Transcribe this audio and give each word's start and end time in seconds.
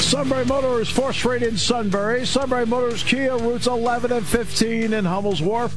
Sunbury 0.00 0.44
Motors, 0.44 0.92
4th 0.92 1.14
Street 1.14 1.42
in 1.42 1.56
Sunbury. 1.56 2.26
Sunbury 2.26 2.66
Motors, 2.66 3.02
Kia, 3.02 3.36
routes 3.36 3.66
11 3.66 4.12
and 4.12 4.26
15 4.26 4.92
in 4.92 5.04
Hummel's 5.04 5.42
Wharf. 5.42 5.74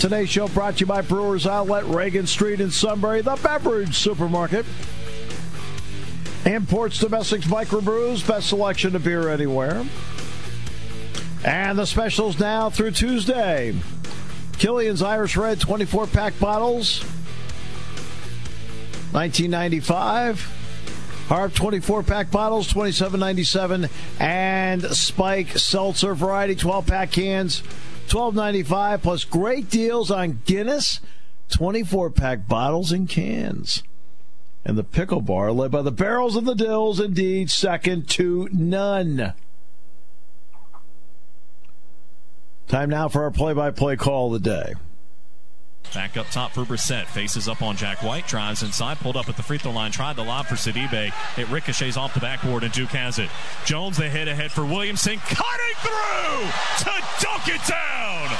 Today's 0.00 0.28
show 0.30 0.48
brought 0.48 0.74
to 0.74 0.80
you 0.80 0.86
by 0.86 1.02
Brewers 1.02 1.46
Outlet, 1.46 1.84
Reagan 1.86 2.26
Street 2.26 2.60
in 2.60 2.70
Sunbury, 2.70 3.22
the 3.22 3.36
beverage 3.42 3.96
supermarket. 3.96 4.66
Imports, 6.44 6.98
domestics, 6.98 7.46
microbrews, 7.46 8.26
best 8.26 8.48
selection 8.48 8.94
of 8.96 9.04
beer 9.04 9.28
anywhere. 9.30 9.84
And 11.44 11.78
the 11.78 11.86
specials 11.86 12.38
now 12.38 12.70
through 12.70 12.92
Tuesday. 12.92 13.74
Killian's 14.58 15.02
Irish 15.02 15.36
Red 15.36 15.60
24 15.60 16.06
pack 16.06 16.38
bottles, 16.38 17.02
1995. 19.12 20.63
Harp 21.28 21.54
24 21.54 22.02
pack 22.02 22.30
bottles, 22.30 22.72
27.97, 22.72 23.90
and 24.20 24.82
Spike 24.82 25.56
Seltzer 25.56 26.14
variety 26.14 26.54
12 26.54 26.86
pack 26.86 27.12
cans, 27.12 27.62
12.95, 28.08 29.02
plus 29.02 29.24
great 29.24 29.70
deals 29.70 30.10
on 30.10 30.40
Guinness 30.44 31.00
24 31.48 32.10
pack 32.10 32.46
bottles 32.46 32.92
and 32.92 33.08
cans. 33.08 33.82
And 34.66 34.76
the 34.78 34.84
pickle 34.84 35.20
bar, 35.20 35.52
led 35.52 35.70
by 35.70 35.82
the 35.82 35.90
barrels 35.90 36.36
and 36.36 36.46
the 36.46 36.54
dills, 36.54 37.00
indeed 37.00 37.50
second 37.50 38.08
to 38.10 38.48
none. 38.52 39.34
Time 42.68 42.90
now 42.90 43.08
for 43.08 43.24
our 43.24 43.30
play-by-play 43.30 43.96
call 43.96 44.34
of 44.34 44.42
the 44.42 44.50
day. 44.50 44.74
Back 45.94 46.16
up 46.16 46.26
top 46.30 46.50
for 46.52 46.64
Brissett. 46.64 47.06
Faces 47.06 47.48
up 47.48 47.62
on 47.62 47.76
Jack 47.76 48.02
White. 48.02 48.26
Drives 48.26 48.62
inside. 48.64 48.98
Pulled 48.98 49.16
up 49.16 49.28
at 49.28 49.36
the 49.36 49.42
free 49.44 49.58
throw 49.58 49.70
line. 49.70 49.92
Tried 49.92 50.16
the 50.16 50.24
lob 50.24 50.46
for 50.46 50.56
Sidibe. 50.56 51.12
It 51.38 51.48
ricochets 51.50 51.96
off 51.96 52.12
the 52.14 52.20
backboard, 52.20 52.64
and 52.64 52.72
Duke 52.72 52.90
has 52.90 53.18
it. 53.20 53.30
Jones 53.64 53.96
the 53.96 54.08
head 54.08 54.26
ahead 54.26 54.50
for 54.50 54.64
Williamson. 54.64 55.18
Cutting 55.18 55.76
through 55.76 56.48
to 56.78 57.04
dunk 57.20 57.48
it 57.48 57.60
down. 57.68 58.36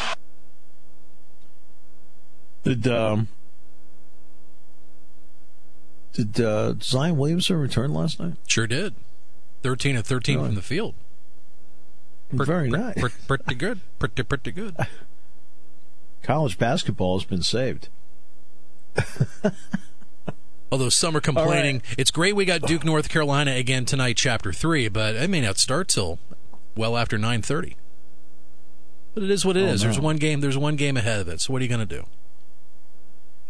Did 2.64 2.88
um, 2.88 3.28
did 6.12 6.40
uh, 6.40 6.74
Zion 6.82 7.16
Williamson 7.16 7.56
return 7.56 7.92
last 7.94 8.18
night? 8.18 8.34
Sure 8.48 8.66
did. 8.66 8.94
13 9.62 9.96
of 9.96 10.06
13 10.06 10.36
Really? 10.36 10.48
from 10.48 10.54
the 10.56 10.62
field. 10.62 10.94
Very 12.32 12.68
nice. 12.68 12.98
Pretty, 12.98 13.14
pretty 13.28 13.54
good. 13.54 13.80
Pretty, 13.98 14.22
pretty 14.24 14.50
good. 14.50 14.76
College 16.24 16.58
basketball 16.58 17.18
has 17.18 17.24
been 17.26 17.42
saved. 17.42 17.88
Although 20.72 20.88
some 20.88 21.16
are 21.16 21.20
complaining, 21.20 21.82
it's 21.96 22.10
great 22.10 22.34
we 22.34 22.44
got 22.44 22.62
Duke, 22.62 22.82
North 22.84 23.08
Carolina 23.08 23.52
again 23.52 23.84
tonight, 23.84 24.16
Chapter 24.16 24.52
3, 24.52 24.88
but 24.88 25.14
it 25.14 25.30
may 25.30 25.40
not 25.42 25.58
start 25.58 25.86
till 25.88 26.18
well 26.74 26.96
after 26.96 27.18
9.30. 27.18 27.74
But 29.12 29.22
it 29.22 29.30
is 29.30 29.44
what 29.44 29.56
it 29.56 29.60
Oh, 29.62 29.66
is. 29.72 29.82
There's 29.82 30.00
one 30.00 30.16
game. 30.16 30.40
There's 30.40 30.58
one 30.58 30.74
game 30.76 30.96
ahead 30.96 31.20
of 31.20 31.28
it. 31.28 31.40
So 31.42 31.52
what 31.52 31.60
are 31.60 31.64
you 31.64 31.68
going 31.68 31.86
to 31.86 31.96
do? 31.96 32.06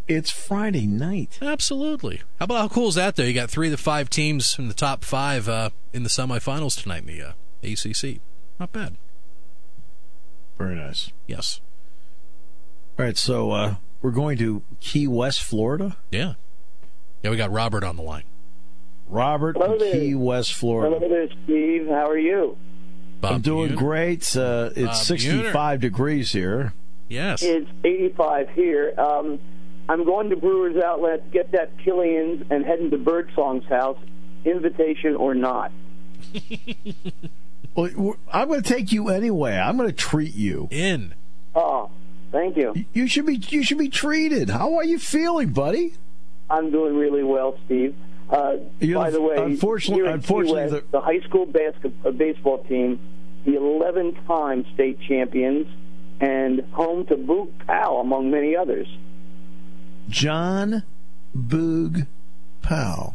It's 0.07 0.31
Friday 0.31 0.87
night. 0.87 1.39
Absolutely. 1.41 2.19
How 2.39 2.45
about 2.45 2.59
how 2.59 2.69
cool 2.69 2.89
is 2.89 2.97
that 2.97 3.17
though? 3.17 3.23
You 3.23 3.33
got 3.33 3.49
three 3.49 3.69
of 3.69 3.71
the 3.71 3.79
five 3.79 4.11
teams 4.11 4.59
in 4.59 4.69
the 4.69 4.75
top 4.75 5.03
five 5.03 5.49
uh, 5.49 5.71
in 5.95 6.03
the 6.03 6.11
semifinals 6.11 6.83
tonight 6.83 7.05
in 7.05 7.07
the 7.07 7.23
uh, 7.23 7.33
ACC. 7.63 8.21
Not 8.61 8.73
bad. 8.73 8.97
Very 10.59 10.75
nice. 10.75 11.11
Yes. 11.27 11.61
All 12.99 13.05
right, 13.05 13.17
so 13.17 13.51
uh, 13.51 13.75
we're 14.03 14.11
going 14.13 14.39
to 14.39 14.63
Key 14.81 15.09
West, 15.09 15.43
Florida. 15.43 15.97
Yeah. 16.13 16.35
Yeah, 17.23 17.31
we 17.31 17.37
got 17.37 17.51
Robert 17.51 17.83
on 17.83 17.97
the 17.97 18.03
line. 18.03 18.25
Robert, 19.09 19.57
Hello 19.59 19.77
there. 19.79 19.93
Key 19.93 20.15
West, 20.15 20.53
Florida. 20.55 20.95
Hello 20.97 21.09
there, 21.09 21.29
Steve. 21.45 21.89
How 21.89 22.09
are 22.09 22.19
you? 22.19 22.57
Bob 23.21 23.33
I'm 23.33 23.41
doing 23.41 23.73
Buhner. 23.73 23.77
great. 23.77 24.37
Uh, 24.37 24.71
it's 24.77 24.87
Bob 24.87 24.95
65 24.95 25.81
degrees 25.81 26.33
here. 26.33 26.73
Yes. 27.09 27.43
It's 27.43 27.69
85 27.85 28.51
here. 28.51 28.95
Um, 28.99 29.41
I'm 29.89 30.05
going 30.05 30.31
to 30.31 30.37
Brewers 30.37 30.83
Outlet, 30.83 31.31
get 31.33 31.53
that 31.53 31.77
Killian's, 31.85 32.47
and 32.51 32.65
heading 32.65 32.91
to 32.91 32.99
Birdsong's 32.99 33.67
house, 33.67 33.99
invitation 34.45 35.17
or 35.17 35.35
not. 35.35 35.73
Well, 37.77 38.15
I'm 38.33 38.47
going 38.47 38.63
to 38.63 38.73
take 38.73 38.93
you 38.93 39.09
anyway. 39.09 39.57
I'm 39.57 39.77
going 39.77 39.89
to 39.89 39.93
treat 39.93 40.37
you. 40.37 40.69
in. 40.71 41.13
Thank 42.35 42.57
you. 42.57 42.75
You 42.93 43.07
should 43.07 43.27
be. 43.27 43.37
You 43.37 43.63
should 43.63 43.79
be 43.79 43.89
treated. 43.89 44.51
How 44.51 44.75
are 44.75 44.85
you 44.85 44.99
feeling, 44.99 45.53
buddy? 45.53 45.93
I'm 46.51 46.73
doing 46.73 46.97
really 46.97 47.23
well, 47.23 47.57
Steve. 47.65 47.95
Uh, 48.29 48.57
by 48.93 49.11
the 49.11 49.23
way, 49.23 49.37
unfortunately- 49.37 50.11
unfortunately, 50.11 50.63
West, 50.63 50.73
the- 50.73 50.99
the 50.99 51.01
high 51.01 51.21
school 51.21 51.47
basket, 51.47 51.93
uh, 52.05 52.11
baseball 52.11 52.59
team, 52.65 52.99
the 53.45 53.53
11-time 53.53 54.65
state 54.75 54.99
champions, 55.07 55.69
and 56.21 56.65
home 56.73 57.07
to 57.07 57.15
Boog 57.15 57.51
Powell, 57.69 58.01
among 58.01 58.33
many 58.33 58.57
others. 58.57 58.89
John 60.09 60.83
Boog 61.37 62.09
Powell, 62.63 63.15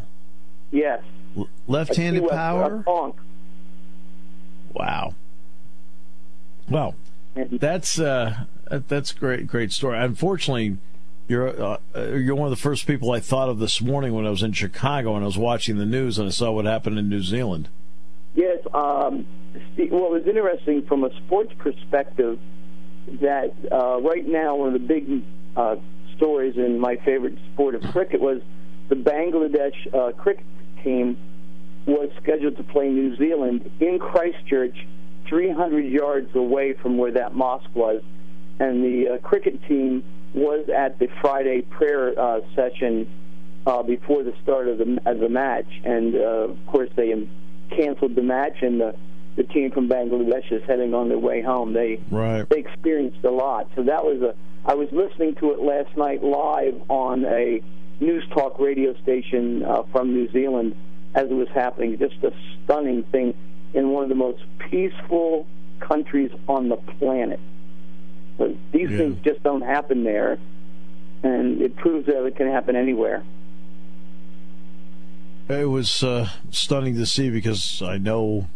Yes. 0.72 1.02
L- 1.36 1.50
left-handed 1.68 2.22
West- 2.24 2.34
power. 2.36 2.84
Wow. 4.74 5.14
Well, 6.70 6.96
that's 7.36 8.00
uh, 8.00 8.46
that's 8.70 9.12
great. 9.12 9.48
Great 9.48 9.72
story. 9.72 9.98
Unfortunately, 9.98 10.78
you're 11.28 11.50
uh, 11.62 11.78
uh, 11.96 12.08
you're 12.08 12.36
one 12.36 12.48
of 12.48 12.52
the 12.52 12.62
first 12.62 12.88
people 12.88 13.12
I 13.12 13.20
thought 13.20 13.50
of 13.50 13.60
this 13.60 13.82
morning 13.82 14.14
when 14.14 14.26
I 14.26 14.30
was 14.30 14.44
in 14.44 14.54
Chicago 14.54 15.16
and 15.16 15.24
I 15.24 15.28
was 15.28 15.38
watching 15.38 15.78
the 15.78 15.86
news 15.86 16.18
and 16.18 16.28
I 16.28 16.32
saw 16.32 16.52
what 16.52 16.66
happened 16.66 16.98
in 16.98 17.10
New 17.10 17.22
Zealand. 17.22 17.70
Yes. 18.36 18.60
Um, 18.74 19.26
well, 19.92 20.16
it's 20.16 20.28
interesting 20.28 20.84
from 20.88 21.04
a 21.04 21.16
sports 21.26 21.52
perspective 21.58 22.40
that 23.22 23.54
uh, 23.72 24.00
right 24.02 24.28
now 24.28 24.56
one 24.56 24.74
of 24.74 24.74
the 24.74 24.88
big 24.88 25.24
uh, 25.56 25.76
stories 26.16 26.56
in 26.58 26.80
my 26.80 26.96
favorite 26.98 27.38
sport 27.54 27.76
of 27.76 27.82
cricket 27.92 28.22
was 28.22 28.42
the 28.90 28.96
Bangladesh 28.96 29.94
uh, 29.94 30.12
cricket 30.14 30.46
team 30.84 31.18
was 31.86 32.10
scheduled 32.22 32.58
to 32.58 32.64
play 32.64 32.90
New 32.90 33.16
Zealand 33.16 33.70
in 33.80 34.00
Christchurch, 34.00 34.76
300 35.28 35.86
yards 35.86 36.36
away 36.36 36.74
from 36.74 36.98
where 36.98 37.12
that 37.12 37.34
mosque 37.34 37.74
was, 37.74 38.02
and 38.60 38.84
the 38.84 39.14
uh, 39.14 39.18
cricket 39.20 39.62
team 39.68 40.04
was 40.34 40.68
at 40.70 41.00
the 41.00 41.08
Friday 41.22 41.62
prayer 41.62 42.20
uh, 42.20 42.42
session 42.56 43.08
uh, 43.66 43.84
before 43.84 44.24
the 44.24 44.34
start 44.44 44.68
of 44.68 44.78
the 44.78 45.00
of 45.06 45.20
the 45.20 45.30
match, 45.30 45.68
and 45.84 46.16
uh, 46.16 46.20
of 46.50 46.58
course 46.68 46.90
they 46.96 47.14
um, 47.14 47.30
canceled 47.70 48.16
the 48.16 48.22
match, 48.22 48.62
and 48.62 48.80
the 48.80 48.96
the 49.36 49.44
team 49.44 49.72
from 49.72 49.88
Bangladesh 49.88 50.52
is 50.52 50.62
heading 50.68 50.94
on 50.94 51.08
their 51.08 51.18
way 51.18 51.42
home. 51.42 51.74
They 51.74 52.00
Right. 52.12 52.48
they 52.50 52.60
experienced 52.60 53.24
a 53.24 53.32
lot. 53.32 53.70
So 53.76 53.84
that 53.84 54.04
was 54.04 54.22
a. 54.22 54.36
I 54.66 54.76
was 54.76 54.90
listening 54.92 55.36
to 55.36 55.52
it 55.54 55.62
last 55.62 55.96
night 55.98 56.24
live 56.24 56.76
on 56.90 57.26
a 57.26 57.62
news 58.00 58.24
talk 58.34 58.60
radio 58.60 58.94
station 59.02 59.64
uh, 59.64 59.84
from 59.92 60.14
New 60.14 60.30
Zealand 60.32 60.76
as 61.16 61.30
it 61.30 61.34
was 61.34 61.48
happening. 61.50 61.98
Just 61.98 62.24
a 62.24 62.34
stunning 62.64 63.04
thing 63.04 63.34
in 63.74 63.90
one 63.90 64.04
of 64.04 64.10
the 64.10 64.16
most 64.16 64.42
peaceful 64.58 65.48
countries 65.80 66.32
on 66.48 66.70
the 66.70 66.76
planet. 66.76 67.40
But 68.40 68.56
these 68.72 68.90
Yeah. 68.90 68.98
things 68.98 69.18
just 69.24 69.44
don't 69.44 69.62
happen 69.62 70.04
there, 70.04 70.40
and 71.22 71.62
it 71.62 71.76
proves 71.76 72.08
that 72.08 72.26
it 72.26 72.36
can 72.38 72.48
happen 72.48 72.76
anywhere. 72.76 73.22
It 75.50 75.70
was 75.70 76.04
uh, 76.04 76.30
stunning 76.52 76.96
to 76.96 77.06
see 77.06 77.30
because 77.30 77.82
I 77.82 77.98
know 77.98 78.48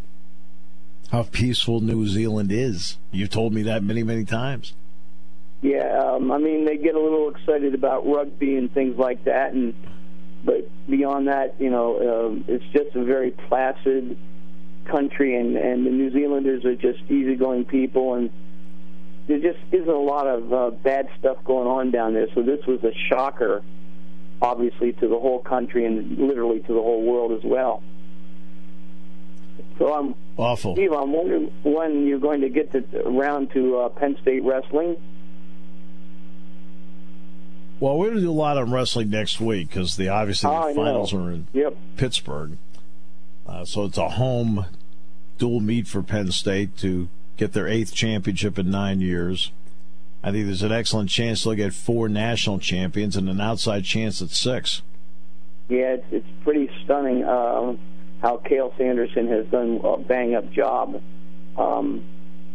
how 1.11 1.23
peaceful 1.23 1.81
New 1.81 2.07
Zealand 2.07 2.51
is. 2.51 2.97
You've 3.11 3.29
told 3.29 3.53
me 3.53 3.61
that 3.63 3.83
many, 3.83 4.03
many 4.03 4.25
times. 4.25 4.73
Yeah, 5.61 5.97
um, 5.97 6.31
I 6.31 6.37
mean 6.37 6.65
they 6.65 6.77
get 6.77 6.95
a 6.95 6.99
little 6.99 7.29
excited 7.29 7.73
about 7.73 8.05
rugby 8.07 8.57
and 8.57 8.73
things 8.73 8.97
like 8.97 9.23
that, 9.25 9.53
and 9.53 9.73
but 10.45 10.67
beyond 10.89 11.27
that, 11.27 11.55
you 11.59 11.69
know, 11.69 12.25
um, 12.27 12.45
it's 12.47 12.65
just 12.73 12.95
a 12.95 13.03
very 13.03 13.31
placid 13.31 14.17
country, 14.85 15.35
and 15.35 15.55
and 15.57 15.85
the 15.85 15.89
New 15.91 16.11
Zealanders 16.11 16.63
are 16.65 16.75
just 16.75 16.99
easygoing 17.09 17.65
people, 17.65 18.15
and 18.15 18.29
there 19.27 19.39
just 19.39 19.59
isn't 19.71 19.87
a 19.89 19.97
lot 19.97 20.27
of 20.27 20.53
uh, 20.53 20.69
bad 20.71 21.07
stuff 21.19 21.37
going 21.45 21.67
on 21.67 21.91
down 21.91 22.13
there. 22.13 22.27
So 22.35 22.41
this 22.41 22.59
was 22.67 22.83
a 22.83 22.91
shocker, 23.09 23.61
obviously, 24.41 24.93
to 24.93 25.07
the 25.07 25.17
whole 25.19 25.39
country 25.39 25.85
and 25.85 26.17
literally 26.17 26.59
to 26.59 26.67
the 26.73 26.81
whole 26.81 27.01
world 27.03 27.31
as 27.31 27.43
well. 27.43 27.81
So 29.79 29.93
I'm 29.93 30.15
Awful. 30.35 30.75
Steve, 30.75 30.91
I'm 30.93 31.11
wondering 31.13 31.51
when 31.63 32.07
you're 32.07 32.19
going 32.19 32.41
to 32.41 32.49
get 32.49 32.71
to, 32.71 32.83
around 33.07 33.51
to 33.51 33.77
uh, 33.79 33.89
Penn 33.89 34.17
State 34.21 34.43
wrestling. 34.43 34.97
Well, 37.79 37.97
we're 37.97 38.07
going 38.07 38.17
to 38.17 38.23
do 38.23 38.31
a 38.31 38.33
lot 38.33 38.57
on 38.57 38.71
wrestling 38.71 39.09
next 39.09 39.39
week 39.41 39.69
because 39.69 39.95
the 39.97 40.09
obviously 40.09 40.49
the 40.49 40.55
I 40.55 40.73
finals 40.73 41.13
know. 41.13 41.19
are 41.25 41.31
in 41.31 41.47
Yep. 41.53 41.75
Pittsburgh. 41.97 42.57
Uh, 43.45 43.65
so 43.65 43.83
it's 43.85 43.97
a 43.97 44.09
home 44.09 44.65
dual 45.37 45.59
meet 45.59 45.87
for 45.87 46.01
Penn 46.01 46.31
State 46.31 46.77
to 46.77 47.09
get 47.37 47.53
their 47.53 47.67
eighth 47.67 47.93
championship 47.93 48.57
in 48.59 48.69
nine 48.69 48.99
years. 49.01 49.51
I 50.23 50.31
think 50.31 50.45
there's 50.45 50.63
an 50.63 50.71
excellent 50.71 51.09
chance 51.09 51.43
they'll 51.43 51.53
get 51.55 51.73
four 51.73 52.07
national 52.07 52.59
champions 52.59 53.17
and 53.17 53.27
an 53.27 53.41
outside 53.41 53.83
chance 53.83 54.21
at 54.21 54.29
six. 54.29 54.81
Yeah, 55.69 55.95
it's, 55.95 56.05
it's 56.11 56.27
pretty 56.43 56.69
stunning 56.83 57.23
uh, 57.23 57.75
how 58.21 58.37
Cael 58.45 58.75
Sanderson 58.77 59.27
has 59.27 59.45
done 59.47 59.81
a 59.83 59.97
bang 59.97 60.35
up 60.35 60.49
job. 60.51 61.01
Um, 61.57 62.03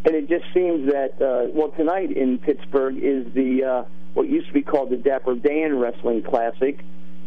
and 0.05 0.15
it 0.15 0.29
just 0.29 0.45
seems 0.55 0.91
that, 0.93 1.21
uh, 1.21 1.51
well, 1.53 1.71
tonight 1.71 2.11
in 2.17 2.39
Pittsburgh 2.39 2.97
is 2.97 3.33
the 3.35 3.65
uh, 3.65 3.85
what 4.15 4.29
used 4.29 4.47
to 4.49 4.55
be 4.55 4.63
called 4.63 4.91
the 4.91 4.97
Dapper 4.97 5.35
Dan 5.35 5.79
Wrestling 5.79 6.23
Classic. 6.23 6.79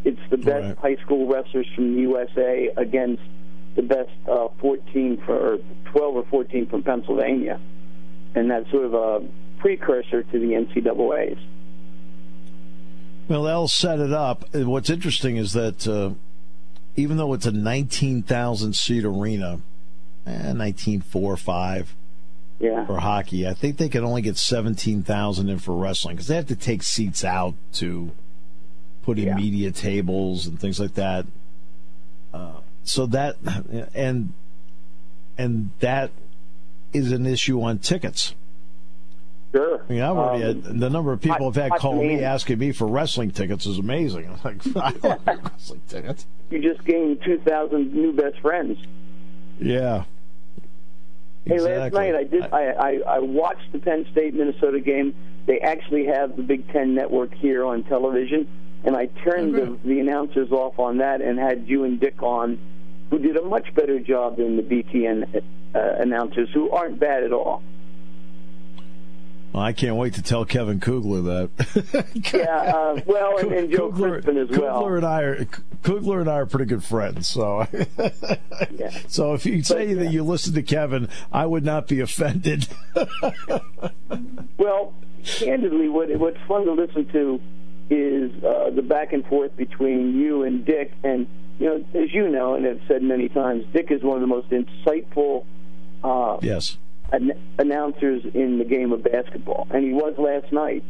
It's 0.03 0.19
the 0.31 0.37
best 0.37 0.79
Right. 0.81 0.97
high 0.97 1.03
school 1.03 1.27
wrestlers 1.27 1.67
from 1.75 1.93
the 1.95 2.01
USA 2.01 2.71
against 2.77 3.21
the 3.75 3.81
best 3.81 4.09
uh, 4.29 4.47
14 4.59 5.21
for 5.25 5.53
or 5.53 5.57
12 5.91 6.15
or 6.15 6.23
14 6.25 6.67
from 6.67 6.83
Pennsylvania, 6.83 7.59
and 8.35 8.49
that's 8.49 8.69
sort 8.71 8.85
of 8.85 8.93
a 8.93 9.21
precursor 9.59 10.23
to 10.23 10.39
the 10.39 10.47
NCAA's. 10.53 11.39
Well, 13.27 13.43
they'll 13.43 13.67
set 13.67 13.99
it 13.99 14.11
up. 14.11 14.53
What's 14.53 14.89
interesting 14.89 15.37
is 15.37 15.53
that 15.53 15.87
uh, 15.87 16.11
even 16.95 17.17
though 17.17 17.33
it's 17.33 17.45
a 17.45 17.51
19,000 17.51 18.75
seat 18.75 19.05
arena, 19.05 19.59
eh, 20.25 20.51
19,400, 20.53 21.37
5 21.37 21.95
Yeah. 22.59 22.85
for 22.85 22.99
hockey, 22.99 23.47
I 23.47 23.53
think 23.53 23.77
they 23.77 23.87
can 23.89 24.03
only 24.03 24.21
get 24.21 24.37
17,000 24.37 25.49
in 25.49 25.59
for 25.59 25.75
wrestling 25.75 26.15
because 26.15 26.27
they 26.27 26.35
have 26.35 26.47
to 26.47 26.55
take 26.55 26.83
seats 26.83 27.23
out 27.23 27.53
to 27.73 28.11
put 29.03 29.17
in 29.17 29.27
Yeah. 29.27 29.35
media 29.35 29.71
tables 29.71 30.45
and 30.45 30.59
things 30.59 30.79
like 30.79 30.95
that. 30.95 31.25
Uh, 32.33 32.60
so 32.83 33.05
that 33.07 33.35
and 33.93 34.33
and 35.37 35.71
that 35.79 36.11
is 36.93 37.11
an 37.11 37.25
issue 37.25 37.61
on 37.61 37.79
tickets. 37.79 38.35
Sure. 39.53 39.83
I 39.89 39.91
mean, 39.91 40.01
I've 40.01 40.15
already 40.15 40.43
Um, 40.45 40.61
had 40.63 40.79
the 40.79 40.89
number 40.89 41.11
of 41.11 41.19
people 41.19 41.41
I, 41.41 41.45
have 41.45 41.55
had 41.55 41.71
hot 41.71 41.79
call 41.79 41.95
me 42.01 42.23
asking 42.23 42.57
me 42.59 42.71
for 42.71 42.87
wrestling 42.87 43.31
tickets 43.31 43.65
is 43.65 43.79
amazing. 43.79 44.27
I'm 44.29 44.39
like, 44.43 44.65
I 44.77 44.91
don't 44.91 45.21
have 45.27 45.43
wrestling 45.51 45.81
tickets. 45.89 46.25
you 46.49 46.59
just 46.61 46.85
gained 46.85 47.21
2,000 47.25 47.93
new 47.93 48.13
best 48.13 48.39
friends. 48.39 48.77
Yeah. 49.59 50.05
Hey, 51.45 51.59
last 51.59 51.93
night 51.93 52.15
I 52.15 52.23
did. 52.23 52.43
I, 52.53 52.65
I 52.67 52.99
I 53.15 53.19
watched 53.19 53.71
the 53.71 53.79
Penn 53.79 54.05
State 54.11 54.33
Minnesota 54.35 54.79
game. 54.79 55.15
They 55.47 55.59
actually 55.59 56.05
have 56.05 56.35
the 56.37 56.43
Big 56.43 56.71
Ten 56.71 56.93
Network 56.93 57.33
here 57.33 57.65
on 57.65 57.83
television, 57.83 58.47
and 58.83 58.95
I 58.95 59.07
turned 59.07 59.55
Okay. 59.55 59.65
the, 59.83 59.87
the 59.95 59.99
announcers 59.99 60.51
off 60.51 60.79
on 60.79 60.97
that 60.97 61.21
and 61.21 61.37
had 61.39 61.67
you 61.67 61.83
and 61.83 61.99
Dick 61.99 62.21
on, 62.23 62.59
who 63.09 63.19
did 63.19 63.37
a 63.37 63.43
much 63.43 63.73
better 63.75 63.99
job 63.99 64.37
than 64.37 64.57
the 64.57 64.63
BTN 64.63 65.43
uh, 65.75 65.79
announcers, 65.99 66.49
who 66.53 66.69
aren't 66.71 66.99
bad 66.99 67.23
at 67.23 67.33
all. 67.33 67.61
Well, 69.53 69.63
I 69.63 69.73
can't 69.73 69.97
wait 69.97 70.13
to 70.13 70.21
tell 70.21 70.45
Kevin 70.45 70.79
Kugler 70.79 71.21
that. 71.21 72.07
Yeah, 72.33 72.45
uh, 72.45 73.01
well, 73.05 73.37
and, 73.37 73.51
and 73.51 73.69
Joe 73.71 73.89
Kugler, 73.91 74.21
Crispin 74.21 74.37
as 74.37 74.49
well. 74.49 74.79
Kugler 74.79 74.95
and 74.97 75.05
I 75.05 75.21
are 75.23 75.45
Kugler 75.83 76.21
and 76.21 76.29
I 76.29 76.35
are 76.35 76.45
pretty 76.45 76.65
good 76.65 76.83
friends. 76.85 77.27
So, 77.27 77.67
Yeah. 78.71 78.89
so 79.09 79.33
if 79.33 79.45
you 79.45 79.61
say 79.63 79.93
But, 79.93 80.03
that 80.05 80.11
you 80.13 80.23
listen 80.23 80.53
to 80.53 80.63
Kevin, 80.63 81.09
I 81.33 81.45
would 81.45 81.65
not 81.65 81.87
be 81.87 81.99
offended. 81.99 82.67
Well, 84.57 84.93
candidly, 85.23 85.89
what 85.89 86.09
what's 86.19 86.37
fun 86.47 86.65
to 86.65 86.73
listen 86.73 87.07
to 87.11 87.41
is 87.91 88.31
uh, 88.43 88.69
the 88.71 88.81
back 88.81 89.13
and 89.13 89.25
forth 89.27 89.55
between 89.57 90.17
you 90.19 90.43
and 90.43 90.65
Dick. 90.65 90.91
And 91.03 91.27
you 91.59 91.67
know, 91.67 91.85
as 92.01 92.11
you 92.13 92.29
know, 92.29 92.55
and 92.55 92.65
have 92.65 92.79
said 92.87 93.03
many 93.03 93.29
times, 93.29 93.65
Dick 93.73 93.91
is 93.91 94.01
one 94.01 94.15
of 94.15 94.21
the 94.21 94.27
most 94.27 94.49
insightful 94.49 95.45
uh, 96.03 96.37
yes. 96.41 96.77
an- 97.11 97.33
announcers 97.59 98.23
in 98.33 98.57
the 98.57 98.65
game 98.65 98.91
of 98.91 99.03
basketball, 99.03 99.67
and 99.71 99.83
he 99.83 99.91
was 99.93 100.15
last 100.17 100.51
night. 100.51 100.83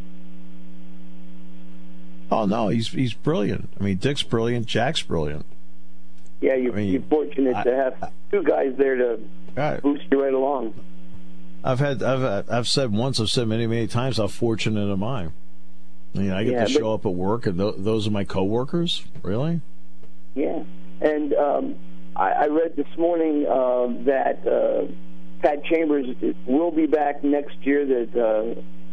Oh 2.31 2.45
no, 2.45 2.69
he's 2.69 2.89
he's 2.89 3.13
brilliant. 3.13 3.69
I 3.79 3.83
mean, 3.83 3.97
Dick's 3.97 4.23
brilliant. 4.23 4.65
Jack's 4.65 5.01
brilliant. 5.01 5.45
Yeah, 6.39 6.55
you're, 6.55 6.73
I 6.73 6.75
mean, 6.77 6.91
you're 6.93 7.01
fortunate 7.03 7.55
I- 7.55 7.63
to 7.63 7.75
have 7.75 8.11
two 8.31 8.43
guys 8.43 8.73
there 8.77 8.95
to 8.95 9.19
Right. 9.55 9.81
boost 9.81 10.03
you 10.09 10.23
right 10.23 10.33
along. 10.33 10.73
I've 11.63 11.79
had 11.79 12.01
I've 12.01 12.49
I've 12.49 12.67
said 12.69 12.91
once 12.93 13.19
I've 13.19 13.29
said 13.29 13.47
many 13.47 13.67
many 13.67 13.85
times 13.87 14.17
how 14.17 14.27
fortunate 14.27 14.89
am 14.91 15.03
I. 15.03 15.27
I 16.13 16.17
mean, 16.17 16.31
I 16.31 16.43
get 16.43 16.53
Yeah, 16.53 16.65
to 16.65 16.73
but- 16.73 16.79
show 16.79 16.93
up 16.93 17.05
at 17.05 17.13
work 17.13 17.45
and 17.45 17.57
th- 17.57 17.75
those 17.77 18.07
are 18.07 18.11
my 18.11 18.23
coworkers. 18.23 19.03
Really? 19.23 19.61
Yeah, 20.35 20.63
and 21.01 21.33
um, 21.33 21.75
I, 22.15 22.31
I 22.31 22.47
read 22.47 22.75
this 22.75 22.87
morning 22.97 23.45
uh, 23.45 23.87
that 24.05 24.45
uh, 24.47 24.91
Pat 25.41 25.63
Chambers 25.65 26.07
will 26.45 26.71
be 26.71 26.85
back 26.85 27.23
next 27.23 27.55
year. 27.63 27.85
That 27.85 28.15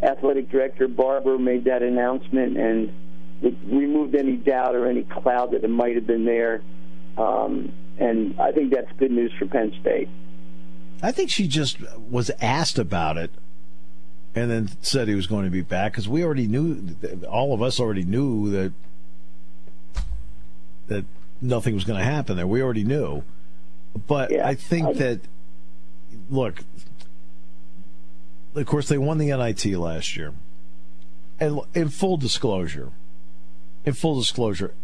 uh, 0.02 0.04
athletic 0.04 0.50
director 0.50 0.88
Barbour 0.88 1.38
made 1.38 1.64
that 1.64 1.82
announcement, 1.82 2.56
and 2.56 2.92
it 3.42 3.54
removed 3.66 4.14
any 4.16 4.36
doubt 4.36 4.74
or 4.74 4.86
any 4.86 5.02
cloud 5.04 5.52
that 5.52 5.62
it 5.64 5.68
might 5.70 5.94
have 5.94 6.06
been 6.06 6.24
there. 6.24 6.60
Um, 7.16 7.72
and 7.98 8.40
I 8.40 8.52
think 8.52 8.72
that's 8.72 8.90
good 8.98 9.10
news 9.12 9.32
for 9.38 9.46
Penn 9.46 9.72
State. 9.80 10.08
I 11.02 11.12
think 11.12 11.30
she 11.30 11.46
just 11.46 11.78
was 11.98 12.30
asked 12.40 12.78
about 12.78 13.16
it 13.16 13.30
and 14.38 14.50
then 14.50 14.68
said 14.82 15.08
he 15.08 15.14
was 15.14 15.26
going 15.26 15.44
to 15.44 15.50
be 15.50 15.62
back 15.62 15.92
because 15.92 16.08
we 16.08 16.22
already 16.24 16.46
knew, 16.46 16.94
all 17.28 17.52
of 17.52 17.62
us 17.62 17.80
already 17.80 18.04
knew 18.04 18.50
that 18.50 18.72
that 20.86 21.04
nothing 21.40 21.74
was 21.74 21.84
going 21.84 21.98
to 21.98 22.04
happen 22.04 22.36
there. 22.36 22.46
We 22.46 22.62
already 22.62 22.84
knew, 22.84 23.22
but 24.06 24.30
Yeah, 24.30 24.46
I 24.46 24.54
think 24.54 24.86
I- 24.88 24.92
that 24.94 25.20
look, 26.30 26.64
of 28.54 28.66
course, 28.66 28.88
they 28.88 28.98
won 28.98 29.18
the 29.18 29.30
NIT 29.30 29.76
last 29.76 30.16
year, 30.16 30.32
and 31.38 31.60
in 31.74 31.88
full 31.90 32.16
disclosure, 32.16 32.90
in 33.84 33.92
full 33.92 34.18
disclosure, 34.18 34.74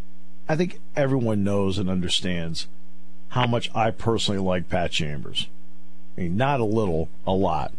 I 0.48 0.56
think 0.56 0.80
everyone 0.94 1.42
knows 1.42 1.78
and 1.78 1.88
understands 1.88 2.68
how 3.28 3.46
much 3.46 3.70
I 3.74 3.90
personally 3.90 4.40
like 4.40 4.68
Pat 4.68 4.90
Chambers. 4.92 5.48
I 6.16 6.22
mean, 6.22 6.36
not 6.36 6.60
a 6.60 6.64
little, 6.64 7.08
a 7.26 7.32
lot. 7.32 7.72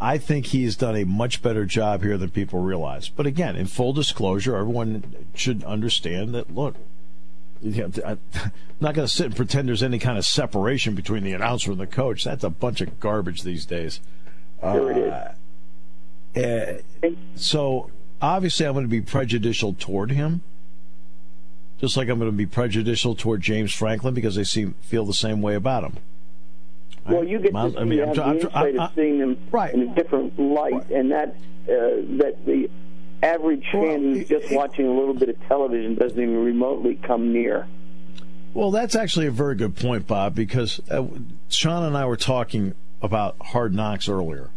I 0.00 0.18
think 0.18 0.46
he's 0.46 0.76
done 0.76 0.96
a 0.96 1.04
much 1.04 1.42
better 1.42 1.64
job 1.64 2.02
here 2.02 2.16
than 2.16 2.30
people 2.30 2.60
realize. 2.60 3.08
But 3.08 3.26
again, 3.26 3.56
in 3.56 3.66
full 3.66 3.92
disclosure, 3.92 4.56
everyone 4.56 5.26
should 5.34 5.64
understand 5.64 6.34
that. 6.34 6.54
Look, 6.54 6.76
you 7.60 7.82
know, 7.82 7.90
I'm 8.06 8.20
not 8.80 8.94
going 8.94 9.06
to 9.06 9.12
sit 9.12 9.26
and 9.26 9.36
pretend 9.36 9.68
there's 9.68 9.82
any 9.82 9.98
kind 9.98 10.16
of 10.16 10.24
separation 10.24 10.94
between 10.94 11.24
the 11.24 11.32
announcer 11.32 11.72
and 11.72 11.80
the 11.80 11.86
coach. 11.86 12.24
That's 12.24 12.44
a 12.44 12.50
bunch 12.50 12.80
of 12.80 13.00
garbage 13.00 13.42
these 13.42 13.66
days. 13.66 14.00
Sure 14.60 14.90
it 14.92 14.98
is. 14.98 16.82
Uh, 17.02 17.10
so 17.34 17.90
obviously, 18.22 18.66
I'm 18.66 18.74
going 18.74 18.84
to 18.84 18.90
be 18.90 19.00
prejudicial 19.00 19.74
toward 19.76 20.12
him, 20.12 20.42
just 21.80 21.96
like 21.96 22.08
I'm 22.08 22.18
going 22.18 22.30
to 22.30 22.36
be 22.36 22.46
prejudicial 22.46 23.16
toward 23.16 23.40
James 23.40 23.72
Franklin 23.72 24.14
because 24.14 24.36
they 24.36 24.44
seem 24.44 24.74
feel 24.82 25.04
the 25.04 25.14
same 25.14 25.42
way 25.42 25.56
about 25.56 25.82
him. 25.82 25.96
Well, 27.06 27.24
you 27.24 27.38
get 27.38 27.52
to 27.52 27.58
I 27.58 27.70
see, 27.70 27.84
mean, 27.84 28.00
I'm 28.00 28.06
have 28.08 28.40
tr- 28.40 28.48
I'm 28.54 28.80
I'm- 28.80 28.90
seeing 28.94 29.18
them 29.18 29.36
Right. 29.50 29.72
in 29.72 29.80
a 29.82 29.94
different 29.94 30.38
light, 30.38 30.90
and 30.90 31.10
that 31.12 31.28
uh, 31.68 32.02
that 32.18 32.36
the 32.44 32.68
average 33.22 33.64
Well, 33.72 33.82
fan 33.84 34.02
who's 34.14 34.28
just 34.28 34.50
it- 34.52 34.56
watching 34.56 34.86
a 34.86 34.92
little 34.92 35.14
bit 35.14 35.28
of 35.30 35.36
television 35.48 35.94
doesn't 35.94 36.20
even 36.20 36.44
remotely 36.44 36.96
come 36.96 37.32
near. 37.32 37.66
Well, 38.54 38.70
that's 38.70 38.94
actually 38.94 39.26
a 39.26 39.30
very 39.30 39.54
good 39.54 39.76
point, 39.76 40.06
Bob, 40.06 40.34
because 40.34 40.80
uh, 40.90 41.04
Sean 41.48 41.84
and 41.84 41.96
I 41.96 42.04
were 42.06 42.16
talking 42.16 42.74
about 43.02 43.36
Hard 43.40 43.74
Knocks 43.74 44.08
earlier, 44.08 44.50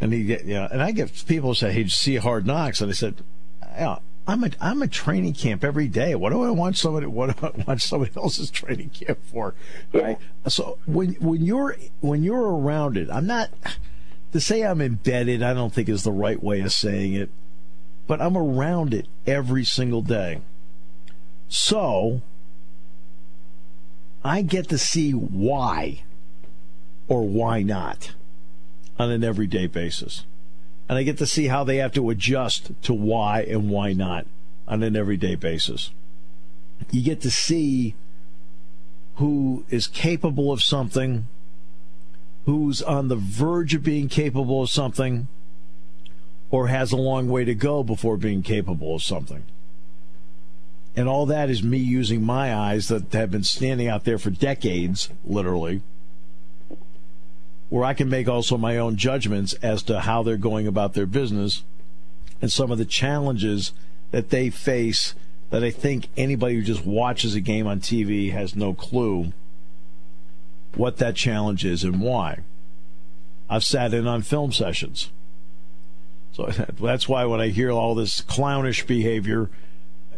and 0.00 0.12
he, 0.12 0.20
yeah, 0.44 0.68
and 0.70 0.82
I 0.82 0.92
get 0.92 1.24
people 1.26 1.50
who 1.50 1.54
say, 1.54 1.68
"Hey, 1.72 1.78
did 1.78 1.84
you 1.86 1.90
see 1.90 2.16
Hard 2.16 2.46
Knocks?" 2.46 2.80
And 2.80 2.90
I 2.90 2.94
said, 2.94 3.14
yeah, 3.62 3.96
"I'm 4.26 4.44
a 4.44 4.50
I'm 4.60 4.82
a 4.82 4.88
training 4.88 5.34
camp 5.34 5.64
every 5.64 5.88
day. 5.88 6.14
What 6.14 6.30
do 6.30 6.42
I 6.42 6.50
want 6.50 6.76
somebody 6.76 7.06
what 7.06 7.36
do 7.36 7.46
I 7.46 7.64
want 7.64 7.82
somebody 7.82 8.12
else's 8.16 8.50
training 8.50 8.90
camp 8.90 9.18
for?" 9.24 9.54
Right. 9.92 10.18
So 10.48 10.78
when 10.86 11.14
when 11.14 11.44
you're 11.44 11.76
when 12.00 12.22
you're 12.22 12.56
around 12.56 12.96
it, 12.96 13.08
I'm 13.10 13.26
not 13.26 13.50
to 14.32 14.40
say 14.40 14.62
I'm 14.62 14.80
embedded. 14.80 15.42
I 15.42 15.54
don't 15.54 15.72
think 15.72 15.88
is 15.88 16.04
the 16.04 16.12
right 16.12 16.42
way 16.42 16.60
of 16.60 16.72
saying 16.72 17.14
it, 17.14 17.30
but 18.06 18.20
I'm 18.20 18.36
around 18.36 18.94
it 18.94 19.06
every 19.26 19.64
single 19.64 20.02
day. 20.02 20.40
So 21.48 22.22
I 24.24 24.42
get 24.42 24.68
to 24.68 24.78
see 24.78 25.12
why 25.12 26.04
or 27.08 27.26
why 27.26 27.62
not 27.62 28.12
on 28.98 29.10
an 29.10 29.24
everyday 29.24 29.66
basis. 29.66 30.24
And 30.92 30.98
I 30.98 31.04
get 31.04 31.16
to 31.16 31.26
see 31.26 31.46
how 31.46 31.64
they 31.64 31.78
have 31.78 31.94
to 31.94 32.10
adjust 32.10 32.70
to 32.82 32.92
why 32.92 33.44
and 33.44 33.70
why 33.70 33.94
not 33.94 34.26
on 34.68 34.82
an 34.82 34.94
everyday 34.94 35.36
basis. 35.36 35.90
You 36.90 37.02
get 37.02 37.22
to 37.22 37.30
see 37.30 37.94
who 39.14 39.64
is 39.70 39.86
capable 39.86 40.52
of 40.52 40.62
something, 40.62 41.28
who's 42.44 42.82
on 42.82 43.08
the 43.08 43.16
verge 43.16 43.72
of 43.72 43.82
being 43.82 44.10
capable 44.10 44.64
of 44.64 44.68
something, 44.68 45.28
or 46.50 46.66
has 46.66 46.92
a 46.92 46.98
long 46.98 47.26
way 47.26 47.46
to 47.46 47.54
go 47.54 47.82
before 47.82 48.18
being 48.18 48.42
capable 48.42 48.96
of 48.96 49.02
something. 49.02 49.44
And 50.94 51.08
all 51.08 51.24
that 51.24 51.48
is 51.48 51.62
me 51.62 51.78
using 51.78 52.22
my 52.22 52.54
eyes 52.54 52.88
that 52.88 53.10
have 53.14 53.30
been 53.30 53.44
standing 53.44 53.88
out 53.88 54.04
there 54.04 54.18
for 54.18 54.28
decades, 54.28 55.08
literally, 55.24 55.80
where 57.72 57.84
I 57.84 57.94
can 57.94 58.10
make 58.10 58.28
also 58.28 58.58
my 58.58 58.76
own 58.76 58.96
judgments 58.96 59.54
as 59.62 59.82
to 59.84 60.00
how 60.00 60.22
they're 60.22 60.36
going 60.36 60.66
about 60.66 60.92
their 60.92 61.06
business 61.06 61.64
and 62.42 62.52
some 62.52 62.70
of 62.70 62.76
the 62.76 62.84
challenges 62.84 63.72
that 64.10 64.28
they 64.28 64.50
face 64.50 65.14
that 65.48 65.64
I 65.64 65.70
think 65.70 66.08
anybody 66.14 66.56
who 66.56 66.62
just 66.62 66.84
watches 66.84 67.34
a 67.34 67.40
game 67.40 67.66
on 67.66 67.80
TV 67.80 68.30
has 68.30 68.54
no 68.54 68.74
clue 68.74 69.32
what 70.74 70.98
that 70.98 71.16
challenge 71.16 71.64
is 71.64 71.82
and 71.82 72.02
why. 72.02 72.40
I've 73.48 73.64
sat 73.64 73.94
in 73.94 74.06
on 74.06 74.20
film 74.20 74.52
sessions. 74.52 75.10
So 76.32 76.50
that's 76.78 77.08
why 77.08 77.24
when 77.24 77.40
I 77.40 77.48
hear 77.48 77.70
all 77.70 77.94
this 77.94 78.20
clownish 78.20 78.86
behavior, 78.86 79.48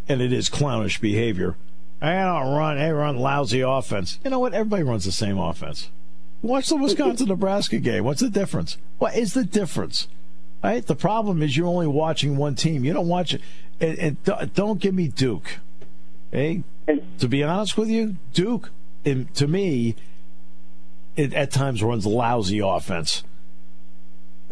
and 0.08 0.20
it 0.20 0.32
is 0.32 0.48
clownish 0.48 1.00
behavior, 1.00 1.54
I 2.02 2.14
don't 2.14 2.52
run, 2.52 2.78
they 2.78 2.90
run 2.90 3.16
lousy 3.16 3.60
offense. 3.60 4.18
You 4.24 4.30
know 4.30 4.40
what? 4.40 4.54
Everybody 4.54 4.82
runs 4.82 5.04
the 5.04 5.12
same 5.12 5.38
offense. 5.38 5.90
Watch 6.44 6.68
the 6.68 6.76
Wisconsin 6.76 7.28
Nebraska 7.28 7.78
game. 7.78 8.04
What's 8.04 8.20
the 8.20 8.28
difference? 8.28 8.76
What 8.98 9.16
is 9.16 9.32
the 9.32 9.44
difference? 9.44 10.08
Right? 10.62 10.84
The 10.86 10.94
problem 10.94 11.42
is 11.42 11.56
you're 11.56 11.66
only 11.66 11.86
watching 11.86 12.36
one 12.36 12.54
team. 12.54 12.84
You 12.84 12.92
don't 12.92 13.08
watch 13.08 13.32
it. 13.32 13.40
And, 13.80 14.18
and 14.28 14.52
don't 14.52 14.78
give 14.78 14.94
me 14.94 15.08
Duke. 15.08 15.56
Hey, 16.30 16.62
to 17.18 17.28
be 17.28 17.42
honest 17.42 17.78
with 17.78 17.88
you, 17.88 18.16
Duke, 18.34 18.68
in, 19.04 19.28
to 19.28 19.48
me, 19.48 19.96
it 21.16 21.32
at 21.32 21.50
times 21.50 21.82
runs 21.82 22.04
lousy 22.04 22.58
offense. 22.58 23.24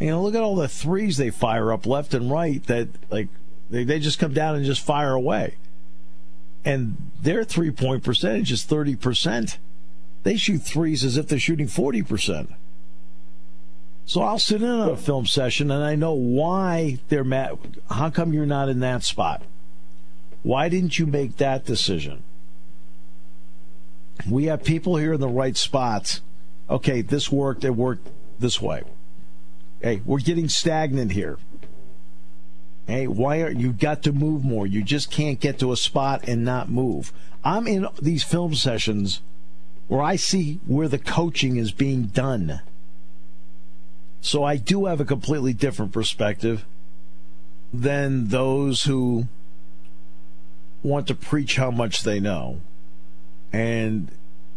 You 0.00 0.06
know, 0.06 0.22
look 0.22 0.34
at 0.34 0.40
all 0.40 0.56
the 0.56 0.68
threes 0.68 1.18
they 1.18 1.28
fire 1.28 1.70
up 1.70 1.84
left 1.84 2.14
and 2.14 2.30
right 2.30 2.62
that 2.68 2.88
like 3.10 3.28
they, 3.68 3.84
they 3.84 3.98
just 3.98 4.18
come 4.18 4.32
down 4.32 4.56
and 4.56 4.64
just 4.64 4.80
fire 4.80 5.12
away. 5.12 5.56
And 6.64 7.10
their 7.20 7.44
three 7.44 7.70
point 7.70 8.02
percentage 8.02 8.50
is 8.50 8.64
thirty 8.64 8.96
percent. 8.96 9.58
They 10.22 10.36
shoot 10.36 10.62
threes 10.62 11.04
as 11.04 11.16
if 11.16 11.28
they're 11.28 11.38
shooting 11.38 11.68
forty 11.68 12.02
percent. 12.02 12.50
So 14.04 14.22
I'll 14.22 14.38
sit 14.38 14.62
in 14.62 14.68
on 14.68 14.90
a 14.90 14.96
film 14.96 15.26
session 15.26 15.70
and 15.70 15.84
I 15.84 15.94
know 15.94 16.12
why 16.12 16.98
they're 17.08 17.24
mad. 17.24 17.80
How 17.90 18.10
come 18.10 18.32
you're 18.32 18.46
not 18.46 18.68
in 18.68 18.80
that 18.80 19.04
spot? 19.04 19.42
Why 20.42 20.68
didn't 20.68 20.98
you 20.98 21.06
make 21.06 21.36
that 21.36 21.64
decision? 21.64 22.24
We 24.28 24.44
have 24.46 24.64
people 24.64 24.96
here 24.96 25.14
in 25.14 25.20
the 25.20 25.28
right 25.28 25.56
spots. 25.56 26.20
Okay, 26.68 27.00
this 27.00 27.30
worked. 27.30 27.64
It 27.64 27.70
worked 27.70 28.08
this 28.38 28.60
way. 28.60 28.82
Hey, 29.80 30.02
we're 30.04 30.18
getting 30.18 30.48
stagnant 30.48 31.12
here. 31.12 31.38
Hey, 32.86 33.06
why 33.06 33.40
are 33.42 33.50
you 33.50 33.72
got 33.72 34.02
to 34.02 34.12
move 34.12 34.44
more? 34.44 34.66
You 34.66 34.82
just 34.82 35.10
can't 35.10 35.40
get 35.40 35.58
to 35.60 35.72
a 35.72 35.76
spot 35.76 36.24
and 36.28 36.44
not 36.44 36.68
move. 36.68 37.12
I'm 37.44 37.66
in 37.66 37.86
these 38.00 38.24
film 38.24 38.54
sessions 38.54 39.22
where 39.88 40.02
I 40.02 40.16
see 40.16 40.60
where 40.66 40.88
the 40.88 40.98
coaching 40.98 41.56
is 41.56 41.72
being 41.72 42.04
done. 42.04 42.60
So 44.20 44.44
I 44.44 44.56
do 44.56 44.86
have 44.86 45.00
a 45.00 45.04
completely 45.04 45.52
different 45.52 45.92
perspective 45.92 46.64
than 47.72 48.28
those 48.28 48.84
who 48.84 49.26
want 50.82 51.06
to 51.08 51.14
preach 51.14 51.56
how 51.56 51.70
much 51.70 52.02
they 52.02 52.20
know. 52.20 52.60
And 53.52 54.10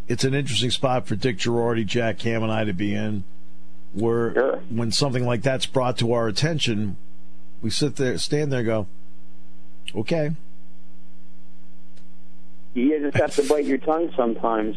it's 0.08 0.24
an 0.24 0.34
interesting 0.34 0.72
spot 0.72 1.08
for 1.08 1.15
Dick 1.15 1.38
Jerardi, 1.38 1.86
Jack 1.86 2.20
Cam, 2.20 2.44
and 2.44 2.51
I 2.51 2.63
to 2.63 2.74
be 2.74 2.94
in, 2.94 3.24
where 3.94 4.34
sure. 4.34 4.58
when 4.70 4.91
something 4.91 5.25
like 5.25 5.41
that's 5.41 5.65
brought 5.65 5.98
to 5.98 6.13
our 6.13 6.27
attention, 6.27 6.98
we 7.62 7.70
sit 7.70 7.96
there, 7.96 8.17
stand 8.17 8.51
there, 8.51 8.63
go, 8.63 8.88
okay. 9.96 10.32
You 12.74 13.00
just 13.00 13.17
have 13.17 13.34
to 13.36 13.48
bite 13.48 13.65
your 13.65 13.77
tongue 13.77 14.12
sometimes. 14.15 14.75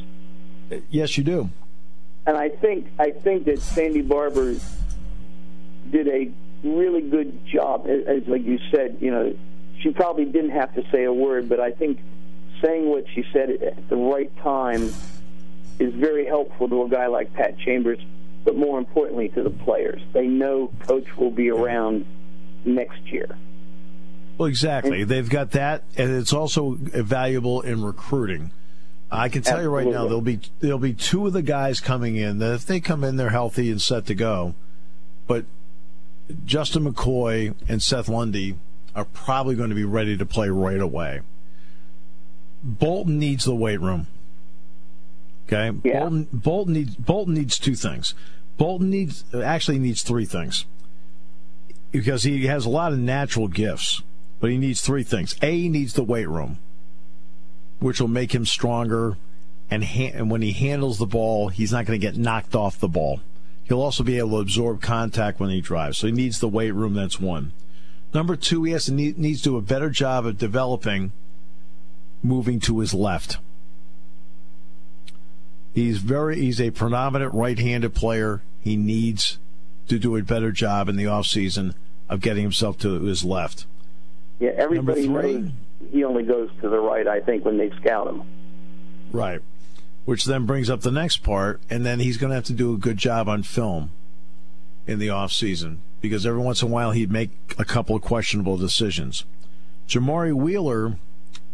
Yes, 0.91 1.17
you 1.17 1.25
do. 1.25 1.51
And 2.27 2.37
I 2.37 2.51
think 2.51 2.89
I 2.99 3.11
think 3.11 3.47
that 3.47 3.61
Sandy 3.61 4.03
Barbour 4.03 4.57
did 5.91 6.09
a 6.09 6.31
really 6.63 7.01
good 7.01 7.47
job, 7.47 7.87
as 7.87 8.27
like 8.27 8.45
you 8.45 8.59
said. 8.71 8.99
You 9.01 9.11
know, 9.11 9.37
she 9.81 9.91
probably 9.91 10.27
didn't 10.27 10.51
have 10.51 10.75
to 10.75 10.85
say 10.91 11.05
a 11.05 11.13
word, 11.13 11.49
but 11.49 11.61
I 11.61 11.71
think 11.71 12.01
saying 12.63 12.89
what 12.89 13.05
she 13.15 13.25
said 13.33 13.51
at 13.51 13.89
the 13.89 13.97
right 13.97 14.35
time 14.39 14.93
is 15.79 15.95
very 15.95 16.27
helpful 16.27 16.69
to 16.69 16.83
a 16.83 16.89
guy 16.89 17.07
like 17.07 17.33
Pat 17.33 17.59
Chambers, 17.59 18.01
but 18.45 18.57
more 18.57 18.79
importantly 18.79 19.29
to 19.31 19.43
the 19.43 19.51
players. 19.51 20.03
They 20.13 20.27
know 20.27 20.73
coach 20.81 21.17
will 21.17 21.31
be 21.31 21.51
around 21.51 22.05
next 22.65 23.01
year. 23.07 23.37
Well, 24.37 24.49
exactly. 24.49 25.03
And, 25.03 25.11
They've 25.11 25.29
got 25.29 25.53
that, 25.53 25.85
and 25.97 26.15
it's 26.15 26.33
also 26.33 26.77
valuable 26.79 27.61
in 27.61 27.83
recruiting. 27.83 28.53
I 29.11 29.29
can 29.29 29.43
tell 29.43 29.59
absolutely. 29.59 29.85
you 29.85 29.91
right 29.91 29.97
now, 29.97 30.05
there'll 30.05 30.21
be 30.21 30.41
there'll 30.61 30.79
be 30.79 30.93
two 30.93 31.27
of 31.27 31.33
the 31.33 31.43
guys 31.43 31.81
coming 31.81 32.17
in 32.17 32.39
that 32.39 32.55
if 32.55 32.67
they 32.67 32.81
come 32.81 33.05
in, 33.05 33.17
they're 33.17 33.31
healthy 33.31 33.71
and 33.71 33.81
set 33.81 34.07
to 34.07 34.15
go. 34.15 34.55
But 35.27 35.47
Justin 36.45 36.85
McCoy 36.85 37.55
and 37.69 37.83
Seth 37.83 38.09
Lundy 38.09 38.57
are 38.95 39.07
probably 39.07 39.55
going 39.55 39.71
to 39.71 39.75
be 39.75 39.85
ready 39.85 40.17
to 40.17 40.27
play 40.27 40.49
right 40.49 40.81
away. 40.81 41.21
Bolton 42.63 43.19
needs 43.19 43.45
the 43.45 43.55
weight 43.55 43.81
room. 43.81 44.09
Okay, 45.47 45.79
yeah. 45.85 46.01
Bolton 46.01 46.29
Bolton 46.33 46.75
needs 46.75 46.97
Bolton 46.97 47.35
needs 47.35 47.59
two 47.59 47.75
things. 47.75 48.15
Bolton 48.59 48.91
needs 48.91 49.25
actually 49.33 49.79
needs 49.79 50.03
three 50.03 50.27
things 50.27 50.67
because 51.91 52.25
he 52.25 52.47
has 52.47 52.67
a 52.67 52.71
lot 52.71 52.93
of 52.93 52.99
natural 52.99 53.49
gifts, 53.49 54.03
but 54.41 54.51
he 54.51 54.59
needs 54.59 54.83
three 54.83 55.05
things. 55.05 55.37
A 55.41 55.51
he 55.51 55.69
needs 55.69 55.95
the 55.95 56.03
weight 56.03 56.29
room, 56.29 56.59
which 57.79 58.01
will 58.01 58.09
make 58.09 58.35
him 58.35 58.45
stronger, 58.45 59.17
and, 59.71 59.85
ha- 59.85 60.13
and 60.15 60.31
when 60.31 60.43
he 60.43 60.53
handles 60.53 60.99
the 60.99 61.07
ball, 61.07 61.49
he's 61.49 61.73
not 61.73 61.87
going 61.87 61.99
to 62.01 62.07
get 62.07 62.17
knocked 62.17 62.55
off 62.55 62.81
the 62.81 62.89
ball. 62.89 63.21
He'll 63.65 63.83
also 63.83 64.03
be 64.03 64.19
able 64.19 64.31
to 64.31 64.39
absorb 64.39 64.81
contact 64.81 65.41
when 65.41 65.51
he 65.51 65.61
drives. 65.61 65.99
So 65.99 66.07
he 66.07 66.13
needs 66.13 66.41
the 66.41 66.49
weight 66.49 66.73
room. 66.73 66.95
That's 66.95 67.21
one. 67.21 67.53
Number 68.15 68.35
two, 68.35 68.65
he 68.65 68.73
has 68.73 68.87
to 68.87 68.93
need, 68.93 69.19
needs 69.19 69.43
to 69.43 69.51
do 69.51 69.57
a 69.59 69.63
better 69.63 69.91
job 69.91 70.25
of 70.25 70.39
developing 70.39 71.13
moving 72.23 72.61
to 72.61 72.81
his 72.81 72.95
left. 72.95 73.39
He's 75.75 75.99
very 75.99 76.41
he's 76.41 76.61
a 76.61 76.71
predominant 76.71 77.35
right-handed 77.35 77.95
player. 77.95 78.43
He 78.61 78.77
needs 78.77 79.39
to 79.89 79.99
do 79.99 80.17
a 80.17 80.23
better 80.23 80.51
job 80.51 80.89
in 80.89 80.97
the 80.97 81.05
offseason 81.05 81.75
of 82.09 82.21
getting 82.21 82.43
himself 82.43 82.79
to 82.79 83.03
his 83.03 83.23
left. 83.23 83.67
Yeah, 84.41 84.51
everybody 84.57 85.07
knows 85.07 85.51
he 85.91 86.05
only 86.05 86.23
goes 86.23 86.51
to 86.63 86.69
the 86.69 86.79
right, 86.79 87.07
I 87.07 87.21
think, 87.21 87.45
when 87.45 87.59
they 87.59 87.71
scout 87.81 88.09
him. 88.09 88.23
Right 89.13 89.41
which 90.09 90.25
then 90.25 90.47
brings 90.47 90.71
up 90.71 90.81
the 90.81 90.91
next 90.91 91.19
part, 91.19 91.61
and 91.69 91.85
then 91.85 92.01
he's 92.01 92.17
going 92.17 92.31
to 92.31 92.35
have 92.35 92.43
to 92.43 92.55
do 92.55 92.73
a 92.73 92.79
good 92.79 92.97
job 92.97 93.29
on 93.29 93.43
film 93.43 93.91
in 94.87 94.99
the 94.99 95.11
off 95.11 95.31
season 95.31 95.83
because 96.01 96.25
every 96.25 96.41
once 96.41 96.63
in 96.63 96.69
a 96.69 96.71
while 96.71 96.93
he'd 96.93 97.13
make 97.13 97.31
a 97.59 97.65
couple 97.67 97.95
of 97.95 98.01
questionable 98.01 98.57
decisions. 98.57 99.27
Jamari 99.87 100.33
Wheeler 100.33 100.97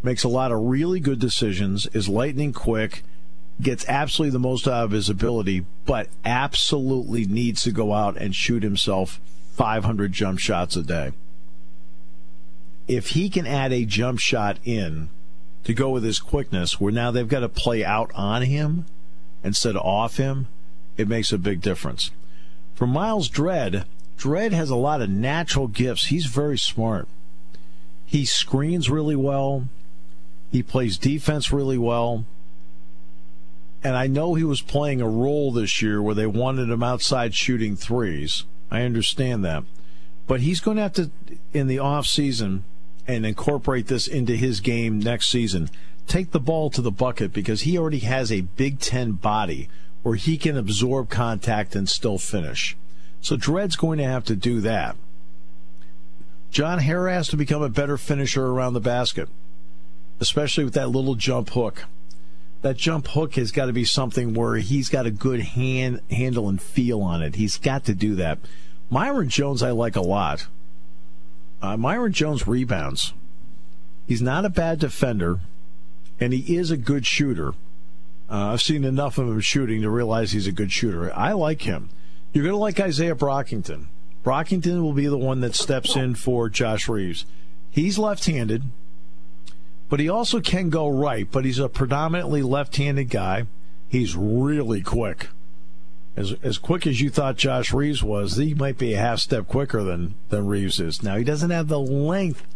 makes 0.01 0.23
a 0.23 0.29
lot 0.29 0.53
of 0.53 0.61
really 0.61 1.01
good 1.01 1.19
decisions, 1.19 1.85
is 1.87 2.07
lightning 2.07 2.53
quick, 2.53 3.03
gets 3.61 3.85
absolutely 3.89 4.31
the 4.31 4.39
most 4.39 4.69
out 4.69 4.85
of 4.85 4.91
his 4.91 5.09
ability, 5.09 5.65
but 5.85 6.07
absolutely 6.23 7.25
needs 7.25 7.61
to 7.63 7.71
go 7.71 7.91
out 7.91 8.15
and 8.15 8.33
shoot 8.33 8.63
himself 8.63 9.19
500 9.55 10.13
jump 10.13 10.39
shots 10.39 10.77
a 10.77 10.81
day. 10.81 11.11
If 12.87 13.09
he 13.09 13.29
can 13.29 13.47
add 13.47 13.73
a 13.73 13.85
jump 13.85 14.19
shot 14.19 14.57
in 14.63 15.09
to 15.63 15.73
go 15.73 15.89
with 15.89 16.03
his 16.03 16.19
quickness, 16.19 16.79
where 16.79 16.93
now 16.93 17.11
they've 17.11 17.27
got 17.27 17.39
to 17.39 17.49
play 17.49 17.83
out 17.83 18.11
on 18.13 18.43
him 18.43 18.85
instead 19.43 19.75
of 19.75 19.81
off 19.81 20.17
him, 20.17 20.47
it 20.97 21.07
makes 21.07 21.31
a 21.31 21.37
big 21.37 21.61
difference. 21.61 22.11
For 22.75 22.85
Myles 22.85 23.29
Dread, 23.29 23.85
Dread 24.17 24.53
has 24.53 24.69
a 24.69 24.75
lot 24.75 25.01
of 25.01 25.09
natural 25.09 25.67
gifts. 25.67 26.05
He's 26.05 26.25
very 26.25 26.57
smart. 26.57 27.07
He 28.05 28.25
screens 28.25 28.89
really 28.89 29.15
well. 29.15 29.67
He 30.51 30.61
plays 30.61 30.97
defense 30.97 31.51
really 31.51 31.77
well. 31.77 32.25
And 33.83 33.95
I 33.95 34.07
know 34.07 34.33
he 34.33 34.43
was 34.43 34.61
playing 34.61 35.01
a 35.01 35.07
role 35.07 35.51
this 35.51 35.81
year 35.81 36.01
where 36.01 36.15
they 36.15 36.25
wanted 36.25 36.69
him 36.69 36.83
outside 36.83 37.35
shooting 37.35 37.75
threes. 37.75 38.45
I 38.71 38.81
understand 38.81 39.43
that. 39.45 39.63
But 40.27 40.41
he's 40.41 40.59
going 40.59 40.77
to 40.77 40.83
have 40.83 40.93
to, 40.93 41.11
in 41.53 41.67
the 41.67 41.79
off 41.79 42.07
season, 42.07 42.63
and 43.07 43.25
incorporate 43.25 43.87
this 43.87 44.07
into 44.07 44.35
his 44.35 44.59
game 44.59 44.99
next 44.99 45.29
season. 45.29 45.69
Take 46.07 46.31
the 46.31 46.39
ball 46.39 46.69
to 46.71 46.81
the 46.81 46.91
bucket 46.91 47.33
because 47.33 47.61
he 47.61 47.77
already 47.77 47.99
has 47.99 48.31
a 48.31 48.41
Big 48.41 48.79
Ten 48.79 49.13
body 49.13 49.69
where 50.03 50.15
he 50.15 50.37
can 50.37 50.55
absorb 50.55 51.09
contact 51.09 51.75
and 51.75 51.89
still 51.89 52.17
finish. 52.17 52.77
So 53.21 53.35
Dread's 53.35 53.75
going 53.75 53.97
to 53.97 54.03
have 54.03 54.23
to 54.25 54.35
do 54.35 54.61
that. 54.61 54.95
John 56.51 56.79
Harrar 56.79 57.11
has 57.11 57.27
to 57.29 57.37
become 57.37 57.63
a 57.63 57.69
better 57.69 57.97
finisher 57.97 58.45
around 58.45 58.73
the 58.73 58.79
basket, 58.79 59.27
especially 60.19 60.63
with 60.63 60.75
that 60.75 60.89
little 60.89 61.15
jump 61.15 61.49
hook. 61.49 61.85
that 62.61 62.77
jump 62.77 63.07
hook 63.09 63.35
has 63.35 63.51
got 63.51 63.67
to 63.67 63.73
be 63.73 63.85
something 63.85 64.33
where 64.33 64.55
he's 64.55 64.89
got 64.89 65.05
a 65.05 65.11
good 65.11 65.39
hand 65.39 66.01
handle 66.09 66.49
and 66.49 66.59
feel 66.59 67.01
on 67.01 67.21
it. 67.21 67.35
He's 67.35 67.57
got 67.59 67.85
to 67.85 67.93
do 67.93 68.15
that. 68.15 68.39
Myreon 68.91 69.27
Jones, 69.27 69.61
I 69.61 69.69
like 69.69 69.95
a 69.95 70.01
lot. 70.01 70.47
Uh, 71.61 71.75
Myreon 71.75 72.11
Jones 72.11 72.47
rebounds. 72.47 73.13
He's 74.07 74.21
not 74.21 74.45
a 74.45 74.49
bad 74.49 74.79
defender, 74.79 75.39
and 76.19 76.33
he 76.33 76.55
is 76.55 76.71
a 76.71 76.77
good 76.77 77.05
shooter. 77.05 77.53
Uh, 78.29 78.53
I've 78.53 78.61
seen 78.61 78.83
enough 78.83 79.17
of 79.17 79.27
him 79.27 79.39
shooting 79.39 79.81
to 79.81 79.89
realize 79.89 80.31
he's 80.31 80.47
a 80.47 80.51
good 80.51 80.71
shooter. 80.71 81.11
I 81.13 81.33
like 81.33 81.63
him. 81.63 81.89
You're 82.33 82.43
going 82.43 82.53
to 82.53 82.59
like 82.59 82.75
Izaiah 82.75 83.17
Brockington. 83.17 83.87
Brockington 84.23 84.81
will 84.81 84.93
be 84.93 85.07
the 85.07 85.17
one 85.17 85.41
that 85.41 85.55
steps 85.55 85.95
in 85.95 86.15
for 86.15 86.49
Josh 86.49 86.89
Reaves. 86.89 87.25
He's 87.69 87.99
left 87.99 88.25
handed, 88.25 88.63
but 89.89 89.99
he 89.99 90.09
also 90.09 90.41
can 90.41 90.69
go 90.69 90.87
right, 90.87 91.27
but 91.29 91.45
he's 91.45 91.59
a 91.59 91.69
predominantly 91.69 92.41
left 92.41 92.75
handed 92.77 93.09
guy. 93.09 93.45
He's 93.87 94.15
really 94.15 94.81
quick. 94.81 95.27
As, 96.17 96.33
as 96.43 96.57
quick 96.57 96.87
as 96.87 97.01
you 97.01 97.09
thought 97.09 97.35
Josh 97.35 97.73
Reaves 97.73 98.01
was, 98.01 98.37
he 98.37 98.53
might 98.53 98.77
be 98.77 98.93
a 98.93 98.97
half 98.97 99.19
step 99.19 99.47
quicker 99.47 99.83
than, 99.83 100.15
than 100.29 100.47
Reaves 100.47 100.79
is. 100.79 101.03
Now, 101.03 101.17
he 101.17 101.23
doesn't 101.23 101.49
have 101.49 101.67
the 101.67 101.79
length 101.79 102.47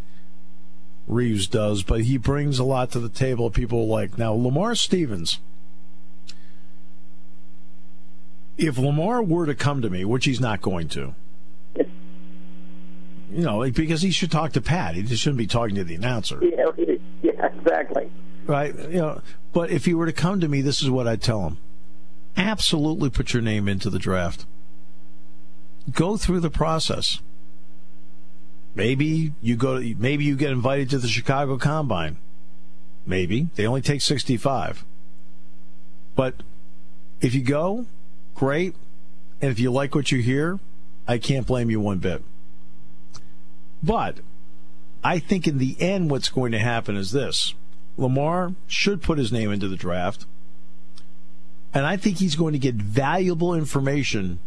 Reaves 1.06 1.46
does, 1.46 1.82
but 1.82 2.02
he 2.02 2.16
brings 2.16 2.58
a 2.58 2.64
lot 2.64 2.90
to 2.92 3.00
the 3.00 3.08
table 3.08 3.50
people 3.50 3.86
like. 3.86 4.16
Now, 4.16 4.32
Lamar 4.32 4.74
Stevens 4.74 5.40
if 8.60 8.78
Lamar 8.78 9.22
were 9.22 9.46
to 9.46 9.54
come 9.54 9.82
to 9.82 9.90
me, 9.90 10.04
which 10.04 10.26
he's 10.26 10.40
not 10.40 10.60
going 10.60 10.88
to, 10.88 11.14
you 11.76 13.44
know, 13.44 13.68
because 13.70 14.02
he 14.02 14.10
should 14.10 14.30
talk 14.30 14.52
to 14.52 14.60
Pat. 14.60 14.94
He 14.94 15.02
just 15.02 15.22
shouldn't 15.22 15.38
be 15.38 15.46
talking 15.46 15.76
to 15.76 15.84
the 15.84 15.94
announcer. 15.94 16.40
Yeah, 16.42 16.66
yeah, 17.22 17.46
exactly. 17.46 18.10
Right. 18.46 18.74
You 18.74 19.00
know, 19.00 19.22
but 19.52 19.70
if 19.70 19.84
he 19.84 19.94
were 19.94 20.06
to 20.06 20.12
come 20.12 20.40
to 20.40 20.48
me, 20.48 20.60
this 20.60 20.82
is 20.82 20.90
what 20.90 21.08
I'd 21.08 21.22
tell 21.22 21.46
him: 21.46 21.58
absolutely 22.36 23.10
put 23.10 23.32
your 23.32 23.42
name 23.42 23.68
into 23.68 23.90
the 23.90 23.98
draft. 23.98 24.46
Go 25.90 26.16
through 26.16 26.40
the 26.40 26.50
process. 26.50 27.20
Maybe 28.74 29.32
you 29.40 29.56
go. 29.56 29.80
To, 29.80 29.94
maybe 29.96 30.24
you 30.24 30.36
get 30.36 30.52
invited 30.52 30.90
to 30.90 30.98
the 30.98 31.08
Chicago 31.08 31.58
Combine. 31.58 32.18
Maybe 33.04 33.48
they 33.56 33.66
only 33.66 33.80
take 33.80 34.00
sixty-five. 34.00 34.84
But 36.14 36.42
if 37.20 37.34
you 37.34 37.42
go, 37.42 37.86
great. 38.34 38.74
And 39.42 39.50
if 39.50 39.58
you 39.58 39.72
like 39.72 39.94
what 39.94 40.12
you 40.12 40.20
hear, 40.20 40.60
I 41.08 41.18
can't 41.18 41.46
blame 41.46 41.70
you 41.70 41.80
one 41.80 41.98
bit. 41.98 42.22
But 43.82 44.18
I 45.02 45.18
think 45.18 45.48
in 45.48 45.58
the 45.58 45.80
end, 45.80 46.10
what's 46.10 46.28
going 46.28 46.52
to 46.52 46.58
happen 46.58 46.96
is 46.96 47.10
this 47.10 47.54
Lamar 47.96 48.52
should 48.66 49.02
put 49.02 49.18
his 49.18 49.32
name 49.32 49.50
into 49.50 49.66
the 49.66 49.76
draft. 49.76 50.26
And 51.72 51.86
I 51.86 51.96
think 51.96 52.18
he's 52.18 52.36
going 52.36 52.52
to 52.52 52.58
get 52.58 52.74
valuable 52.74 53.54
information 53.54 54.40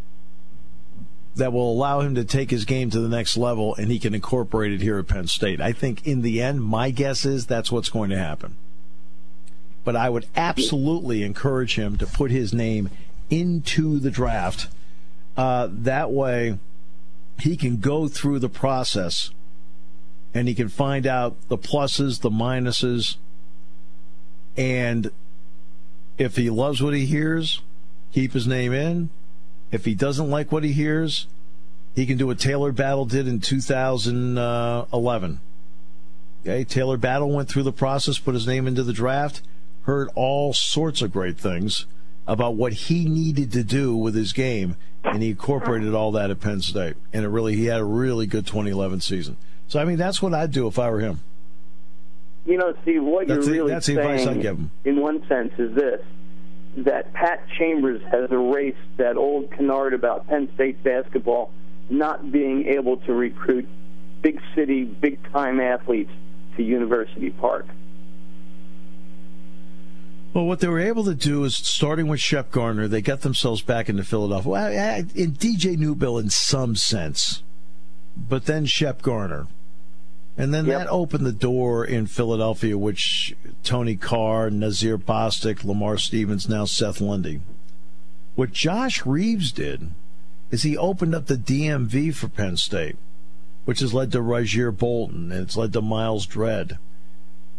that 1.35 1.51
will 1.51 1.71
allow 1.71 2.01
him 2.01 2.15
to 2.15 2.23
take 2.23 2.51
his 2.51 2.65
game 2.65 2.89
to 2.91 2.99
the 2.99 3.09
next 3.09 3.37
level 3.37 3.73
and 3.75 3.89
he 3.89 3.97
can 3.97 4.13
incorporate 4.13 4.71
it 4.71 4.81
here 4.81 4.99
at 4.99 5.07
Penn 5.07 5.27
State. 5.27 5.59
I 5.59 5.71
think 5.71 6.05
in 6.05 6.21
the 6.21 6.41
end, 6.41 6.63
my 6.63 6.91
guess 6.91 7.25
is 7.25 7.47
that's 7.47 7.71
what's 7.71 7.89
going 7.89 8.09
to 8.11 8.17
happen. 8.17 8.55
But 9.83 9.95
I 9.95 10.09
would 10.09 10.27
absolutely 10.35 11.23
encourage 11.23 11.75
him 11.75 11.97
to 11.97 12.05
put 12.05 12.31
his 12.31 12.53
name 12.53 12.89
into 13.29 13.99
the 13.99 14.11
draft. 14.11 14.67
Uh, 15.35 15.67
that 15.71 16.11
way, 16.11 16.59
he 17.39 17.57
can 17.57 17.77
go 17.77 18.07
through 18.07 18.39
the 18.39 18.49
process 18.49 19.31
and 20.33 20.47
he 20.47 20.53
can 20.53 20.69
find 20.69 21.05
out 21.05 21.35
the 21.49 21.57
pluses, 21.57 22.21
the 22.21 22.29
minuses, 22.29 23.17
and 24.55 25.11
if 26.17 26.35
he 26.35 26.49
loves 26.49 26.81
what 26.81 26.93
he 26.93 27.05
hears, 27.05 27.61
keep 28.11 28.33
his 28.33 28.47
name 28.47 28.73
in. 28.73 29.09
If 29.71 29.85
he 29.85 29.95
doesn't 29.95 30.29
like 30.29 30.51
what 30.51 30.63
he 30.63 30.73
hears, 30.73 31.27
he 31.95 32.05
can 32.05 32.17
do 32.17 32.27
what 32.27 32.37
Talor 32.37 32.75
Battle 32.75 33.05
did 33.05 33.27
in 33.27 33.39
2011. 33.39 35.39
Okay, 36.41 36.65
Talor 36.65 36.99
Battle 36.99 37.31
went 37.31 37.49
through 37.49 37.63
the 37.63 37.71
process, 37.71 38.19
put 38.19 38.33
his 38.33 38.45
name 38.45 38.67
into 38.67 38.83
the 38.83 38.93
draft, 38.93 39.41
heard 39.83 40.09
all 40.15 40.53
sorts 40.53 41.01
of 41.01 41.11
great 41.11 41.37
things 41.37 41.85
about 42.27 42.55
what 42.55 42.73
he 42.73 43.05
needed 43.05 43.51
to 43.51 43.63
do 43.63 43.95
with 43.95 44.15
his 44.15 44.33
game, 44.33 44.75
and 45.03 45.23
he 45.23 45.31
incorporated 45.31 45.93
all 45.93 46.11
that 46.11 46.31
at 46.31 46.39
Penn 46.39 46.61
State. 46.61 46.95
And 47.11 47.25
it 47.25 47.29
really, 47.29 47.55
he 47.55 47.65
had 47.65 47.79
a 47.79 47.85
really 47.85 48.25
good 48.25 48.45
2011 48.45 49.01
season. 49.01 49.37
So, 49.67 49.79
I 49.79 49.85
mean, 49.85 49.97
that's 49.97 50.21
what 50.21 50.33
I'd 50.33 50.51
do 50.51 50.67
if 50.67 50.77
I 50.77 50.89
were 50.89 50.99
him. 50.99 51.21
You 52.45 52.57
know, 52.57 52.73
Steve, 52.81 53.03
what 53.03 53.27
that's 53.27 53.45
you're 53.45 53.55
the, 53.55 53.61
really 53.61 53.71
that's 53.71 53.85
the 53.85 53.95
saying, 53.95 54.09
advice 54.09 54.27
I'd 54.27 54.41
give 54.41 54.57
him. 54.57 54.71
in 54.83 54.99
one 54.99 55.25
sense, 55.27 55.53
is 55.57 55.73
this 55.75 56.01
that 56.77 57.13
Pat 57.13 57.47
Chambers 57.57 58.01
has 58.11 58.31
erased 58.31 58.77
that 58.97 59.15
old 59.15 59.51
canard 59.51 59.93
about 59.93 60.27
Penn 60.27 60.49
State 60.55 60.83
basketball 60.83 61.51
not 61.89 62.31
being 62.31 62.65
able 62.65 62.97
to 62.97 63.13
recruit 63.13 63.67
big 64.21 64.41
city, 64.55 64.83
big 64.83 65.19
time 65.31 65.59
athletes 65.59 66.11
to 66.57 66.63
University 66.63 67.29
Park. 67.29 67.67
Well, 70.33 70.45
what 70.45 70.61
they 70.61 70.67
were 70.67 70.79
able 70.79 71.03
to 71.03 71.13
do 71.13 71.43
is, 71.43 71.55
starting 71.55 72.07
with 72.07 72.19
Shep 72.19 72.49
Garner, 72.49 72.87
they 72.87 73.01
got 73.01 73.21
themselves 73.21 73.61
back 73.61 73.87
into 73.87 74.03
Philadelphia. 74.03 74.51
Well, 74.51 74.71
in 75.13 75.33
DJ 75.33 75.77
Newbill, 75.77 76.19
in 76.19 76.31
some 76.31 76.75
sense, 76.75 77.43
but 78.17 78.45
then 78.45 78.65
Shep 78.65 79.03
Garner, 79.03 79.45
and 80.35 80.53
then 80.53 80.65
yep. 80.65 80.79
that 80.79 80.87
opened 80.89 81.25
the 81.25 81.31
door 81.31 81.85
in 81.85 82.07
Philadelphia, 82.07 82.77
which 82.77 83.35
Tony 83.63 83.95
Carr, 83.95 84.49
Nazeer 84.49 84.97
Bostick, 84.97 85.63
Lamar 85.63 85.97
Stevens, 85.97 86.49
now 86.49 86.65
Seth 86.65 86.99
Lundy. 86.99 87.41
What 88.35 88.51
Josh 88.51 89.05
Reaves 89.05 89.51
did 89.51 89.91
is 90.49 90.63
he 90.63 90.75
opened 90.75 91.13
up 91.13 91.27
the 91.27 91.35
DMV 91.35 92.15
for 92.15 92.27
Penn 92.27 92.57
State, 92.57 92.95
which 93.65 93.79
has 93.79 93.93
led 93.93 94.11
to 94.11 94.19
Rasir 94.19 94.75
Bolton 94.75 95.31
and 95.31 95.41
it's 95.41 95.57
led 95.57 95.71
to 95.73 95.81
Myles 95.81 96.25
Dread. 96.25 96.79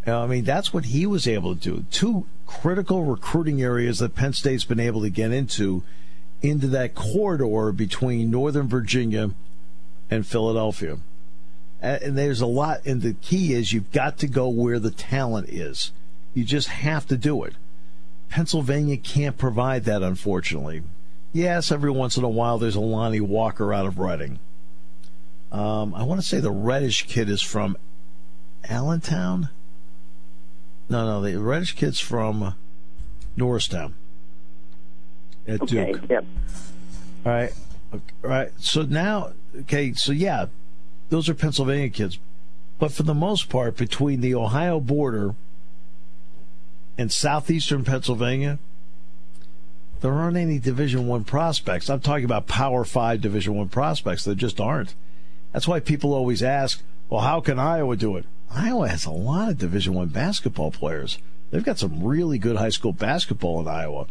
I 0.07 0.27
mean, 0.27 0.45
that's 0.45 0.75
what 0.75 0.87
he 0.87 1.07
was 1.07 1.27
able 1.27 1.55
to 1.55 1.61
do. 1.61 1.85
Two 1.91 2.27
critical 2.47 3.05
recruiting 3.05 3.63
areas 3.63 4.01
that 4.01 4.15
Penn 4.15 4.33
State's 4.33 4.65
been 4.65 4.81
able 4.81 5.01
to 5.03 5.11
get 5.11 5.33
into, 5.33 5.83
into 6.43 6.67
that 6.69 6.95
corridor 6.95 7.73
between 7.73 8.31
Northern 8.31 8.69
Virginia 8.69 9.31
and 10.11 10.27
Philadelphia. 10.27 10.99
And 11.85 12.17
there's 12.17 12.41
a 12.41 12.47
lot, 12.47 12.87
and 12.87 13.03
the 13.03 13.13
key 13.13 13.53
is 13.53 13.73
you've 13.73 13.93
got 13.93 14.17
to 14.19 14.27
go 14.27 14.49
where 14.49 14.79
the 14.79 14.91
talent 14.91 15.51
is. 15.51 15.93
You 16.33 16.43
just 16.43 16.69
have 16.69 17.07
to 17.09 17.17
do 17.17 17.45
it. 17.45 17.55
Pennsylvania 18.31 18.97
can't 18.97 19.37
provide 19.37 19.85
that, 19.85 20.03
unfortunately. 20.03 20.83
Yes, 21.33 21.71
every 21.71 21.91
once 21.91 22.17
in 22.17 22.25
a 22.25 22.29
while 22.29 22.59
there's 22.59 22.75
a 22.75 22.81
Lonnie 22.81 23.21
Walker 23.21 23.75
out 23.75 23.87
of 23.87 23.99
Reading. 23.99 24.39
Um, 25.53 25.95
I 25.95 26.05
want 26.05 26.21
to 26.21 26.27
say 26.27 26.41
the 26.41 26.51
Reddish 26.51 27.07
kid 27.07 27.29
is 27.29 27.43
from 27.43 27.77
Allentown. 28.69 29.51
No, 30.89 31.05
no, 31.05 31.21
the 31.21 31.39
Reddish 31.41 31.75
kid's 31.75 32.01
from 32.01 32.55
Norristown 33.37 33.95
at 35.47 35.63
okay, 35.63 35.93
Duke. 35.93 36.03
Yep. 36.09 36.25
All 37.27 37.33
right. 37.33 37.53
All 37.93 38.01
right. 38.23 38.51
So 38.59 38.83
now, 38.83 39.33
okay, 39.61 39.93
so 39.93 40.13
yeah, 40.13 40.47
those 41.11 41.29
are 41.29 41.35
Pennsylvania 41.35 41.89
kids. 41.89 42.19
But 42.79 42.93
for 42.93 43.03
the 43.05 43.15
most 43.15 43.49
part, 43.49 43.77
between 43.77 44.21
the 44.21 44.35
Ohio 44.35 44.81
border 44.81 45.35
and 46.99 47.11
southeastern 47.11 47.85
Pennsylvania, 47.85 48.59
there 50.01 50.13
aren't 50.13 50.37
any 50.37 50.59
Division 50.59 51.07
One 51.07 51.25
prospects. 51.25 51.89
I'm 51.89 52.01
talking 52.01 52.25
about 52.25 52.47
Power 52.47 52.85
Five 52.85 53.21
Division 53.21 53.55
One 53.55 53.69
prospects. 53.69 54.25
There 54.25 54.35
just 54.35 54.61
aren't. 54.61 54.95
That's 55.53 55.69
why 55.69 55.81
people 55.81 56.13
always 56.13 56.43
ask, 56.43 56.83
"Well, 57.09 57.23
how 57.23 57.41
can 57.41 57.59
Iowa 57.59 57.97
do 57.97 58.17
it?" 58.17 58.27
Iowa 58.51 58.89
has 58.89 59.07
a 59.07 59.11
lot 59.11 59.51
of 59.51 59.59
Division 59.59 59.95
One 59.95 60.09
basketball 60.09 60.71
players. 60.71 61.19
They've 61.51 61.65
got 61.65 61.79
some 61.79 62.03
really 62.03 62.39
good 62.39 62.57
high 62.57 62.71
school 62.71 62.93
basketball 62.93 63.61
in 63.61 63.69
Iowa. 63.69 64.07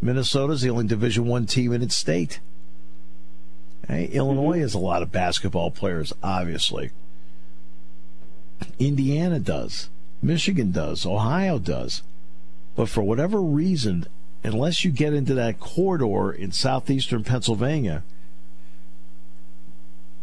Minnesota's 0.00 0.62
the 0.62 0.70
only 0.70 0.86
Division 0.86 1.26
One 1.26 1.46
team 1.46 1.72
in 1.72 1.82
its 1.82 1.96
state. 1.96 2.40
Hey, 3.90 4.04
Illinois 4.06 4.52
mm-hmm. 4.52 4.62
has 4.62 4.74
a 4.74 4.78
lot 4.78 5.02
of 5.02 5.10
basketball 5.10 5.72
players, 5.72 6.12
obviously. 6.22 6.92
Indiana 8.78 9.40
does. 9.40 9.90
Michigan 10.22 10.70
does. 10.70 11.04
Ohio 11.04 11.58
does. 11.58 12.04
But 12.76 12.88
for 12.88 13.02
whatever 13.02 13.40
reason, 13.42 14.06
unless 14.44 14.84
you 14.84 14.92
get 14.92 15.12
into 15.12 15.34
that 15.34 15.58
corridor 15.58 16.30
in 16.30 16.52
southeastern 16.52 17.24
Pennsylvania, 17.24 18.04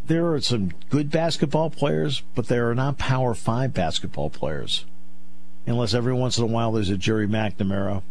there 0.05 0.31
are 0.31 0.39
some 0.39 0.71
good 0.89 1.11
basketball 1.11 1.69
players, 1.69 2.23
but 2.35 2.47
there 2.47 2.69
are 2.69 2.75
not 2.75 2.97
Power 2.97 3.33
Five 3.33 3.73
basketball 3.73 4.29
players. 4.29 4.85
Unless 5.65 5.93
every 5.93 6.13
once 6.13 6.37
in 6.37 6.45
a 6.45 6.47
while 6.47 6.71
there's 6.71 6.89
a 6.89 6.95
Gerry 6.95 7.27
McNamara 7.27 8.01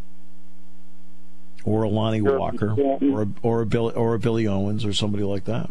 or 1.67 1.83
a 1.83 1.89
Lonnie 1.89 2.21
Walker 2.21 2.73
or 3.01 3.21
a, 3.23 3.27
or 3.41 3.61
a 3.61 3.65
Billy 3.65 3.93
or 3.93 4.13
a 4.13 4.19
Billy 4.19 4.47
Owens 4.47 4.85
or 4.85 4.93
somebody 4.93 5.23
like 5.25 5.43
that. 5.45 5.69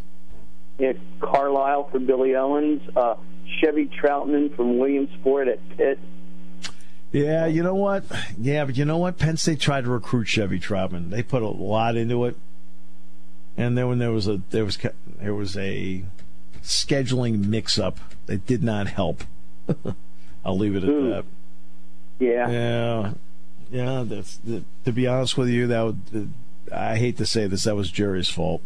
Yeah, 0.79 0.93
Carlisle 1.21 1.89
for 1.91 1.99
Billy 1.99 2.37
Owens, 2.37 2.83
uh, 2.95 3.15
Chevy 3.59 3.87
Troutman 3.87 4.55
from 4.55 4.79
Williamsport 4.79 5.49
at 5.49 5.59
Pitt. 5.77 5.99
Yeah, 7.13 7.47
you 7.47 7.63
know 7.63 7.75
what? 7.75 8.05
Yeah, 8.39 8.67
but 8.67 8.77
you 8.77 8.85
know 8.85 8.99
what? 8.99 9.17
Penn 9.17 9.39
State 9.39 9.59
tried 9.59 9.85
to 9.85 9.91
recruit 9.91 10.27
Chevy 10.27 10.61
Troutman. 10.61 11.09
They 11.09 11.23
put 11.23 11.43
a 11.43 11.49
lot 11.49 11.97
into 11.97 12.27
it, 12.27 12.37
and 13.57 13.79
then 13.79 13.89
when 13.89 13.99
there 13.99 14.13
was 14.13 14.29
a 14.29 14.43
there 14.51 14.67
was 14.67 14.77
there 15.19 15.35
was 15.35 15.57
a 15.57 16.05
scheduling 16.63 17.47
mix-up 17.47 17.99
that 18.27 18.45
did 18.47 18.63
not 18.63 18.89
help. 18.89 19.25
I'll 20.45 20.59
leave 20.59 20.77
it 20.77 20.85
at 20.85 20.91
Hmm. 20.91 21.09
that. 21.11 21.25
Yeah. 22.19 22.51
Yeah, 22.51 23.13
yeah. 23.71 24.05
That's 24.07 24.37
that, 24.39 24.65
to 24.85 24.93
be 24.93 25.07
honest 25.07 25.37
with 25.37 25.49
you, 25.49 25.67
that 25.69 25.83
would, 25.83 26.33
I 26.73 26.97
hate 26.97 27.17
to 27.19 27.27
say 27.27 27.47
this, 27.47 27.65
that 27.65 27.77
was 27.77 27.91
Jerry's 27.91 28.29
fault. 28.29 28.63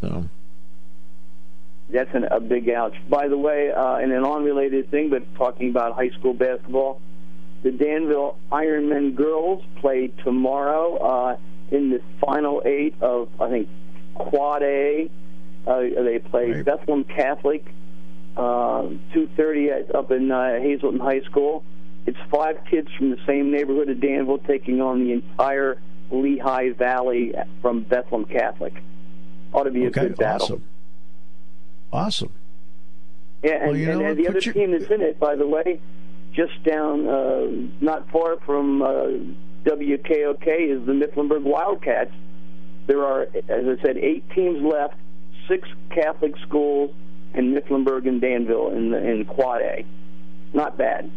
So 0.00 0.24
That's 1.90 2.10
an, 2.14 2.24
a 2.24 2.40
big 2.40 2.68
ouch. 2.70 2.96
By 3.08 3.28
the 3.28 3.36
way, 3.36 3.70
uh, 3.70 3.98
in 3.98 4.12
an 4.12 4.24
unrelated 4.24 4.90
thing, 4.90 5.10
but 5.10 5.22
talking 5.36 5.70
about 5.70 5.94
high 5.94 6.10
school 6.10 6.34
basketball, 6.34 7.00
the 7.62 7.70
Danville 7.70 8.38
Ironmen 8.50 9.14
girls 9.14 9.62
play 9.76 10.08
tomorrow 10.24 10.96
uh, 10.96 11.36
in 11.70 11.90
the 11.90 12.00
final 12.24 12.62
eight 12.64 12.94
of, 13.02 13.28
I 13.40 13.50
think, 13.50 13.68
Quad 14.14 14.62
A. 14.62 15.10
Uh, 15.66 15.80
they 15.80 16.18
play 16.18 16.52
Right. 16.52 16.64
Bethlehem 16.64 17.04
Catholic, 17.04 17.66
uh, 18.36 18.88
2.30 19.14 19.94
up 19.94 20.10
in 20.10 20.30
uh, 20.32 20.58
Hazleton 20.60 21.00
High 21.00 21.20
School. 21.22 21.62
It's 22.06 22.18
five 22.30 22.58
kids 22.70 22.88
from 22.96 23.10
the 23.10 23.18
same 23.26 23.50
neighborhood 23.50 23.88
of 23.88 24.00
Danville 24.00 24.38
taking 24.38 24.80
on 24.80 25.04
the 25.04 25.12
entire 25.12 25.80
Lehigh 26.10 26.70
Valley 26.70 27.34
from 27.62 27.82
Bethlehem 27.82 28.24
Catholic. 28.26 28.74
Ought 29.52 29.64
to 29.64 29.70
be 29.70 29.84
a 29.84 29.88
okay, 29.88 30.02
good 30.08 30.16
battle. 30.16 30.44
awesome, 30.46 30.62
awesome. 31.92 32.32
Yeah, 33.42 33.52
and, 33.54 33.66
Well, 33.70 33.76
you 33.76 33.86
know 33.86 34.04
and, 34.04 34.18
the 34.18 34.28
other 34.28 34.38
your- 34.40 34.52
team 34.54 34.72
that's 34.72 34.90
in 34.90 35.00
it, 35.00 35.18
by 35.18 35.34
the 35.36 35.46
way, 35.46 35.80
just 36.32 36.62
down 36.64 37.08
uh, 37.08 37.46
not 37.80 38.08
far 38.10 38.36
from 38.46 38.82
uh, 38.82 39.08
WKOK 39.64 40.46
is 40.46 40.86
the 40.86 40.92
Mifflinburg 40.92 41.42
Wildcats. 41.42 42.12
There 42.86 43.04
are, 43.04 43.22
as 43.22 43.78
I 43.78 43.82
said, 43.82 43.96
eight 43.98 44.28
teams 44.34 44.62
left, 44.62 44.94
six 45.48 45.68
Catholic 45.90 46.34
schools, 46.46 46.94
and 47.34 47.56
Mifflinburg 47.56 48.06
and 48.08 48.20
Danville 48.20 48.70
in 48.70 48.90
the, 48.90 48.98
in 48.98 49.24
Quad 49.24 49.62
A. 49.62 49.84
Not 50.52 50.76
bad. 50.78 51.10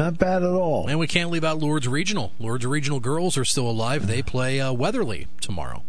Not 0.00 0.16
bad 0.16 0.42
at 0.42 0.48
all. 0.50 0.88
And 0.88 0.98
we 0.98 1.06
can't 1.06 1.30
leave 1.30 1.44
out 1.44 1.58
Lourdes 1.58 1.86
Regional. 1.86 2.32
Lourdes 2.38 2.64
Regional 2.64 3.00
girls 3.00 3.36
are 3.36 3.44
still 3.44 3.68
alive. 3.68 4.06
They 4.06 4.22
play 4.22 4.58
uh, 4.58 4.72
Weatherly 4.72 5.26
tomorrow. 5.42 5.82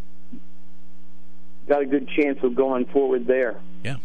Got 1.70 1.84
a 1.84 1.86
good 1.86 2.10
chance 2.10 2.38
of 2.44 2.54
going 2.54 2.86
forward 2.88 3.26
there. 3.26 3.56
Yeah. 3.86 3.96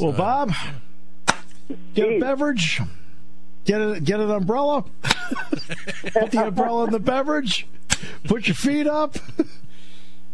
Well, 0.00 0.10
So- 0.12 0.18
Bob, 0.18 0.52
get 1.94 2.08
a 2.08 2.18
beverage. 2.18 2.80
Get 3.66 3.80
a 3.80 4.00
get 4.00 4.18
an 4.18 4.30
umbrella. 4.32 4.84
Put 6.12 6.32
the 6.32 6.46
umbrella 6.48 6.86
in 6.86 6.90
the 6.90 6.98
beverage. 7.00 7.68
Put 8.24 8.48
your 8.48 8.54
feet 8.56 8.88
up 8.88 9.16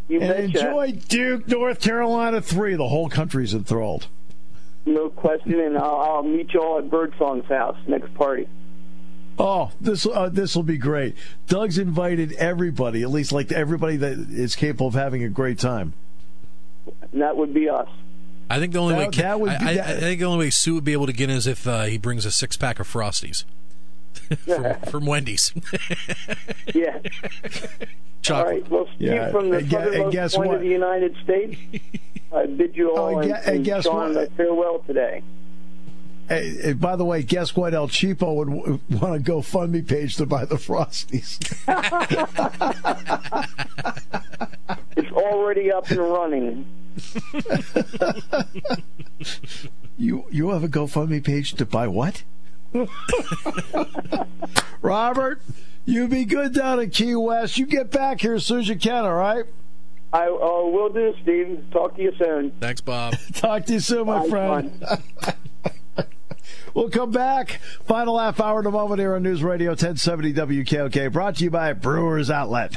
You 0.09 0.21
and 0.23 0.53
betcha. 0.53 0.67
enjoy 0.69 0.93
Duke, 0.93 1.49
North 1.49 1.81
Carolina 1.81 2.41
three. 2.41 2.77
The 2.77 2.89
whole 2.89 3.11
country's 3.11 3.53
enthralled. 3.53 4.07
No 4.85 5.09
question, 5.09 5.61
and 5.61 5.79
I'll, 5.79 5.97
I'll 5.97 6.23
meet 6.23 6.53
you 6.55 6.61
all 6.61 6.79
at 6.79 6.91
Birdsong's 6.91 7.47
house 7.47 7.77
next 7.87 8.13
party. 8.15 8.49
Oh, 9.39 9.71
this 9.81 10.07
uh, 10.07 10.29
this 10.29 10.55
will 10.55 10.63
be 10.63 10.77
great. 10.77 11.17
Doug's 11.47 11.79
invited 11.79 12.33
everybody, 12.35 13.03
at 13.03 13.11
least 13.11 13.33
like 13.33 13.51
everybody 13.53 13.97
that 13.97 14.13
is 14.31 14.55
capable 14.57 14.89
of 14.89 14.95
having 14.95 15.23
a 15.25 15.29
great 15.29 15.59
time. 15.59 15.95
And 17.13 17.23
that 17.23 17.37
would 17.37 17.55
be 17.55 17.69
us. 17.69 17.89
I 18.51 18.59
think 18.59 18.73
the 18.75 18.81
only 18.81 18.95
That- 18.95 18.99
way 19.17 19.23
that 19.23 19.41
would 19.41 19.51
I, 19.51 19.59
be- 19.59 19.65
I- 19.65 19.75
that- 19.75 19.97
I 19.97 20.01
think 20.01 20.21
the 20.21 20.27
only 20.27 20.47
way 20.47 20.51
Sue 20.51 20.75
would 20.75 20.85
be 20.85 20.93
able 20.93 21.07
to 21.07 21.13
get 21.13 21.31
in 21.31 21.37
is 21.37 21.47
if 21.47 21.67
uh, 21.67 21.85
he 21.85 21.97
brings 21.97 22.27
a 22.27 22.31
six 22.31 22.57
pack 22.57 22.79
of 22.81 22.87
Frosties 22.93 23.45
from, 24.45 24.75
from 24.91 25.07
Wendy's. 25.07 25.53
Yeah. 26.75 26.99
All 27.03 28.23
Chocolate. 28.23 28.63
right. 28.63 28.71
Well, 28.71 28.87
Steve, 28.95 29.09
Yeah, 29.09 29.31
from 29.33 29.51
the 29.51 29.57
and 29.59 29.73
and 29.73 30.13
guess 30.13 30.37
point 30.37 30.49
what? 30.51 30.57
of 30.57 30.63
the 30.63 30.69
United 30.69 31.17
States, 31.25 31.57
I 32.33 32.47
bid 32.47 32.77
you 32.77 32.91
all 32.93 32.99
Oh, 33.01 33.19
and 33.19 33.19
and, 33.19 33.31
gue- 33.33 33.41
and 33.47 33.57
and 33.57 33.65
guess 33.65 33.83
Sean 33.85 34.15
what? 34.15 34.25
a 34.29 34.31
farewell 34.37 34.79
today. 34.87 35.23
Hey, 36.29 36.55
hey, 36.63 36.73
by 36.75 36.95
the 36.95 37.05
way, 37.05 37.23
guess 37.25 37.57
what? 37.57 37.75
El 37.75 37.89
Cheapo 37.89 38.37
would 38.37 38.49
w- 38.49 38.79
want 38.91 39.17
a 39.17 39.31
GoFundMe 39.33 39.85
page 39.87 40.15
to 40.17 40.25
buy 40.27 40.45
the 40.45 40.55
Frosties. 40.55 41.37
It's 44.97 45.11
already 45.13 45.73
up 45.73 45.91
and 45.91 45.99
running. 45.99 46.65
You 49.99 50.25
you 50.31 50.51
have 50.51 50.63
a 50.65 50.69
GoFundMe 50.69 51.23
page 51.25 51.55
to 51.55 51.67
buy 51.67 51.89
what? 51.89 52.23
Robert, 54.83 55.43
you 55.85 56.09
be 56.09 56.25
good 56.25 56.55
down 56.55 56.81
in 56.81 56.91
Key 56.91 57.15
West. 57.15 57.59
You 57.59 57.67
get 57.67 57.91
back 57.91 58.21
here 58.21 58.35
as 58.35 58.47
soon 58.47 58.61
as 58.61 58.69
you 58.69 58.77
can, 58.77 59.05
all 59.05 59.15
right? 59.15 59.45
I 60.13 60.27
uh, 60.27 60.31
will 60.31 60.91
do, 60.91 61.15
Steve. 61.23 61.65
Talk 61.71 61.97
to 61.97 62.03
you 62.03 62.13
soon. 62.19 62.53
Thanks, 62.61 62.81
Bob. 62.81 63.15
Talk 63.35 63.65
to 63.67 63.75
you 63.75 63.81
soon, 63.81 64.07
my 64.07 64.21
Bye, 64.21 64.29
friend. 64.29 64.85
We'll 66.75 66.91
come 66.91 67.11
back. 67.11 67.61
Final 67.87 68.19
half 68.19 68.41
hour 68.41 68.61
in 68.61 68.67
a 68.67 68.71
moment 68.71 68.99
here 68.99 69.15
on 69.15 69.23
News 69.23 69.43
Radio 69.43 69.73
1070 69.73 70.33
WKOK. 70.33 71.13
Brought 71.13 71.37
to 71.37 71.45
you 71.45 71.51
by 71.51 71.75
Brewers 71.75 72.31
Outlet. 72.31 72.77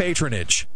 patronage. 0.01 0.67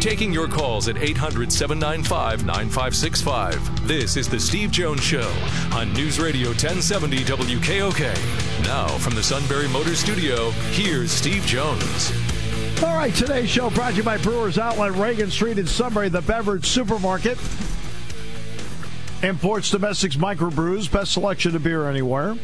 Taking 0.00 0.32
your 0.32 0.48
calls 0.48 0.88
at 0.88 0.96
800 0.96 1.52
795 1.52 2.46
9565. 2.46 3.86
This 3.86 4.16
is 4.16 4.26
The 4.26 4.40
Steve 4.40 4.70
Jones 4.70 5.02
Show 5.02 5.30
on 5.74 5.92
News 5.92 6.18
Radio 6.18 6.48
1070 6.48 7.18
WKOK. 7.18 8.64
Now, 8.64 8.88
from 8.96 9.14
the 9.14 9.22
Sunbury 9.22 9.68
Motor 9.68 9.94
Studio, 9.94 10.50
here's 10.72 11.10
Steve 11.10 11.42
Jones. 11.42 12.10
All 12.82 12.96
right, 12.96 13.14
today's 13.14 13.50
show 13.50 13.68
brought 13.68 13.90
to 13.90 13.96
you 13.98 14.02
by 14.02 14.16
Brewers 14.16 14.56
Outlet, 14.56 14.92
Reagan 14.92 15.30
Street 15.30 15.58
in 15.58 15.66
Sunbury, 15.66 16.08
the 16.08 16.22
beverage 16.22 16.64
supermarket. 16.64 17.36
Imports 19.22 19.70
domestics 19.70 20.16
microbrews, 20.16 20.90
best 20.90 21.12
selection 21.12 21.54
of 21.54 21.62
beer 21.62 21.86
anywhere. 21.86 22.34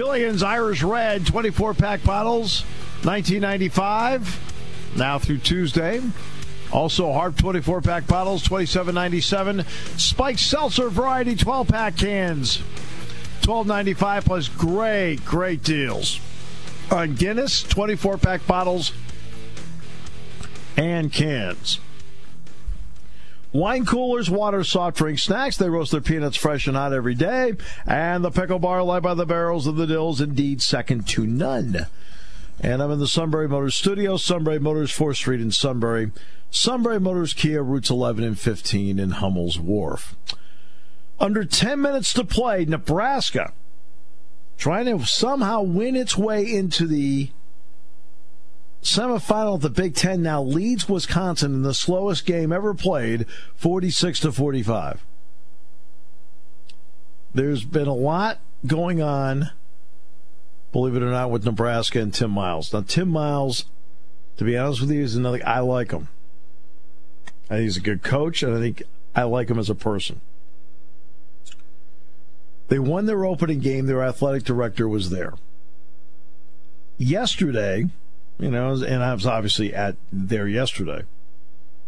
Killian's 0.00 0.42
Irish 0.42 0.82
Red, 0.82 1.26
24 1.26 1.74
pack 1.74 2.02
bottles, 2.02 2.62
1995, 3.04 4.94
now 4.96 5.18
through 5.18 5.36
Tuesday. 5.36 6.00
Also, 6.72 7.12
Harp 7.12 7.36
24 7.36 7.82
pack 7.82 8.06
bottles, 8.06 8.42
27.97. 8.44 9.66
Spike 10.00 10.38
Seltzer 10.38 10.88
Variety 10.88 11.36
12 11.36 11.68
pack 11.68 11.98
cans, 11.98 12.62
twelve 13.42 13.66
ninety 13.66 13.92
five 13.92 14.24
plus 14.24 14.48
great, 14.48 15.22
great 15.26 15.62
deals 15.62 16.18
on 16.90 17.14
Guinness 17.14 17.62
twenty 17.62 17.94
four 17.94 18.16
pack 18.16 18.46
bottles 18.46 18.92
and 20.78 21.12
cans. 21.12 21.78
Wine 23.52 23.84
coolers, 23.84 24.30
water, 24.30 24.62
soft 24.62 24.98
drink, 24.98 25.18
snacks. 25.18 25.56
They 25.56 25.68
roast 25.68 25.90
their 25.90 26.00
peanuts 26.00 26.36
fresh 26.36 26.66
and 26.66 26.76
hot 26.76 26.92
every 26.92 27.14
day. 27.14 27.54
And 27.84 28.24
the 28.24 28.30
pickle 28.30 28.60
bar, 28.60 28.82
led 28.82 29.02
by 29.02 29.14
the 29.14 29.26
barrels 29.26 29.66
of 29.66 29.76
the 29.76 29.86
dills, 29.86 30.20
indeed 30.20 30.62
second 30.62 31.08
to 31.08 31.26
none. 31.26 31.86
And 32.60 32.82
I'm 32.82 32.92
in 32.92 33.00
the 33.00 33.08
Sunbury 33.08 33.48
Motors 33.48 33.74
studio. 33.74 34.16
Sunbury 34.16 34.60
Motors, 34.60 34.92
4th 34.92 35.16
Street 35.16 35.40
in 35.40 35.50
Sunbury. 35.50 36.12
Sunbury 36.50 37.00
Motors, 37.00 37.32
Kia, 37.32 37.62
routes 37.62 37.90
11 37.90 38.22
and 38.22 38.38
15 38.38 38.98
in 38.98 39.10
Hummel's 39.12 39.58
Wharf. 39.58 40.16
Under 41.18 41.44
10 41.44 41.80
minutes 41.80 42.12
to 42.14 42.24
play, 42.24 42.64
Nebraska 42.64 43.52
trying 44.56 44.84
to 44.84 45.06
somehow 45.06 45.62
win 45.62 45.96
its 45.96 46.16
way 46.16 46.44
into 46.44 46.86
the 46.86 47.30
semifinal 48.82 49.54
of 49.54 49.60
the 49.60 49.70
Big 49.70 49.94
Ten 49.94 50.22
now 50.22 50.42
leads 50.42 50.88
Wisconsin 50.88 51.54
in 51.54 51.62
the 51.62 51.74
slowest 51.74 52.26
game 52.26 52.52
ever 52.52 52.74
played, 52.74 53.26
46 53.56 54.20
to 54.20 54.32
45. 54.32 55.04
There's 57.34 57.64
been 57.64 57.86
a 57.86 57.94
lot 57.94 58.40
going 58.66 59.00
on, 59.00 59.50
believe 60.72 60.96
it 60.96 61.02
or 61.02 61.10
not, 61.10 61.30
with 61.30 61.44
Nebraska 61.44 62.00
and 62.00 62.12
Tim 62.12 62.30
Miles. 62.30 62.72
Now, 62.72 62.82
Tim 62.82 63.08
Miles, 63.08 63.66
to 64.36 64.44
be 64.44 64.56
honest 64.56 64.80
with 64.80 64.90
you, 64.90 65.02
is 65.02 65.14
another. 65.14 65.40
I 65.46 65.60
like 65.60 65.92
him. 65.92 66.08
I 67.48 67.54
think 67.54 67.62
he's 67.64 67.76
a 67.76 67.80
good 67.80 68.02
coach, 68.02 68.42
and 68.42 68.56
I 68.56 68.60
think 68.60 68.82
I 69.14 69.24
like 69.24 69.48
him 69.48 69.58
as 69.58 69.70
a 69.70 69.74
person. 69.74 70.20
They 72.68 72.78
won 72.78 73.06
their 73.06 73.24
opening 73.24 73.58
game. 73.58 73.86
Their 73.86 74.02
athletic 74.04 74.44
director 74.44 74.88
was 74.88 75.10
there. 75.10 75.34
Yesterday, 76.98 77.86
you 78.40 78.50
know, 78.50 78.72
and 78.72 79.02
I 79.02 79.12
was 79.14 79.26
obviously 79.26 79.74
at 79.74 79.96
there 80.12 80.48
yesterday. 80.48 81.02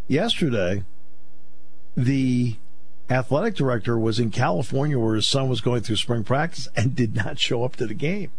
Yesterday, 0.07 0.85
the 1.97 2.57
athletic 3.09 3.55
director 3.55 3.99
was 3.99 4.19
in 4.19 4.31
California 4.31 4.99
where 4.99 5.15
his 5.15 5.27
son 5.27 5.49
was 5.49 5.61
going 5.61 5.83
through 5.83 5.97
spring 5.97 6.25
practice 6.25 6.69
and 6.77 6.95
did 6.95 7.15
not 7.15 7.39
show 7.39 7.65
up 7.65 7.77
to 7.77 7.87
the 7.87 7.95
game. 7.95 8.31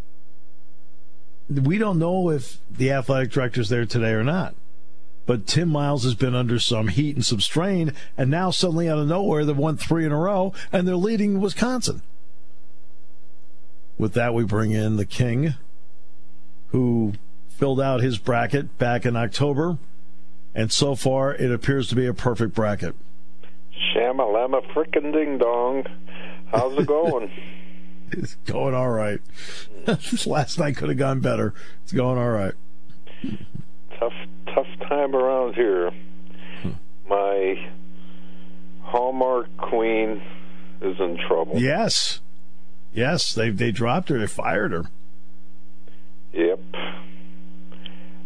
We 1.49 1.77
don't 1.77 1.99
know 1.99 2.29
if 2.29 2.59
the 2.71 2.91
athletic 2.91 3.31
director's 3.31 3.69
there 3.69 3.85
today 3.85 4.11
or 4.11 4.23
not. 4.23 4.55
But 5.25 5.47
Tim 5.47 5.69
Miles 5.69 6.03
has 6.03 6.15
been 6.15 6.35
under 6.35 6.59
some 6.59 6.89
heat 6.89 7.15
and 7.15 7.25
some 7.25 7.39
strain, 7.39 7.93
and 8.17 8.29
now 8.29 8.51
suddenly 8.51 8.89
out 8.89 8.99
of 8.99 9.07
nowhere 9.07 9.45
they've 9.45 9.55
won 9.55 9.77
three 9.77 10.05
in 10.05 10.11
a 10.11 10.17
row 10.17 10.53
and 10.71 10.85
they're 10.85 10.97
leading 10.97 11.39
Wisconsin. 11.39 12.01
With 13.97 14.13
that, 14.13 14.33
we 14.33 14.43
bring 14.43 14.71
in 14.71 14.97
the 14.97 15.05
King, 15.05 15.55
who 16.69 17.13
filled 17.57 17.81
out 17.81 18.01
his 18.01 18.17
bracket 18.17 18.77
back 18.77 19.05
in 19.05 19.15
October, 19.15 19.77
and 20.53 20.71
so 20.71 20.95
far 20.95 21.33
it 21.33 21.51
appears 21.51 21.87
to 21.89 21.95
be 21.95 22.05
a 22.05 22.13
perfect 22.13 22.53
bracket. 22.53 22.95
Shamalama 23.93 24.61
frickin' 24.73 25.13
ding 25.13 25.37
dong. 25.37 25.85
How's 26.51 26.77
it 26.77 26.85
going? 26.85 27.31
it's 28.11 28.35
going 28.45 28.73
all 28.73 28.89
right. 28.89 29.19
Last 30.25 30.59
night 30.59 30.77
could 30.77 30.89
have 30.89 30.97
gone 30.97 31.19
better. 31.19 31.53
It's 31.83 31.91
going 31.91 32.17
all 32.17 32.29
right. 32.29 32.53
Tough, 33.99 34.13
tough 34.53 34.67
time 34.87 35.15
around 35.15 35.55
here. 35.55 35.91
My 37.07 37.71
Hallmark 38.81 39.55
Queen 39.57 40.21
is 40.81 40.99
in 40.99 41.17
trouble. 41.27 41.59
Yes, 41.59 42.21
yes, 42.93 43.33
they 43.33 43.49
they 43.49 43.71
dropped 43.71 44.09
her. 44.09 44.19
They 44.19 44.27
fired 44.27 44.71
her. 44.71 44.85
Yep. 46.33 46.59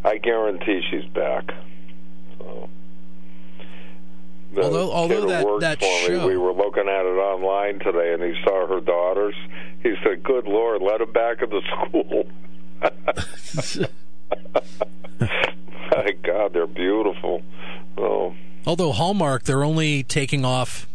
I 0.03 0.17
guarantee 0.17 0.81
she's 0.89 1.05
back. 1.05 1.51
So. 2.38 2.69
Although 4.55 4.91
although 4.91 5.27
that, 5.27 5.79
that 5.79 5.83
show, 5.83 6.21
me, 6.21 6.25
we 6.25 6.38
were 6.38 6.53
looking 6.53 6.88
at 6.88 7.05
it 7.05 7.17
online 7.17 7.79
today, 7.79 8.13
and 8.13 8.23
he 8.23 8.33
saw 8.43 8.65
her 8.67 8.79
daughters. 8.79 9.36
He 9.83 9.93
said, 10.03 10.23
"Good 10.23 10.45
Lord, 10.47 10.81
let 10.81 10.99
them 10.99 11.12
back 11.12 11.41
in 11.41 11.49
the 11.49 11.62
school." 11.88 12.27
My 15.91 16.12
God, 16.23 16.53
they're 16.53 16.67
beautiful. 16.67 17.43
So, 17.95 18.36
although 18.65 18.91
Hallmark, 18.93 19.43
they're 19.43 19.63
only 19.63 20.03
taking 20.03 20.45
off, 20.45 20.88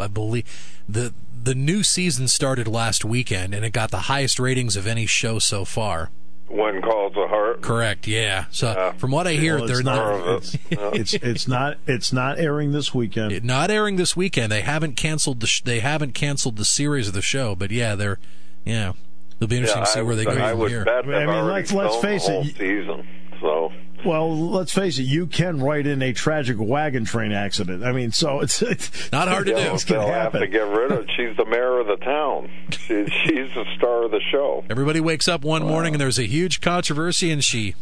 I 0.00 0.06
believe 0.06 0.44
the 0.88 1.12
the 1.42 1.54
new 1.54 1.82
season 1.82 2.26
started 2.26 2.66
last 2.66 3.04
weekend, 3.04 3.54
and 3.54 3.64
it 3.64 3.72
got 3.72 3.90
the 3.90 4.00
highest 4.00 4.40
ratings 4.40 4.76
of 4.76 4.86
any 4.86 5.06
show 5.06 5.38
so 5.38 5.64
far. 5.64 6.10
When 6.48 6.82
calls 6.82 7.16
a 7.16 7.26
heart. 7.26 7.62
Correct. 7.62 8.06
Yeah. 8.06 8.44
So 8.50 8.72
yeah. 8.72 8.92
from 8.92 9.10
what 9.10 9.26
I 9.26 9.32
hear, 9.32 9.58
well, 9.58 9.66
they're 9.66 9.82
not. 9.82 10.24
It's, 10.34 10.56
it's, 10.70 11.14
it's 11.14 11.48
not 11.48 11.78
it's 11.86 12.12
not 12.12 12.38
airing 12.38 12.72
this 12.72 12.94
weekend. 12.94 13.32
It, 13.32 13.44
not 13.44 13.70
airing 13.70 13.96
this 13.96 14.14
weekend. 14.16 14.52
They 14.52 14.60
haven't 14.60 14.96
canceled 14.96 15.40
the 15.40 15.46
sh- 15.46 15.62
they 15.62 15.80
haven't 15.80 16.12
canceled 16.12 16.56
the 16.56 16.64
series 16.64 17.08
of 17.08 17.14
the 17.14 17.22
show, 17.22 17.56
but 17.56 17.70
yeah, 17.70 17.94
they're 17.94 18.18
yeah. 18.64 18.92
It'll 19.36 19.48
be 19.48 19.56
interesting 19.56 19.80
yeah, 19.80 19.86
to 19.86 19.90
see 19.90 20.02
where 20.02 20.16
they 20.16 20.24
go 20.24 20.30
I 20.32 20.50
from 20.50 20.58
would 20.60 20.70
here. 20.70 20.84
Bet 20.84 21.06
I 21.06 21.26
mean, 21.26 21.46
let's 21.46 21.72
let's 21.72 21.96
face 21.96 22.28
it. 22.28 22.56
Season, 22.56 23.06
so. 23.40 23.72
Well, 24.04 24.36
let's 24.50 24.72
face 24.72 24.98
it. 24.98 25.04
You 25.04 25.26
can 25.26 25.60
write 25.60 25.86
in 25.86 26.02
a 26.02 26.12
tragic 26.12 26.56
wagon 26.58 27.04
train 27.04 27.32
accident. 27.32 27.84
I 27.84 27.92
mean, 27.92 28.12
so 28.12 28.40
it's, 28.40 28.60
it's 28.60 29.10
not 29.10 29.28
hard 29.28 29.46
to 29.46 29.54
do. 29.54 29.78
They'll 29.78 30.08
have 30.08 30.32
to 30.32 30.46
get 30.46 30.66
rid 30.66 30.92
of. 30.92 31.06
She's 31.16 31.36
the 31.36 31.46
mayor 31.46 31.78
of 31.80 31.86
the 31.86 31.96
town. 31.96 32.50
She, 32.70 33.06
she's 33.06 33.54
the 33.54 33.64
star 33.76 34.04
of 34.04 34.10
the 34.10 34.20
show. 34.30 34.64
Everybody 34.68 35.00
wakes 35.00 35.26
up 35.28 35.42
one 35.42 35.64
wow. 35.64 35.70
morning 35.70 35.94
and 35.94 36.00
there's 36.00 36.18
a 36.18 36.26
huge 36.26 36.60
controversy, 36.60 37.30
and 37.30 37.42
she. 37.42 37.74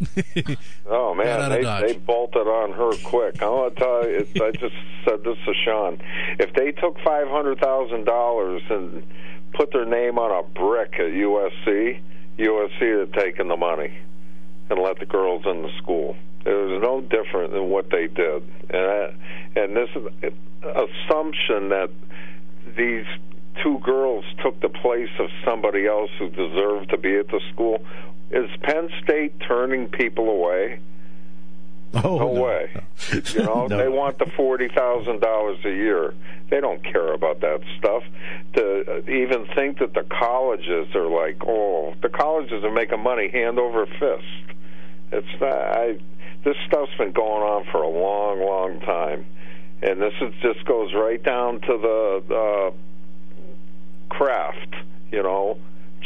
oh 0.86 1.14
man, 1.14 1.50
they, 1.50 1.62
they 1.62 1.98
bolted 1.98 2.46
on 2.46 2.72
her 2.72 2.92
quick. 3.04 3.42
I 3.42 3.48
want 3.50 3.76
to 3.76 3.80
tell 3.80 4.08
you, 4.08 4.26
I 4.42 4.50
just 4.52 4.74
said 5.04 5.22
this 5.22 5.36
to 5.44 5.52
Sean. 5.62 6.00
If 6.38 6.54
they 6.54 6.72
took 6.72 6.98
five 7.04 7.28
hundred 7.28 7.60
thousand 7.60 8.04
dollars 8.04 8.62
and 8.70 9.06
put 9.52 9.72
their 9.72 9.84
name 9.84 10.18
on 10.18 10.42
a 10.42 10.42
brick 10.42 10.94
at 10.94 11.12
USC, 11.12 12.00
USC 12.38 13.00
had 13.00 13.12
taken 13.12 13.48
the 13.48 13.58
money 13.58 13.92
and 14.70 14.80
let 14.80 14.98
the 14.98 15.06
girls 15.06 15.42
in 15.44 15.62
the 15.62 15.70
school. 15.78 16.16
It 16.46 16.50
was 16.50 16.80
no 16.82 17.00
different 17.02 17.52
than 17.52 17.68
what 17.68 17.90
they 17.90 18.06
did, 18.06 18.42
and 18.70 18.86
I, 18.86 19.14
and 19.56 19.76
this 19.76 19.90
assumption 20.62 21.68
that 21.68 21.90
these 22.76 23.04
two 23.62 23.78
girls 23.80 24.24
took 24.42 24.60
the 24.60 24.68
place 24.68 25.10
of 25.18 25.28
somebody 25.44 25.86
else 25.86 26.10
who 26.18 26.30
deserved 26.30 26.90
to 26.90 26.96
be 26.96 27.16
at 27.16 27.28
the 27.28 27.40
school. 27.52 27.84
Is 28.30 28.48
Penn 28.62 28.90
State 29.02 29.34
turning 29.46 29.88
people 29.88 30.30
away? 30.30 30.80
Oh, 31.92 32.00
no, 32.00 32.18
no 32.18 32.26
way. 32.28 32.70
You 33.12 33.42
know, 33.42 33.66
no. 33.70 33.76
they 33.76 33.88
want 33.88 34.18
the 34.18 34.30
forty 34.36 34.68
thousand 34.68 35.20
dollars 35.20 35.58
a 35.64 35.70
year. 35.70 36.14
They 36.48 36.60
don't 36.60 36.82
care 36.84 37.12
about 37.12 37.40
that 37.40 37.60
stuff. 37.78 38.04
To 38.54 39.10
even 39.10 39.46
think 39.54 39.78
that 39.80 39.94
the 39.94 40.04
colleges 40.04 40.94
are 40.94 41.08
like, 41.08 41.42
oh, 41.44 41.94
the 42.00 42.08
colleges 42.08 42.62
are 42.62 42.70
making 42.70 43.00
money 43.00 43.28
hand 43.28 43.58
over 43.58 43.86
fist. 43.86 44.56
It's 45.12 45.40
not. 45.40 45.52
I, 45.52 45.98
this 46.44 46.56
stuff's 46.66 46.92
been 46.96 47.12
going 47.12 47.42
on 47.42 47.64
for 47.70 47.82
a 47.82 47.88
long, 47.88 48.40
long 48.40 48.80
time, 48.80 49.26
and 49.82 50.00
this 50.00 50.14
is 50.20 50.32
just 50.42 50.64
goes 50.64 50.92
right 50.94 51.22
down 51.22 51.60
to 51.60 51.78
the 51.78 52.34
uh, 52.34 54.14
craft. 54.14 54.74
You 55.10 55.22
know, 55.22 55.58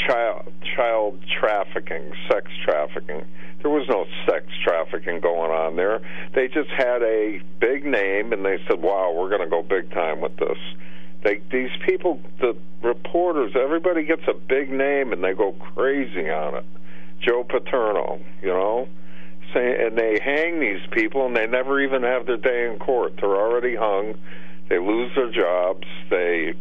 child 0.06 0.52
child 0.76 1.20
trafficking, 1.40 2.12
sex 2.28 2.50
trafficking. 2.64 3.22
There 3.62 3.70
was 3.70 3.86
no 3.88 4.06
sex 4.26 4.46
trafficking 4.62 5.20
going 5.20 5.50
on 5.50 5.76
there. 5.76 6.00
They 6.34 6.48
just 6.48 6.70
had 6.70 7.02
a 7.02 7.40
big 7.60 7.84
name, 7.84 8.32
and 8.32 8.44
they 8.44 8.58
said, 8.68 8.82
"Wow, 8.82 9.12
we're 9.16 9.28
going 9.28 9.42
to 9.42 9.48
go 9.48 9.62
big 9.62 9.90
time 9.92 10.20
with 10.20 10.36
this." 10.36 10.58
They, 11.22 11.40
these 11.50 11.70
people, 11.86 12.20
the 12.40 12.54
reporters, 12.82 13.52
everybody 13.56 14.04
gets 14.04 14.22
a 14.28 14.34
big 14.34 14.70
name, 14.70 15.12
and 15.12 15.24
they 15.24 15.32
go 15.32 15.52
crazy 15.52 16.28
on 16.28 16.56
it. 16.56 16.66
Joe 17.20 17.44
Paterno, 17.44 18.20
you 18.42 18.48
know, 18.48 18.88
say, 19.52 19.86
and 19.86 19.96
they 19.96 20.18
hang 20.22 20.60
these 20.60 20.80
people, 20.90 21.26
and 21.26 21.36
they 21.36 21.46
never 21.46 21.80
even 21.80 22.02
have 22.02 22.26
their 22.26 22.36
day 22.36 22.70
in 22.70 22.78
court. 22.78 23.14
They're 23.20 23.36
already 23.36 23.76
hung. 23.76 24.14
They 24.68 24.78
lose 24.78 25.12
their 25.14 25.30
jobs. 25.30 25.86
They 26.10 26.54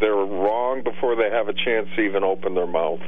they're 0.00 0.14
wrong 0.14 0.82
before 0.82 1.14
they 1.14 1.30
have 1.30 1.48
a 1.48 1.52
chance 1.52 1.88
to 1.96 2.00
even 2.02 2.24
open 2.24 2.54
their 2.54 2.66
mouth, 2.66 3.02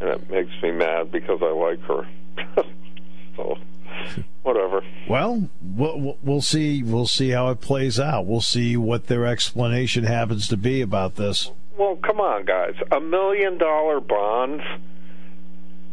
and 0.00 0.10
it 0.10 0.30
makes 0.30 0.52
me 0.62 0.72
mad 0.72 1.12
because 1.12 1.40
I 1.42 1.52
like 1.52 1.80
her. 1.82 2.08
so 3.36 3.58
whatever. 4.42 4.82
Well, 5.08 5.48
we'll 5.62 6.40
see. 6.40 6.82
We'll 6.82 7.06
see 7.06 7.30
how 7.30 7.50
it 7.50 7.60
plays 7.60 8.00
out. 8.00 8.26
We'll 8.26 8.40
see 8.40 8.76
what 8.76 9.06
their 9.06 9.26
explanation 9.26 10.04
happens 10.04 10.48
to 10.48 10.56
be 10.56 10.80
about 10.80 11.16
this. 11.16 11.50
Well, 11.78 11.96
come 11.96 12.20
on, 12.20 12.46
guys. 12.46 12.74
A 12.90 13.00
million 13.00 13.58
dollar 13.58 14.00
bonds 14.00 14.62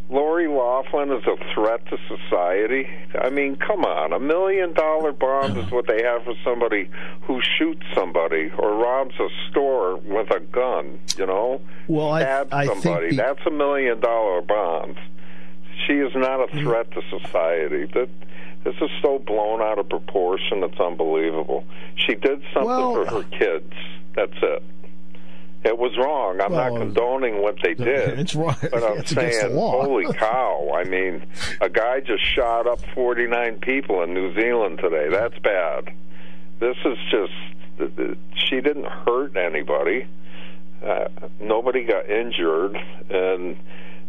Lori 0.09 0.47
Loughlin 0.47 1.11
is 1.11 1.23
a 1.25 1.37
threat 1.53 1.85
to 1.87 1.97
society. 2.07 2.87
I 3.19 3.29
mean, 3.29 3.55
come 3.55 3.85
on. 3.85 4.13
A 4.13 4.19
million 4.19 4.73
dollar 4.73 5.11
bond 5.11 5.57
is 5.57 5.71
what 5.71 5.87
they 5.87 6.03
have 6.03 6.23
for 6.23 6.35
somebody 6.43 6.89
who 7.23 7.41
shoots 7.57 7.83
somebody 7.95 8.51
or 8.57 8.75
robs 8.75 9.15
a 9.19 9.27
store 9.49 9.95
with 9.97 10.29
a 10.29 10.39
gun, 10.39 10.99
you 11.17 11.25
know? 11.25 11.61
Well, 11.87 12.11
I, 12.11 12.21
Stabs 12.21 12.53
I 12.53 12.65
somebody. 12.67 13.09
think 13.09 13.09
the, 13.11 13.15
That's 13.17 13.47
a 13.47 13.51
million 13.51 13.99
dollar 13.99 14.41
bond. 14.41 14.97
She 15.87 15.93
is 15.93 16.11
not 16.15 16.41
a 16.41 16.47
mm-hmm. 16.47 16.63
threat 16.63 16.91
to 16.91 17.01
society. 17.19 17.85
That 17.93 18.09
this 18.63 18.75
is 18.81 18.89
so 19.01 19.19
blown 19.19 19.61
out 19.61 19.79
of 19.79 19.89
proportion. 19.89 20.63
It's 20.63 20.79
unbelievable. 20.79 21.65
She 21.95 22.15
did 22.15 22.41
something 22.53 22.65
Well- 22.65 23.05
for 23.05 23.05
her 23.05 23.23
kids. 23.23 23.73
That's 24.15 24.37
it. 24.41 24.63
It 25.65 25.77
was 25.77 25.97
wrong. 25.97 26.41
I'm 26.41 26.51
Well, 26.51 26.71
not 26.73 26.79
condoning 26.79 27.41
what 27.41 27.55
they 27.63 27.73
did. 27.73 28.19
it's 28.19 28.35
wrong. 28.35 28.55
But 28.61 28.83
I'm 28.83 28.97
It's 28.99 29.11
against 29.13 29.41
the 29.41 29.47
saying, 29.47 29.55
holy 29.55 30.11
cow! 30.13 30.71
I 30.75 30.83
mean, 30.83 31.25
a 31.61 31.69
guy 31.69 32.01
just 32.01 32.23
shot 32.35 32.67
up 32.67 32.79
49 32.93 33.59
people 33.59 34.03
in 34.03 34.13
New 34.13 34.33
Zealand 34.35 34.79
today. 34.79 35.07
That's 35.09 35.37
bad. 35.39 35.93
This 36.59 36.77
is 36.85 36.97
just. 37.09 37.33
She 38.49 38.61
didn't 38.61 38.85
hurt 38.85 39.35
anybody. 39.35 40.05
Uh, 40.85 41.07
nobody 41.41 41.85
got 41.85 42.09
injured, 42.09 42.77
and 43.09 43.55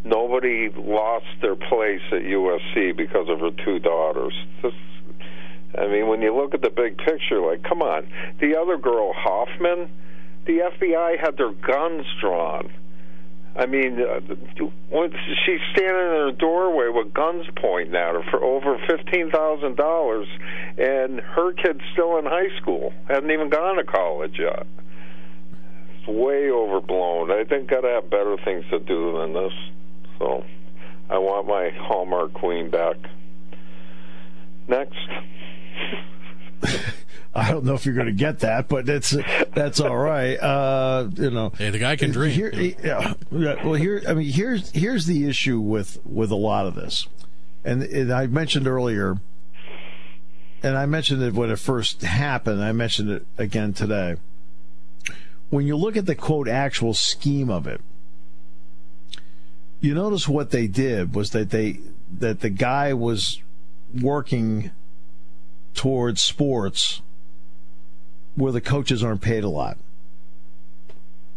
nobody 0.05 0.69
lost 0.77 1.25
their 1.41 1.55
place 1.57 2.03
at 2.13 2.23
USC 2.23 2.97
because 2.97 3.29
of 3.29 3.41
her 3.41 3.51
two 3.65 3.79
daughters. 3.79 4.35
This, 4.63 4.75
I 5.79 5.87
mean, 5.87 6.09
when 6.09 6.21
you 6.21 6.35
look 6.37 6.53
at 6.55 6.63
the 6.63 6.71
big 6.71 6.99
picture, 6.99 7.41
like, 7.41 7.63
come 7.63 7.81
on, 7.81 8.07
the 8.41 8.57
other 8.61 8.77
girl, 8.77 9.13
Hoffman, 9.17 9.89
the 10.47 10.59
FBI 10.59 11.19
had 11.21 11.37
their 11.37 11.53
guns 11.53 12.07
drawn. 12.21 12.71
I 13.57 13.67
mean, 13.67 14.01
uh, 14.01 14.19
she's 15.47 15.61
standing 15.73 15.95
in 15.95 16.27
her 16.27 16.33
doorway 16.33 16.89
with 16.89 17.15
guns 17.15 17.47
pointing 17.57 17.95
at 17.95 18.15
her 18.15 18.23
for 18.31 18.43
over 18.43 18.79
fifteen 18.89 19.31
thousand 19.31 19.77
dollars, 19.77 20.27
and 20.77 21.21
her 21.21 21.53
kid's 21.53 21.81
still 21.93 22.19
in 22.19 22.25
high 22.25 22.51
school, 22.61 22.93
hasn't 23.09 23.31
even 23.31 23.51
gone 23.51 23.77
to 23.77 23.85
college 23.85 24.37
yet. 24.41 24.67
It's 25.99 26.09
way 26.09 26.51
overblown. 26.51 27.31
I 27.31 27.45
think 27.45 27.71
got 27.71 27.83
to 27.83 27.89
have 27.91 28.11
better 28.11 28.37
things 28.45 28.65
to 28.71 28.81
do 28.81 29.19
than 29.19 29.33
this. 29.35 29.53
So, 30.19 30.45
I 31.09 31.19
want 31.19 31.47
my 31.47 31.71
Hallmark 31.77 32.35
Queen 32.35 32.71
back. 32.71 32.97
Next. 34.67 34.99
I 37.35 37.51
don't 37.51 37.65
know 37.65 37.75
if 37.75 37.85
you're 37.85 37.95
going 37.97 38.07
to 38.07 38.13
get 38.13 38.41
that, 38.41 38.69
but 38.69 38.87
that's 38.87 39.17
that's 39.55 39.81
all 39.81 39.97
right. 39.97 40.37
Uh, 40.37 41.09
you 41.15 41.31
know, 41.31 41.53
Hey, 41.57 41.71
the 41.71 41.79
guy 41.79 41.97
can 41.97 42.13
dream. 42.13 42.31
Here, 42.33 42.53
yeah, 42.53 43.15
yeah, 43.33 43.65
well, 43.65 43.75
here, 43.75 44.03
I 44.07 44.15
mean, 44.15 44.31
here's 44.31 44.71
here's 44.71 45.07
the 45.07 45.29
issue 45.29 45.59
with 45.59 45.99
with 46.05 46.31
a 46.31 46.37
lot 46.37 46.67
of 46.67 46.77
this, 46.77 47.09
and, 47.65 47.83
and 47.83 48.13
I 48.13 48.29
mentioned 48.29 48.69
earlier, 48.69 49.17
and 50.63 50.79
I 50.79 50.87
mentioned 50.87 51.23
it 51.23 51.35
when 51.35 51.51
it 51.51 51.59
first 51.59 52.03
happened. 52.03 52.63
I 52.63 52.71
mentioned 52.71 53.11
it 53.11 53.27
again 53.37 53.73
today. 53.73 54.17
When 55.51 55.67
you 55.67 55.77
look 55.77 55.97
at 55.97 56.07
the 56.07 56.15
quote 56.15 56.49
actual 56.49 56.95
scheme 56.95 57.51
of 57.51 57.67
it, 57.67 57.81
you 59.81 59.93
notice 59.93 60.29
what 60.29 60.51
they 60.51 60.69
did 60.69 61.17
was 61.17 61.31
that 61.31 61.51
they 61.51 61.81
that 62.17 62.41
the 62.41 62.51
guy 62.51 62.95
was 62.95 63.43
working 63.93 64.71
towards 65.75 66.21
sports 66.21 67.03
where 68.37 68.53
the 68.53 68.61
coaches 68.61 69.03
aren't 69.03 69.21
paid 69.21 69.45
a 69.45 69.49
lot 69.49 69.79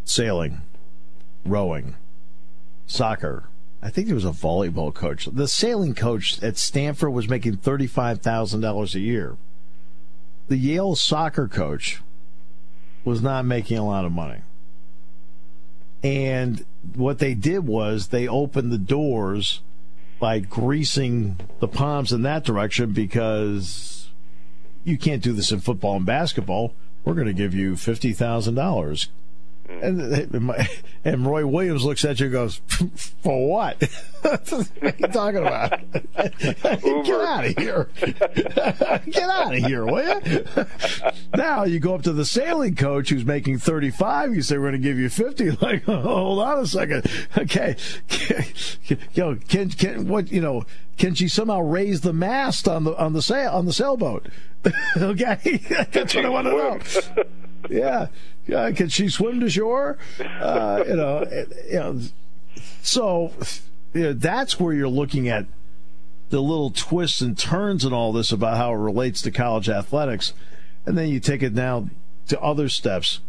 sailing, 0.06 0.62
rowing, 1.46 1.96
soccer. 2.86 3.50
I 3.82 3.90
think 3.90 4.08
there 4.08 4.16
was 4.16 4.26
a 4.26 4.30
volleyball 4.30 4.94
coach. 4.94 5.28
The 5.32 5.48
sailing 5.48 5.94
coach 5.94 6.42
at 6.42 6.58
Stanford 6.58 7.12
was 7.12 7.30
making 7.30 7.58
$35,000 7.58 8.96
a 8.96 9.00
year. 9.00 9.38
The 10.48 10.58
Yale 10.58 10.96
soccer 10.96 11.48
coach 11.48 12.02
was 13.04 13.22
not 13.22 13.46
making 13.46 13.78
a 13.78 13.86
lot 13.86 14.06
of 14.06 14.12
money. 14.12 14.42
And 16.04 16.66
what 16.96 17.20
they 17.20 17.34
did 17.34 17.68
was 17.68 18.08
they 18.08 18.28
opened 18.28 18.72
the 18.72 18.78
doors 18.78 19.62
by 20.20 20.40
greasing 20.40 21.40
the 21.60 21.68
palms 21.68 22.12
in 22.12 22.24
that 22.24 22.44
direction 22.44 22.92
because 22.92 24.10
you 24.84 24.98
can't 24.98 25.22
do 25.22 25.34
this 25.34 25.52
in 25.52 25.60
football 25.60 25.98
and 25.98 26.06
basketball. 26.06 26.74
We're 27.08 27.14
going 27.14 27.28
to 27.28 27.34
give 27.34 27.54
you 27.54 27.78
fifty 27.78 28.12
thousand 28.12 28.56
dollars. 28.56 29.08
And 29.70 30.56
and 31.04 31.26
Roy 31.26 31.46
Williams 31.46 31.84
looks 31.84 32.06
at 32.06 32.20
you 32.20 32.28
and 32.28 32.34
goes, 32.34 32.62
"For 33.22 33.48
what? 33.50 33.82
what 34.22 34.54
are 34.82 34.94
you 34.98 35.08
talking 35.08 35.42
about? 35.42 35.80
Get 36.42 37.22
out 37.22 37.46
of 37.46 37.58
here! 37.58 37.90
Get 38.00 39.30
out 39.30 39.54
of 39.54 39.60
here, 39.60 39.86
will 39.86 40.22
you?" 40.26 40.46
now 41.36 41.64
you 41.66 41.80
go 41.80 41.96
up 41.96 42.04
to 42.04 42.14
the 42.14 42.26
sailing 42.26 42.76
coach 42.76 43.10
who's 43.10 43.26
making 43.26 43.60
thirty 43.60 43.92
five. 43.92 44.34
You 44.34 44.42
say, 44.42 44.58
"We're 44.58 44.72
going 44.72 44.82
to 44.82 44.88
give 44.88 44.98
you 44.98 45.10
50 45.10 45.52
Like, 45.62 45.84
hold 45.84 46.40
on 46.40 46.60
a 46.60 46.68
second. 46.68 47.06
Okay, 47.38 47.76
yo, 49.14 49.36
can 49.36 49.70
can 49.70 50.08
what 50.08 50.32
you 50.32 50.42
know? 50.42 50.64
Can 50.98 51.14
she 51.14 51.28
somehow 51.28 51.60
raise 51.60 52.02
the 52.02 52.14
mast 52.14 52.68
on 52.68 52.84
the 52.86 52.96
on 52.98 53.14
the 53.14 53.22
sail 53.22 53.52
on 53.52 53.66
the 53.66 53.74
sailboat? 53.74 54.28
okay, 54.98 55.60
that's 55.92 56.16
what 56.16 56.26
I 56.26 56.30
want 56.30 56.48
to 56.48 56.52
know. 56.52 57.24
yeah, 57.70 58.08
yeah. 58.48 58.72
Can 58.72 58.90
she 58.90 59.10
swim 59.10 59.40
to 59.40 59.50
shore? 59.50 59.98
Uh, 60.20 60.84
you 60.88 60.96
know, 60.96 61.26
you 61.70 61.80
know. 61.80 62.00
So, 62.82 63.34
you 63.94 64.04
know, 64.04 64.14
that's 64.14 64.60
where 64.60 64.74
you're 64.74 64.88
looking 64.88 65.28
at 65.28 65.46
the 66.30 66.42
little 66.42 66.72
twists 66.72 67.22
and 67.22 67.38
turns 67.38 67.86
and 67.86 67.94
all 67.94 68.12
this 68.12 68.32
about 68.32 68.58
how 68.58 68.74
it 68.74 68.78
relates 68.78 69.22
to 69.22 69.32
college 69.32 69.70
athletics, 69.70 70.34
and 70.86 70.98
then 70.98 71.10
you 71.10 71.20
take 71.20 71.44
it 71.44 71.54
now 71.54 71.90
to 72.28 72.40
other 72.42 72.70
steps 72.70 73.22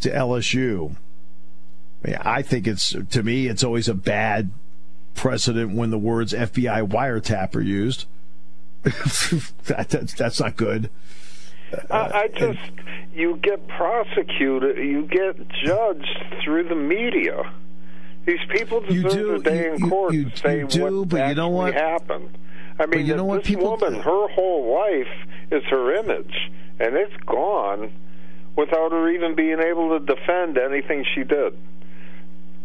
to 0.00 0.10
LSU. 0.10 0.96
I, 2.04 2.08
mean, 2.08 2.18
I 2.20 2.42
think 2.42 2.66
it's 2.66 2.94
to 3.10 3.22
me, 3.22 3.46
it's 3.46 3.62
always 3.62 3.88
a 3.88 3.94
bad 3.94 4.50
precedent 5.14 5.74
when 5.74 5.90
the 5.90 5.98
words 5.98 6.32
FBI 6.32 6.88
wiretap 6.88 7.54
are 7.54 7.60
used. 7.60 8.06
that, 8.82 9.88
that's, 9.90 10.14
that's 10.14 10.40
not 10.40 10.56
good. 10.56 10.90
I, 11.90 11.96
I 12.24 12.28
just 12.28 12.58
you 13.14 13.38
get 13.42 13.66
prosecuted, 13.68 14.76
you 14.78 15.06
get 15.06 15.36
judged 15.64 16.24
through 16.44 16.68
the 16.68 16.74
media. 16.74 17.52
These 18.26 18.40
people 18.50 18.84
You 18.88 19.02
deserve 19.02 19.12
do, 19.12 19.34
a 19.34 19.38
day 19.40 19.64
you- 19.66 19.72
in 19.74 19.78
you- 19.84 19.88
court 19.90 20.14
you- 20.14 20.30
to 20.30 20.36
say 20.36 20.58
you 20.60 20.66
do, 20.66 20.82
what 21.00 21.08
but 21.08 21.28
you 21.28 21.34
know 21.34 21.48
what? 21.48 21.74
happened. 21.74 22.28
I 22.78 22.86
mean, 22.86 23.06
you 23.06 23.16
know 23.16 23.24
what 23.24 23.42
this 23.44 23.48
people 23.48 23.70
woman, 23.70 23.94
do- 23.94 24.00
her 24.00 24.28
whole 24.28 24.74
life 24.74 25.12
is 25.50 25.62
her 25.70 25.94
image, 25.96 26.50
and 26.80 26.96
it's 26.96 27.16
gone 27.26 27.90
without 28.56 28.92
her 28.92 29.08
even 29.10 29.34
being 29.34 29.60
able 29.60 29.98
to 29.98 30.04
defend 30.04 30.56
anything 30.58 31.04
she 31.14 31.22
did. 31.24 31.52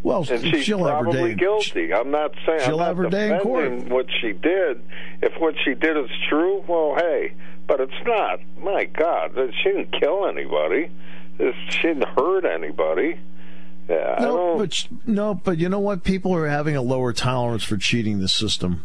Well, 0.03 0.25
And 0.29 0.41
she's 0.41 0.63
she'll 0.63 0.85
have 0.85 0.97
her 0.99 1.03
probably 1.03 1.29
day. 1.31 1.35
guilty. 1.35 1.93
I'm 1.93 2.11
not 2.11 2.31
saying 2.45 2.61
she'll 2.65 2.79
I'm 2.81 2.95
not 2.95 3.03
her 3.03 3.09
day 3.09 3.33
in 3.35 3.39
court. 3.41 3.63
defending 3.65 3.89
what 3.89 4.05
she 4.21 4.31
did. 4.33 4.81
If 5.21 5.33
what 5.41 5.55
she 5.65 5.73
did 5.73 5.97
is 5.97 6.09
true, 6.29 6.63
well, 6.67 6.95
hey, 6.97 7.33
but 7.67 7.79
it's 7.81 7.91
not. 8.05 8.39
My 8.61 8.85
God, 8.85 9.31
she 9.63 9.69
didn't 9.69 9.91
kill 9.99 10.27
anybody. 10.27 10.89
She 11.69 11.81
didn't 11.81 12.07
hurt 12.07 12.45
anybody. 12.45 13.19
Yeah, 13.89 14.17
No, 14.19 14.57
but 14.57 14.87
no, 15.05 15.33
but 15.33 15.57
you 15.59 15.69
know 15.69 15.79
what? 15.79 16.03
People 16.03 16.33
are 16.35 16.47
having 16.47 16.75
a 16.75 16.81
lower 16.81 17.13
tolerance 17.13 17.63
for 17.63 17.77
cheating 17.77 18.19
the 18.19 18.27
system. 18.27 18.83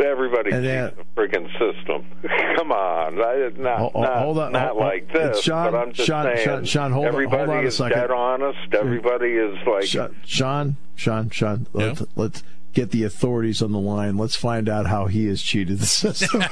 Everybody 0.00 0.50
and 0.52 0.64
cheats 0.64 0.96
that- 0.96 0.96
the 0.96 1.20
freaking 1.20 1.46
system. 1.58 2.04
Come 2.56 2.72
on, 2.72 3.20
I, 3.20 3.50
not 3.58 3.78
Ho- 3.78 3.90
ho- 3.94 4.00
not, 4.02 4.16
hold 4.18 4.38
on, 4.38 4.52
not 4.52 4.68
hold- 4.70 4.80
like 4.80 5.12
this. 5.12 5.40
Sean- 5.42 5.72
but 5.72 5.78
I'm 5.78 5.92
just 5.92 6.06
Sean- 6.06 6.24
saying, 6.24 6.44
Sean- 6.46 6.64
Sean, 6.64 6.92
hold 6.92 7.06
on- 7.06 7.12
hold 7.12 7.24
everybody 7.24 7.52
on 7.58 7.64
a 7.64 7.68
is 7.68 7.76
second. 7.76 7.98
dead 7.98 8.10
honest. 8.10 8.58
Everybody 8.72 9.28
is 9.32 9.56
like 9.66 9.84
Sean, 9.84 10.16
Sean, 10.24 10.76
Sean, 10.96 11.30
Sean 11.30 11.66
let's, 11.72 12.00
Yeah? 12.00 12.06
let's 12.16 12.42
get 12.72 12.90
the 12.90 13.04
authorities 13.04 13.62
on 13.62 13.72
the 13.72 13.78
line. 13.80 14.16
Let's 14.16 14.36
find 14.36 14.68
out 14.68 14.86
how 14.86 15.06
he 15.06 15.26
has 15.26 15.42
cheated 15.42 15.78
the 15.78 15.86
system. 15.86 16.40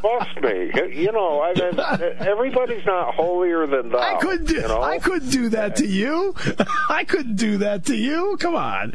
bust 0.00 0.40
me. 0.42 0.70
You 0.94 1.12
know, 1.12 1.42
I 1.42 1.52
mean, 1.54 2.14
everybody's 2.20 2.84
not 2.86 3.14
holier 3.14 3.66
than 3.66 3.90
thou. 3.90 3.98
I 3.98 4.16
couldn't 4.20 4.46
do. 4.46 4.54
You 4.56 4.60
know? 4.62 4.82
I 4.82 4.98
couldn't 4.98 5.30
do 5.30 5.48
that 5.50 5.76
to 5.76 5.86
you. 5.86 6.34
I 6.88 7.04
couldn't 7.04 7.36
do 7.36 7.58
that 7.58 7.84
to 7.86 7.94
you. 7.96 8.36
Come 8.40 8.54
on. 8.56 8.92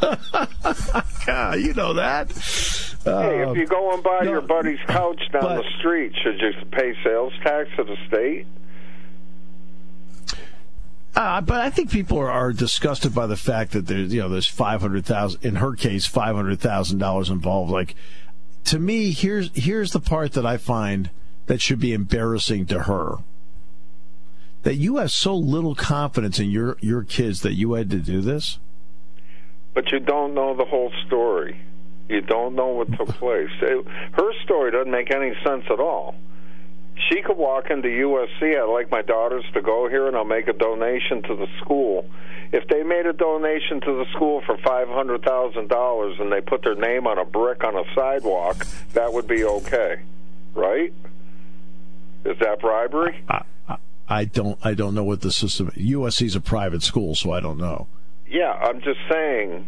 God, 1.26 1.60
you 1.60 1.74
know 1.74 1.94
that. 1.94 2.30
Hey, 3.04 3.42
Uh, 3.44 3.52
if 3.52 3.56
you 3.56 3.66
go 3.66 3.92
and 3.92 4.02
buy 4.02 4.20
no, 4.24 4.30
your 4.32 4.40
buddy's 4.40 4.80
couch 4.88 5.20
down 5.32 5.42
but- 5.42 5.56
the 5.62 5.70
street, 5.78 6.12
should 6.22 6.40
you 6.40 6.52
pay 6.72 6.94
sales 7.04 7.32
tax 7.42 7.68
to 7.76 7.84
the 7.84 7.96
state? 8.08 8.46
Uh, 11.16 11.40
but 11.40 11.60
I 11.62 11.70
think 11.70 11.90
people 11.90 12.18
are, 12.18 12.30
are 12.30 12.52
disgusted 12.52 13.14
by 13.14 13.26
the 13.26 13.38
fact 13.38 13.72
that 13.72 13.86
there's 13.86 14.12
you 14.12 14.20
know 14.20 14.28
there's 14.28 14.46
five 14.46 14.82
hundred 14.82 15.06
thousand 15.06 15.44
in 15.44 15.56
her 15.56 15.72
case 15.74 16.04
five 16.04 16.36
hundred 16.36 16.60
thousand 16.60 16.98
dollars 16.98 17.30
involved. 17.30 17.70
Like 17.70 17.94
to 18.64 18.78
me, 18.78 19.12
here's 19.12 19.50
here's 19.54 19.92
the 19.92 20.00
part 20.00 20.32
that 20.32 20.44
I 20.44 20.58
find 20.58 21.10
that 21.46 21.62
should 21.62 21.80
be 21.80 21.94
embarrassing 21.94 22.66
to 22.66 22.80
her. 22.82 23.16
That 24.64 24.74
you 24.74 24.96
have 24.96 25.10
so 25.12 25.34
little 25.34 25.74
confidence 25.74 26.38
in 26.38 26.50
your 26.50 26.76
your 26.82 27.02
kids 27.02 27.40
that 27.42 27.54
you 27.54 27.72
had 27.74 27.88
to 27.90 27.98
do 27.98 28.20
this. 28.20 28.58
but 29.72 29.90
you 29.92 30.00
don't 30.00 30.34
know 30.34 30.54
the 30.54 30.64
whole 30.64 30.92
story. 31.06 31.60
You 32.08 32.20
don't 32.20 32.54
know 32.54 32.68
what 32.68 32.92
took 32.96 33.08
place. 33.16 33.50
It, 33.62 33.86
her 34.12 34.32
story 34.44 34.70
doesn't 34.70 34.90
make 34.90 35.10
any 35.14 35.34
sense 35.44 35.64
at 35.70 35.80
all. 35.80 36.14
She 37.08 37.22
could 37.22 37.36
walk 37.36 37.70
into 37.70 37.88
USC. 37.88 38.56
I'd 38.56 38.72
like 38.72 38.90
my 38.90 39.02
daughters 39.02 39.44
to 39.54 39.60
go 39.60 39.88
here, 39.88 40.06
and 40.08 40.16
I'll 40.16 40.24
make 40.24 40.48
a 40.48 40.52
donation 40.52 41.22
to 41.24 41.36
the 41.36 41.46
school. 41.60 42.08
If 42.52 42.66
they 42.68 42.82
made 42.82 43.06
a 43.06 43.12
donation 43.12 43.80
to 43.82 43.92
the 43.98 44.06
school 44.14 44.40
for 44.46 44.56
five 44.58 44.88
hundred 44.88 45.22
thousand 45.22 45.68
dollars 45.68 46.16
and 46.20 46.32
they 46.32 46.40
put 46.40 46.62
their 46.62 46.76
name 46.76 47.06
on 47.06 47.18
a 47.18 47.24
brick 47.24 47.64
on 47.64 47.76
a 47.76 47.82
sidewalk, 47.94 48.66
that 48.94 49.12
would 49.12 49.26
be 49.26 49.44
okay, 49.44 50.00
right? 50.54 50.92
Is 52.24 52.38
that 52.38 52.60
bribery? 52.60 53.22
I, 53.28 53.42
I, 53.68 53.76
I 54.08 54.24
don't. 54.24 54.58
I 54.62 54.74
don't 54.74 54.94
know 54.94 55.04
what 55.04 55.20
the 55.20 55.32
system. 55.32 55.70
USC 55.76 56.26
is 56.26 56.36
a 56.36 56.40
private 56.40 56.82
school, 56.82 57.14
so 57.14 57.32
I 57.32 57.40
don't 57.40 57.58
know. 57.58 57.88
Yeah, 58.28 58.52
I'm 58.52 58.80
just 58.80 59.00
saying 59.10 59.66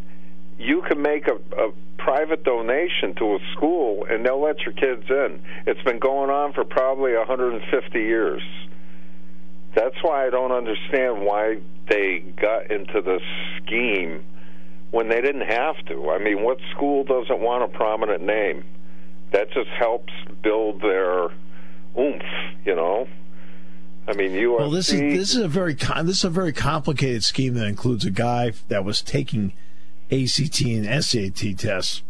you 0.59 0.83
can 0.83 1.03
make 1.03 1.29
a, 1.29 1.35
a 1.35 1.73
private 1.99 2.45
donation 2.45 3.15
to 3.17 3.35
a 3.35 3.39
school 3.55 4.07
and 4.09 4.25
they'll 4.25 4.41
let 4.41 4.61
your 4.61 4.73
kids 4.73 5.05
in. 5.11 5.41
It's 5.67 5.83
been 5.83 5.99
going 5.99 6.31
on 6.31 6.53
for 6.53 6.65
probably 6.65 7.15
150 7.15 7.99
years. 7.99 8.43
That's 9.75 9.97
why 10.03 10.27
I 10.27 10.31
don't 10.31 10.53
understand 10.53 11.23
why 11.23 11.59
they 11.89 12.19
got 12.21 12.71
into 12.71 13.03
this 13.03 13.23
scheme 13.59 14.25
when 14.91 15.09
they 15.09 15.21
didn't 15.21 15.49
have 15.49 15.77
to. 15.87 16.11
I 16.11 16.19
mean, 16.19 16.43
what 16.43 16.59
school 16.75 17.05
doesn't 17.05 17.41
want 17.41 17.65
a 17.65 17.77
prominent 17.77 18.23
name? 18.23 18.65
That 19.33 19.51
just 19.53 19.69
helps 19.79 20.13
build 20.43 20.81
their 20.81 21.29
oomph, 21.99 22.23
you 22.65 22.75
know. 22.75 23.07
I 24.07 24.15
mean, 24.15 24.33
USC. 24.33 24.59
Well, 24.59 24.71
this 24.71 24.91
is 24.91 25.01
this 25.01 25.35
is 25.35 25.43
a 25.43 25.49
very 25.49 25.75
this 25.75 26.19
is 26.19 26.25
a 26.25 26.31
very 26.31 26.55
complicated 26.55 27.25
scheme 27.25 27.55
that 27.55 27.67
includes 27.67 28.07
a 28.07 28.11
guy 28.11 28.53
that 28.69 28.85
was 28.85 29.03
taking 29.03 29.53
ACT 30.11 30.61
and 30.63 31.05
SAT 31.05 31.59
tests. 31.59 32.03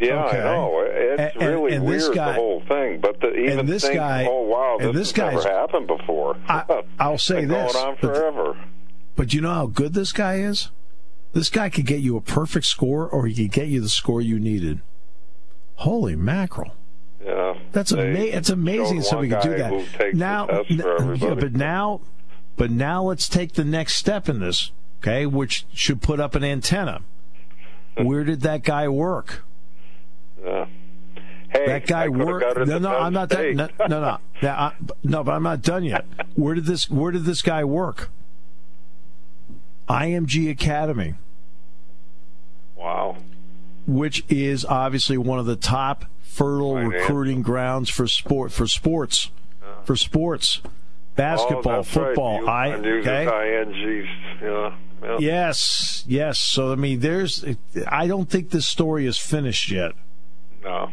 Yeah, 0.00 0.24
okay. 0.24 0.40
I 0.40 0.56
know. 0.56 0.82
It's 0.86 1.36
and, 1.36 1.48
really 1.50 1.74
and 1.74 1.84
weird 1.84 2.14
guy, 2.14 2.32
the 2.32 2.38
whole 2.38 2.62
thing. 2.66 3.00
But 3.00 3.20
the, 3.20 3.34
even 3.34 3.66
this 3.66 3.82
think, 3.82 3.96
guy, 3.96 4.26
oh 4.28 4.42
wow, 4.42 4.76
this, 4.78 5.12
this 5.12 5.12
has 5.12 5.44
never 5.44 5.48
happened 5.48 5.86
before. 5.86 6.38
I, 6.48 6.82
will 7.00 7.18
say 7.18 7.44
this, 7.44 7.72
going 7.72 7.86
on 7.86 7.96
forever. 7.98 8.54
But, 8.54 9.16
but 9.16 9.34
you 9.34 9.42
know 9.42 9.52
how 9.52 9.66
good 9.66 9.92
this 9.92 10.12
guy 10.12 10.36
is. 10.36 10.70
This 11.32 11.50
guy 11.50 11.68
could 11.68 11.86
get 11.86 12.00
you 12.00 12.16
a 12.16 12.20
perfect 12.20 12.66
score, 12.66 13.06
or 13.06 13.26
he 13.26 13.34
could 13.34 13.52
get 13.52 13.68
you 13.68 13.80
the 13.80 13.90
score 13.90 14.22
you 14.22 14.40
needed. 14.40 14.80
Holy 15.74 16.16
mackerel! 16.16 16.74
Yeah, 17.22 17.58
that's 17.72 17.92
amazing. 17.92 18.34
It's 18.34 18.50
amazing 18.50 19.02
somebody 19.02 19.28
could 19.28 19.42
do 19.42 19.56
that. 19.58 20.14
Now, 20.14 20.64
yeah, 20.68 21.34
but 21.34 21.52
now, 21.52 22.00
but 22.56 22.70
now 22.70 23.02
let's 23.02 23.28
take 23.28 23.52
the 23.52 23.64
next 23.64 23.94
step 23.94 24.30
in 24.30 24.40
this. 24.40 24.72
Okay, 25.00 25.26
which 25.26 25.66
should 25.74 26.00
put 26.00 26.20
up 26.20 26.34
an 26.34 26.44
antenna. 26.44 27.02
Where 28.06 28.24
did 28.24 28.42
that 28.42 28.62
guy 28.62 28.88
work? 28.88 29.42
Yeah. 30.42 30.66
Hey, 31.50 31.66
that 31.66 31.86
guy 31.86 32.08
worked. 32.08 32.66
No, 32.66 32.78
no, 32.78 32.96
I'm 32.96 33.12
not 33.12 33.28
done. 33.28 33.56
No, 33.56 33.68
no, 33.80 34.00
no, 34.00 34.18
no, 34.42 34.72
no, 35.02 35.24
but 35.24 35.32
I'm 35.32 35.42
not 35.42 35.62
done 35.62 35.82
yet. 35.84 36.04
Where 36.34 36.54
did 36.54 36.64
this? 36.64 36.88
Where 36.88 37.10
did 37.10 37.24
this 37.24 37.42
guy 37.42 37.64
work? 37.64 38.10
IMG 39.88 40.48
Academy. 40.50 41.14
Wow. 42.76 43.16
Which 43.86 44.24
is 44.28 44.64
obviously 44.64 45.18
one 45.18 45.40
of 45.40 45.46
the 45.46 45.56
top 45.56 46.04
fertile 46.30 46.76
recruiting 46.76 47.42
grounds 47.42 47.90
for 47.90 48.06
sport 48.06 48.52
for 48.52 48.66
sports 48.66 49.30
yeah. 49.60 49.82
for 49.84 49.96
sports 49.96 50.60
basketball 51.16 51.80
oh, 51.80 51.82
football 51.82 52.40
right. 52.42 52.72
I 52.72 52.74
okay 52.76 53.26
INGs 53.26 54.08
yeah 54.40 54.76
yeah. 55.02 55.16
Yes, 55.18 56.04
yes. 56.06 56.38
So 56.38 56.72
I 56.72 56.74
mean, 56.76 57.00
there's. 57.00 57.44
I 57.86 58.06
don't 58.06 58.28
think 58.28 58.50
this 58.50 58.66
story 58.66 59.06
is 59.06 59.18
finished 59.18 59.70
yet. 59.70 59.92
No. 60.62 60.90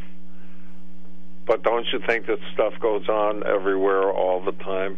But 1.45 1.63
don't 1.63 1.85
you 1.93 1.99
think 2.05 2.27
that 2.27 2.39
stuff 2.53 2.73
goes 2.79 3.07
on 3.07 3.45
everywhere 3.45 4.11
all 4.11 4.43
the 4.43 4.51
time? 4.51 4.97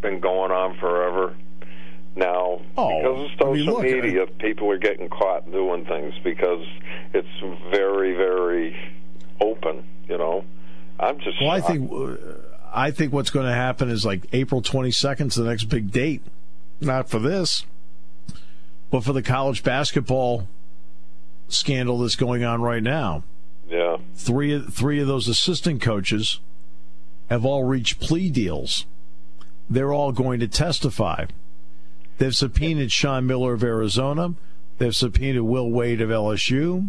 Been 0.00 0.20
going 0.20 0.50
on 0.50 0.78
forever. 0.78 1.36
Now, 2.16 2.62
oh, 2.76 2.98
because 2.98 3.24
of 3.24 3.30
social 3.32 3.48
I 3.48 3.52
mean, 3.52 3.66
look, 3.66 3.82
media, 3.82 4.22
I, 4.22 4.42
people 4.42 4.70
are 4.70 4.78
getting 4.78 5.08
caught 5.08 5.50
doing 5.52 5.84
things 5.84 6.14
because 6.24 6.66
it's 7.12 7.28
very, 7.70 8.14
very 8.14 8.76
open. 9.40 9.84
You 10.08 10.18
know, 10.18 10.44
I'm 10.98 11.18
just. 11.20 11.40
Well, 11.40 11.50
I 11.50 11.60
think. 11.60 11.90
I 12.70 12.90
think 12.90 13.14
what's 13.14 13.30
going 13.30 13.46
to 13.46 13.54
happen 13.54 13.88
is 13.88 14.04
like 14.04 14.26
April 14.34 14.60
22nd 14.60 15.28
is 15.28 15.36
the 15.36 15.44
next 15.44 15.64
big 15.64 15.90
date 15.90 16.22
not 16.80 17.08
for 17.08 17.18
this, 17.18 17.64
but 18.90 19.04
for 19.04 19.12
the 19.12 19.22
college 19.22 19.62
basketball 19.62 20.48
scandal 21.48 21.98
that's 21.98 22.16
going 22.16 22.44
on 22.44 22.62
right 22.62 22.82
now. 22.82 23.24
Yeah. 23.68 23.98
Three 24.14 24.60
three 24.60 25.00
of 25.00 25.06
those 25.06 25.28
assistant 25.28 25.82
coaches 25.82 26.40
have 27.28 27.44
all 27.44 27.64
reached 27.64 28.00
plea 28.00 28.30
deals. 28.30 28.86
They're 29.68 29.92
all 29.92 30.12
going 30.12 30.40
to 30.40 30.48
testify. 30.48 31.26
They've 32.16 32.34
subpoenaed 32.34 32.90
Sean 32.90 33.26
Miller 33.26 33.52
of 33.52 33.62
Arizona. 33.62 34.34
They've 34.78 34.96
subpoenaed 34.96 35.42
Will 35.42 35.70
Wade 35.70 36.00
of 36.00 36.08
LSU. 36.08 36.88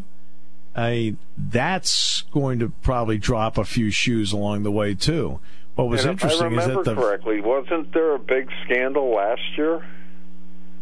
I 0.76 0.92
mean, 0.92 1.18
that's 1.38 2.22
going 2.32 2.60
to 2.60 2.70
probably 2.82 3.18
drop 3.18 3.58
a 3.58 3.66
few 3.66 3.92
shoes 3.92 4.32
along 4.32 4.64
the 4.64 4.72
way 4.72 4.96
too. 4.96 5.40
What 5.80 5.88
was 5.88 6.04
and 6.04 6.12
interesting 6.12 6.60
is 6.60 6.66
that 6.66 6.84
the 6.84 6.94
correctly 6.94 7.40
wasn't 7.40 7.94
there 7.94 8.14
a 8.14 8.20
big 8.20 8.50
scandal 8.66 9.16
last 9.16 9.58
year? 9.58 9.82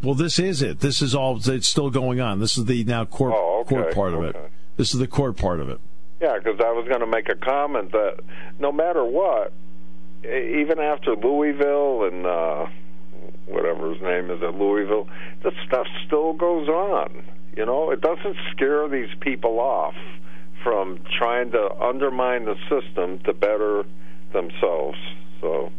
Well, 0.02 0.16
this 0.16 0.40
is 0.40 0.64
it. 0.64 0.80
This 0.80 1.04
is 1.04 1.14
all. 1.14 1.40
It's 1.48 1.68
still 1.68 1.92
going 1.92 2.20
on. 2.20 2.40
This 2.40 2.58
is 2.58 2.66
the 2.66 2.84
now 2.84 3.06
court 3.06 3.34
oh, 3.36 3.60
okay, 3.62 3.76
court 3.76 3.94
part 3.94 4.14
okay. 4.14 4.30
of 4.30 4.36
it. 4.36 4.52
This 4.76 4.96
is 4.96 5.00
the 5.00 5.06
court 5.06 5.38
part 5.38 5.60
of 5.60 5.70
it. 5.70 5.80
Yeah, 6.20 6.40
because 6.40 6.60
I 6.60 6.72
was 6.72 6.88
going 6.88 7.02
to 7.02 7.06
make 7.06 7.30
a 7.30 7.36
comment 7.36 7.92
that 7.92 8.22
no 8.58 8.72
matter 8.72 9.06
what, 9.06 9.54
even 10.24 10.80
after 10.80 11.16
Louisville 11.16 12.06
and 12.06 12.26
uh, 12.26 12.66
whatever 13.46 13.94
his 13.94 14.02
name 14.02 14.32
is 14.32 14.42
at 14.42 14.56
Louisville, 14.56 15.08
the 15.44 15.52
stuff 15.68 15.86
still 16.08 16.34
goes 16.34 16.68
on. 16.70 17.24
You 17.56 17.68
know, 17.68 17.92
it 17.92 18.02
doesn't 18.02 18.36
scare 18.50 18.90
these 18.90 19.14
people 19.20 19.60
off 19.60 19.94
from 20.64 21.02
trying 21.20 21.52
to 21.52 21.70
undermine 21.80 22.46
the 22.46 22.56
system 22.68 23.20
to 23.26 23.34
better 23.34 23.86
themselves. 24.34 24.98
So 25.42 25.72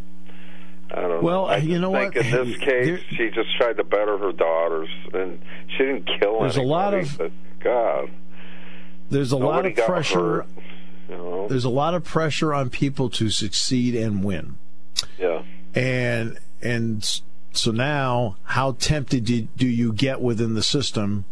I 0.91 1.03
don't 1.03 1.23
well, 1.23 1.43
know. 1.43 1.49
I 1.49 1.57
uh, 1.57 1.61
you 1.61 1.79
know 1.79 1.93
think 1.93 2.15
what? 2.15 2.27
in 2.27 2.31
this 2.49 2.59
case, 2.59 2.87
there, 2.87 3.01
she 3.11 3.31
just 3.31 3.55
tried 3.57 3.77
to 3.77 3.85
better 3.85 4.17
her 4.19 4.33
daughters, 4.33 4.89
and 5.13 5.41
she 5.77 5.85
didn't 5.85 6.09
kill 6.19 6.41
there's 6.41 6.57
anybody. 6.57 6.63
a 6.65 6.67
lot 6.67 6.95
of 6.95 7.19
but 7.19 7.33
God. 7.61 8.11
There's 9.11 9.33
a 9.33 9.37
lot 9.37 9.67
of 9.67 9.75
pressure. 9.75 10.19
Hurt, 10.19 10.47
you 11.09 11.17
know? 11.17 11.49
There's 11.49 11.65
a 11.65 11.71
lot 11.71 11.95
of 11.95 12.05
pressure 12.05 12.55
on 12.55 12.71
people 12.71 13.11
to 13.11 13.31
succeed 13.31 13.95
and 13.95 14.25
win. 14.25 14.57
Yeah. 15.19 15.43
And 15.75 16.39
and 16.63 17.21
so 17.53 17.71
now, 17.71 18.37
how 18.45 18.73
tempted 18.73 19.25
do, 19.25 19.43
do 19.43 19.67
you 19.67 19.93
get 19.93 20.21
within 20.21 20.55
the 20.55 20.63
system 20.63 21.25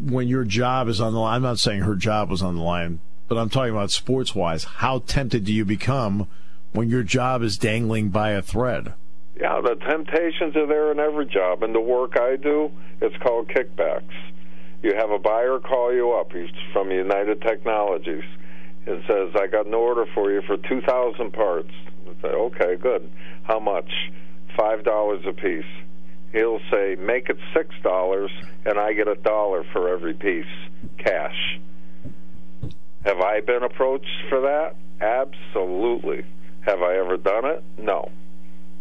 when 0.00 0.28
your 0.28 0.44
job 0.44 0.88
is 0.88 1.00
on 1.00 1.12
the 1.12 1.18
line? 1.18 1.36
I'm 1.36 1.42
not 1.42 1.58
saying 1.58 1.82
her 1.82 1.94
job 1.94 2.30
was 2.30 2.42
on 2.42 2.56
the 2.56 2.62
line 2.62 3.00
but 3.32 3.40
I'm 3.40 3.48
talking 3.48 3.72
about 3.72 3.90
sports 3.90 4.34
wise. 4.34 4.64
How 4.64 4.98
tempted 4.98 5.44
do 5.44 5.54
you 5.54 5.64
become 5.64 6.28
when 6.72 6.90
your 6.90 7.02
job 7.02 7.42
is 7.42 7.56
dangling 7.56 8.10
by 8.10 8.32
a 8.32 8.42
thread? 8.42 8.92
Yeah, 9.40 9.62
the 9.62 9.74
temptations 9.76 10.54
are 10.54 10.66
there 10.66 10.92
in 10.92 11.00
every 11.00 11.24
job. 11.24 11.62
And 11.62 11.74
the 11.74 11.80
work 11.80 12.18
I 12.20 12.36
do, 12.36 12.70
it's 13.00 13.16
called 13.22 13.48
kickbacks. 13.48 14.12
You 14.82 14.94
have 14.96 15.10
a 15.10 15.18
buyer 15.18 15.58
call 15.60 15.94
you 15.94 16.12
up. 16.12 16.30
He's 16.30 16.50
from 16.74 16.90
United 16.90 17.40
Technologies 17.40 18.24
and 18.84 19.02
says, 19.08 19.30
I 19.34 19.46
got 19.46 19.64
an 19.64 19.72
order 19.72 20.04
for 20.12 20.30
you 20.30 20.42
for 20.42 20.58
2,000 20.58 21.32
parts. 21.32 21.70
I 22.06 22.20
say, 22.20 22.28
okay, 22.28 22.76
good. 22.76 23.10
How 23.44 23.58
much? 23.58 23.90
$5 24.58 25.26
a 25.26 25.32
piece. 25.32 25.64
He'll 26.34 26.60
say, 26.70 26.96
make 26.96 27.30
it 27.30 27.38
$6 27.56 28.28
and 28.66 28.78
I 28.78 28.92
get 28.92 29.08
a 29.08 29.14
dollar 29.14 29.64
for 29.72 29.88
every 29.88 30.12
piece, 30.12 30.44
cash. 30.98 31.58
Have 33.04 33.20
I 33.20 33.40
been 33.40 33.64
approached 33.64 34.06
for 34.28 34.42
that? 34.42 34.76
Absolutely. 35.00 36.24
Have 36.60 36.82
I 36.82 36.96
ever 36.98 37.16
done 37.16 37.44
it? 37.44 37.64
No. 37.76 38.10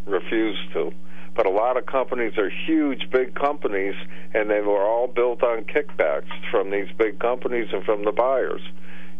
Refuse 0.05 0.59
to. 0.74 0.91
But 1.36 1.47
a 1.47 1.49
lot 1.49 1.78
of 1.78 1.86
companies 1.88 2.38
are 2.38 2.51
huge, 2.67 3.09
big 3.09 3.34
companies, 3.34 3.95
and 4.34 4.49
they 4.49 4.61
were 4.61 4.84
all 4.84 5.07
built 5.07 5.41
on 5.43 5.63
kickbacks 5.63 6.30
from 6.51 6.69
these 6.69 6.89
big 6.97 7.19
companies 7.19 7.69
and 7.72 7.84
from 7.84 8.05
the 8.05 8.11
buyers. 8.11 8.61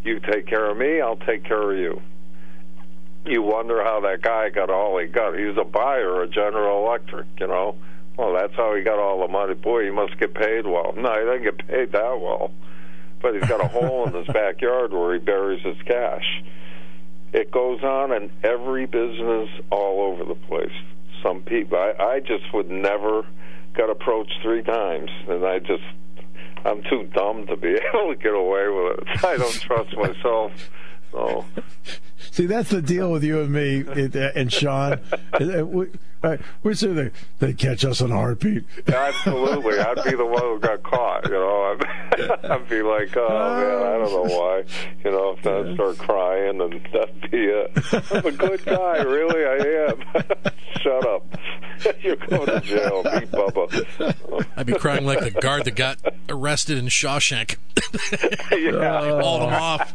You 0.04 0.20
take 0.20 0.46
care 0.46 0.70
of 0.70 0.76
me, 0.76 1.00
I'll 1.00 1.16
take 1.16 1.44
care 1.44 1.72
of 1.72 1.78
you. 1.78 2.00
You 3.24 3.42
wonder 3.42 3.82
how 3.82 4.00
that 4.00 4.22
guy 4.22 4.50
got 4.50 4.70
all 4.70 4.98
he 4.98 5.06
got. 5.06 5.36
He's 5.36 5.56
a 5.56 5.64
buyer 5.64 6.22
of 6.22 6.32
General 6.32 6.86
Electric, 6.86 7.26
you 7.40 7.46
know. 7.46 7.76
Well, 8.16 8.34
that's 8.34 8.54
how 8.54 8.74
he 8.74 8.82
got 8.82 8.98
all 8.98 9.20
the 9.20 9.28
money. 9.28 9.54
Boy, 9.54 9.84
he 9.84 9.90
must 9.90 10.18
get 10.18 10.34
paid 10.34 10.66
well. 10.66 10.92
No, 10.96 11.12
he 11.12 11.20
didn't 11.20 11.44
get 11.44 11.66
paid 11.66 11.92
that 11.92 12.20
well 12.20 12.52
but 13.22 13.34
he's 13.34 13.48
got 13.48 13.64
a 13.64 13.68
hole 13.68 14.06
in 14.06 14.14
his 14.14 14.26
backyard 14.26 14.92
where 14.92 15.14
he 15.14 15.20
buries 15.20 15.64
his 15.64 15.80
cash. 15.86 16.42
It 17.32 17.50
goes 17.50 17.82
on 17.82 18.12
in 18.12 18.30
every 18.44 18.86
business 18.86 19.48
all 19.70 20.02
over 20.02 20.24
the 20.24 20.34
place. 20.34 20.72
Some 21.22 21.42
people, 21.42 21.78
I, 21.78 21.94
I 22.02 22.20
just 22.20 22.52
would 22.52 22.68
never 22.68 23.24
got 23.74 23.88
approached 23.88 24.34
three 24.42 24.62
times, 24.62 25.10
and 25.28 25.46
I 25.46 25.60
just 25.60 25.84
I'm 26.64 26.82
too 26.82 27.08
dumb 27.14 27.46
to 27.46 27.56
be 27.56 27.68
able 27.94 28.14
to 28.14 28.16
get 28.20 28.34
away 28.34 28.68
with 28.68 28.98
it. 28.98 29.24
I 29.24 29.36
don't 29.36 29.60
trust 29.60 29.96
myself. 29.96 30.52
So 31.10 31.44
See, 32.30 32.46
that's 32.46 32.70
the 32.70 32.82
deal 32.82 33.10
with 33.10 33.24
you 33.24 33.40
and 33.40 33.50
me 33.50 33.84
uh, 33.86 34.32
and 34.34 34.52
Sean. 34.52 35.00
We, 35.40 35.88
we're 36.62 36.74
sitting 36.74 36.96
there. 36.96 37.12
They 37.40 37.52
catch 37.52 37.84
us 37.84 38.00
in 38.00 38.12
a 38.12 38.14
heartbeat. 38.14 38.64
absolutely, 38.86 39.78
I'd 39.80 40.04
be 40.04 40.14
the 40.14 40.24
one 40.24 40.40
who 40.40 40.60
got 40.60 40.82
caught. 40.82 41.24
You 41.24 41.32
know, 41.32 41.76
I'd, 41.80 42.44
I'd 42.50 42.68
be 42.68 42.82
like, 42.82 43.16
oh 43.16 43.28
man, 43.28 43.82
I 43.82 43.98
don't 43.98 44.28
know 44.28 44.36
why. 44.36 44.64
You 45.04 45.10
know, 45.10 45.36
if 45.36 45.46
I'd 45.46 45.74
start 45.74 45.98
crying, 45.98 46.60
and 46.60 46.80
that'd 46.92 47.30
be 47.30 47.44
it. 47.44 48.12
I'm 48.12 48.26
a 48.26 48.32
good 48.32 48.64
guy, 48.64 49.02
really, 49.02 49.44
I 49.44 49.90
am. 49.90 50.04
Shut 50.80 51.06
up. 51.06 51.26
You're 52.02 52.16
going 52.16 52.46
to 52.46 52.60
jail, 52.60 53.02
be 53.02 53.26
Bubba. 53.26 54.46
I'd 54.56 54.66
be 54.66 54.74
crying 54.74 55.04
like 55.04 55.20
the 55.20 55.30
guard 55.30 55.64
that 55.64 55.74
got 55.74 55.98
arrested 56.28 56.78
in 56.78 56.86
Shawshank. 56.86 57.56
yeah. 58.52 59.20
Hauled 59.20 59.42
him 59.42 59.54
off. 59.54 59.94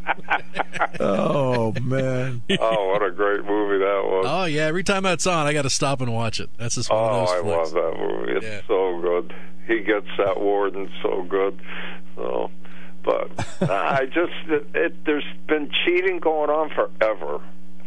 Oh 1.00 1.72
man. 1.82 2.17
Oh, 2.60 2.88
what 2.88 3.02
a 3.02 3.10
great 3.10 3.44
movie 3.44 3.78
that 3.78 4.02
was. 4.04 4.24
Oh 4.28 4.44
yeah, 4.44 4.62
every 4.66 4.84
time 4.84 5.02
that's 5.02 5.26
on, 5.26 5.46
I 5.46 5.52
got 5.52 5.62
to 5.62 5.70
stop 5.70 6.00
and 6.00 6.12
watch 6.12 6.40
it. 6.40 6.50
That's 6.58 6.74
just 6.76 6.90
one 6.90 6.98
Oh, 6.98 7.22
of 7.22 7.28
I 7.28 7.40
flicks. 7.40 7.46
love 7.46 7.72
that 7.72 7.98
movie. 8.00 8.32
It's 8.32 8.44
Yeah. 8.46 8.60
so 8.66 9.00
good. 9.00 9.34
He 9.66 9.80
gets 9.80 10.06
that 10.18 10.40
warden 10.40 10.90
so 11.02 11.22
good. 11.28 11.60
So, 12.16 12.50
but 13.04 13.30
I 13.70 14.06
just 14.06 14.32
it, 14.48 14.66
it, 14.74 15.04
there's 15.04 15.24
been 15.46 15.70
cheating 15.84 16.18
going 16.20 16.50
on 16.50 16.70
forever, 16.70 17.40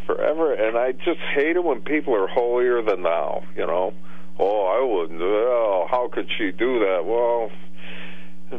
forever, 0.06 0.54
and 0.54 0.78
I 0.78 0.92
just 0.94 1.20
hate 1.34 1.56
it 1.56 1.64
when 1.64 1.82
people 1.82 2.16
are 2.16 2.28
holier 2.28 2.82
than 2.84 3.04
thou. 3.04 3.44
You 3.58 3.66
know, 3.66 3.94
oh, 4.40 4.66
I 4.68 4.82
wouldn't. 4.86 5.22
Oh, 5.22 5.88
how 5.90 6.08
could 6.12 6.30
she 6.38 6.52
do 6.52 6.80
that? 6.80 7.06
Well. 7.06 7.50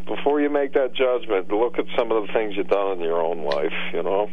Before 0.06 0.40
you 0.40 0.48
make 0.48 0.72
that 0.72 0.94
judgment, 0.94 1.52
look 1.52 1.78
at 1.78 1.84
some 1.98 2.10
of 2.12 2.26
the 2.26 2.32
things 2.32 2.54
you've 2.56 2.68
done 2.68 2.92
in 2.92 3.00
your 3.00 3.20
own 3.22 3.44
life. 3.44 3.74
You 3.92 4.02
know, 4.02 4.30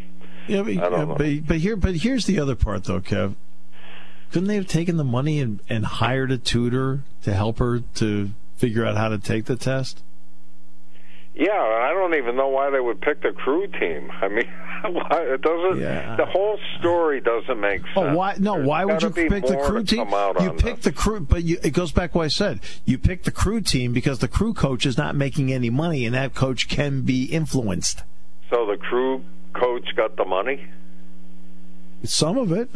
Yeah, 0.50 0.64
but, 0.64 0.92
know. 0.92 1.16
but 1.18 1.48
but 1.48 1.58
here 1.58 1.76
but 1.76 1.96
here's 1.96 2.26
the 2.26 2.40
other 2.40 2.56
part 2.56 2.86
though, 2.86 3.00
Kev. 3.00 3.36
Couldn't 4.32 4.48
they 4.48 4.56
have 4.56 4.68
taken 4.68 4.98
the 4.98 5.04
money 5.04 5.40
and, 5.40 5.60
and 5.70 5.86
hired 5.86 6.32
a 6.32 6.38
tutor 6.38 7.04
to 7.24 7.34
help 7.34 7.58
her 7.60 7.80
to 7.96 8.30
figure 8.58 8.86
out 8.86 8.96
how 8.96 9.10
to 9.10 9.18
take 9.18 9.46
the 9.46 9.56
test? 9.56 10.04
Yeah, 11.34 11.52
I 11.52 11.94
don't 11.94 12.16
even 12.16 12.36
know 12.36 12.50
why 12.50 12.70
they 12.70 12.80
would 12.80 13.02
pick 13.02 13.22
the 13.22 13.32
crew 13.32 13.66
team. 13.68 14.12
I 14.12 14.28
mean, 14.28 14.44
it 14.84 15.42
doesn't. 15.42 15.80
Yeah. 15.80 16.16
The 16.18 16.26
whole 16.26 16.60
story 16.78 17.22
doesn't 17.22 17.60
make 17.60 17.82
sense. 17.82 17.92
Oh, 17.96 18.14
why? 18.14 18.36
No, 18.38 18.56
There's 18.56 18.68
why 18.68 18.86
would 18.86 19.02
you 19.02 19.10
pick 19.10 19.46
the 19.46 19.58
crew 19.58 19.84
team? 19.84 20.10
You 20.42 20.52
pick 20.52 20.82
the 20.82 20.92
crew, 20.92 21.22
but 21.22 21.44
you, 21.44 21.58
it 21.64 21.72
goes 21.72 21.92
back 21.92 22.12
to 22.12 22.18
what 22.18 22.26
I 22.26 22.28
said. 22.28 22.60
You 22.86 22.98
pick 22.98 23.24
the 23.24 23.32
crew 23.32 23.62
team 23.62 23.94
because 23.94 24.20
the 24.20 24.28
crew 24.28 24.54
coach 24.54 24.86
is 24.86 24.98
not 24.98 25.16
making 25.16 25.54
any 25.54 25.70
money, 25.70 26.06
and 26.06 26.14
that 26.14 26.36
coach 26.36 26.68
can 26.68 27.02
be 27.02 27.24
influenced. 27.24 28.04
So 28.50 28.66
the 28.66 28.78
crew 28.78 29.24
coach 29.54 29.88
got 29.96 30.16
the 30.18 30.26
money 30.26 30.68
Some 32.04 32.38
of 32.38 32.52
it. 32.52 32.70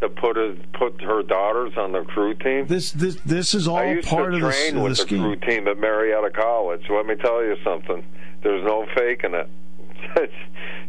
to 0.00 0.08
put 0.08 0.36
his, 0.36 0.58
put 0.72 1.00
her 1.02 1.22
daughters 1.22 1.72
on 1.76 1.92
the 1.92 2.02
crew 2.04 2.34
team. 2.34 2.66
This 2.66 2.92
this 2.92 3.16
this 3.24 3.54
is 3.54 3.68
all 3.68 3.76
I 3.76 3.92
used 3.92 4.08
part 4.08 4.30
to 4.32 4.36
of 4.36 4.42
the, 4.42 4.50
train 4.50 4.82
with 4.82 4.96
the 4.96 5.04
the 5.04 5.18
crew 5.18 5.36
team 5.36 5.68
at 5.68 5.78
Marietta 5.78 6.30
College. 6.30 6.82
Let 6.88 7.06
me 7.06 7.16
tell 7.16 7.42
you 7.42 7.56
something. 7.64 8.04
There's 8.42 8.64
no 8.64 8.86
faking 8.96 9.34
it. 9.34 9.50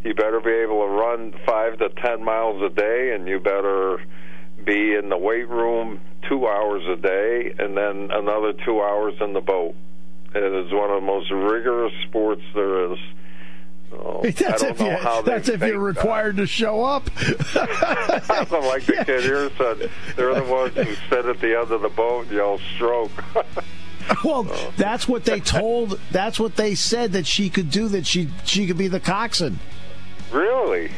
you 0.06 0.14
better 0.14 0.40
be 0.40 0.52
able 0.52 0.82
to 0.86 0.92
run 0.92 1.34
five 1.46 1.78
to 1.80 1.90
ten 2.02 2.24
miles 2.24 2.62
a 2.64 2.70
day, 2.70 3.12
and 3.14 3.28
you 3.28 3.40
better 3.40 4.00
be 4.66 4.96
in 4.96 5.10
the 5.10 5.18
weight 5.18 5.50
room 5.50 6.00
two 6.30 6.48
hours 6.48 6.84
a 6.88 6.96
day, 6.96 7.54
and 7.60 7.76
then 7.76 8.10
another 8.12 8.54
two 8.66 8.80
hours 8.82 9.16
in 9.20 9.34
the 9.34 9.42
boat. 9.42 9.76
It 10.34 10.66
is 10.66 10.72
one 10.72 10.90
of 10.92 11.02
the 11.02 11.06
most 11.06 11.30
rigorous 11.32 11.92
sports 12.08 12.44
there 12.56 12.94
is. 12.94 13.00
I 14.24 14.30
That's 14.32 14.62
don't 14.62 14.72
if 14.72 14.80
you, 14.80 15.24
that's 15.26 15.50
if 15.50 15.60
you're 15.62 15.70
that. 15.72 15.76
Uh, 15.76 15.80
required 15.80 16.38
to 16.38 16.46
show 16.48 16.84
up. 16.84 17.06
like 17.18 18.86
the 18.86 19.04
kid 19.06 19.24
here 19.24 19.50
said, 19.58 19.90
they're 20.16 20.34
the 20.36 20.44
ones 20.44 20.74
who 20.76 20.96
sit 21.10 21.26
at 21.26 21.40
the 21.42 21.60
end 21.60 21.72
of 21.72 21.82
the 21.82 21.90
boat 21.90 22.28
and 22.28 22.36
yell 22.36 22.60
stroke. 22.76 23.12
Well, 24.24 24.44
that's 24.78 25.08
what 25.08 25.26
they 25.26 25.40
told. 25.40 26.00
That's 26.12 26.40
what 26.40 26.56
they 26.56 26.74
said 26.76 27.12
that 27.14 27.26
she 27.28 27.50
could 27.50 27.70
do. 27.70 27.88
That 27.88 28.06
she 28.08 28.30
she 28.46 28.66
could 28.68 28.78
be 28.78 28.88
the 28.88 29.00
coxswain. 29.00 29.60
really? 30.32 30.92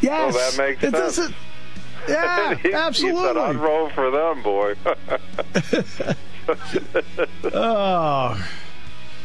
Yes, 0.00 0.34
Well, 0.34 0.50
that 0.50 0.58
makes 0.58 0.82
it 0.82 0.90
sense. 0.90 1.16
doesn't. 1.16 1.34
Yeah, 2.08 2.54
he, 2.56 2.62
He 2.62 2.70
said, 2.70 2.74
absolutely. 2.74 3.40
I'd 3.40 3.56
roll 3.56 3.88
for 3.90 4.10
them, 4.10 4.42
boy. 4.42 4.74
Oh, 7.54 8.48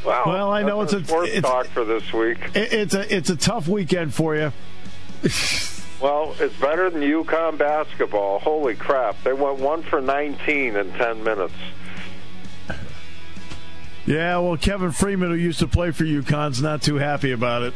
wow. 0.07 0.23
Well, 0.25 0.51
I 0.51 0.63
know 0.63 0.81
it's 0.81 0.93
a- 0.93 1.03
sports 1.03 1.29
it's- 1.29 1.43
talk 1.43 1.67
for 1.67 1.83
this 1.85 2.11
week. 2.13 2.37
it, 2.55 2.73
it's 2.73 2.93
a 2.93 3.15
it's 3.15 3.29
a 3.29 3.35
tough 3.35 3.67
weekend 3.67 4.13
for 4.13 4.35
you. 4.35 4.51
Well, 5.99 6.35
it's 6.39 6.55
better 6.57 6.91
than 6.91 7.01
UConn 7.01 7.57
basketball. 7.57 8.37
Holy 8.37 8.75
crap! 8.75 9.15
They 9.23 9.33
went 9.33 9.57
one 9.57 9.81
for 9.81 9.99
19 9.99 10.75
in 10.75 10.91
10 10.91 11.23
minutes. 11.23 11.55
Yeah, 14.05 14.37
well, 14.37 14.57
Kevin 14.57 14.91
Freeman, 14.91 15.31
who 15.31 15.35
used 15.35 15.57
to 15.59 15.67
play 15.67 15.89
for 15.89 16.03
UConn's 16.03 16.61
not 16.61 16.83
too 16.83 16.97
happy 16.97 17.31
about 17.31 17.63
it. 17.63 17.73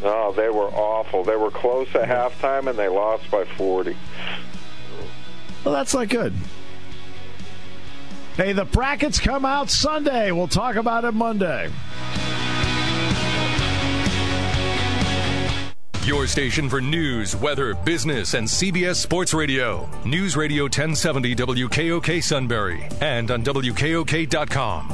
No, 0.00 0.32
they 0.32 0.48
were 0.48 0.68
awful. 0.68 1.24
They 1.24 1.34
were 1.34 1.50
close 1.50 1.88
at 1.96 2.08
halftime 2.08 2.68
and 2.70 2.78
they 2.78 2.86
lost 2.88 3.28
by 3.32 3.44
40. 3.44 3.96
Well, 5.64 5.74
that's 5.74 5.92
not 5.92 6.08
good. 6.08 6.34
Hey, 8.36 8.52
the 8.52 8.66
brackets 8.66 9.18
come 9.18 9.46
out 9.46 9.70
Sunday. 9.70 10.30
We'll 10.30 10.46
talk 10.46 10.76
about 10.76 11.04
it 11.04 11.12
Monday. 11.12 11.70
Your 16.04 16.26
station 16.26 16.68
for 16.68 16.80
news, 16.80 17.34
weather, 17.34 17.74
business, 17.74 18.34
and 18.34 18.46
CBS 18.46 18.96
Sports 18.96 19.32
Radio. 19.32 19.88
News 20.04 20.36
Radio 20.36 20.64
1070 20.64 21.34
WKOK 21.34 22.22
Sunbury 22.22 22.86
and 23.00 23.30
on 23.30 23.42
WKOK.com. 23.42 24.88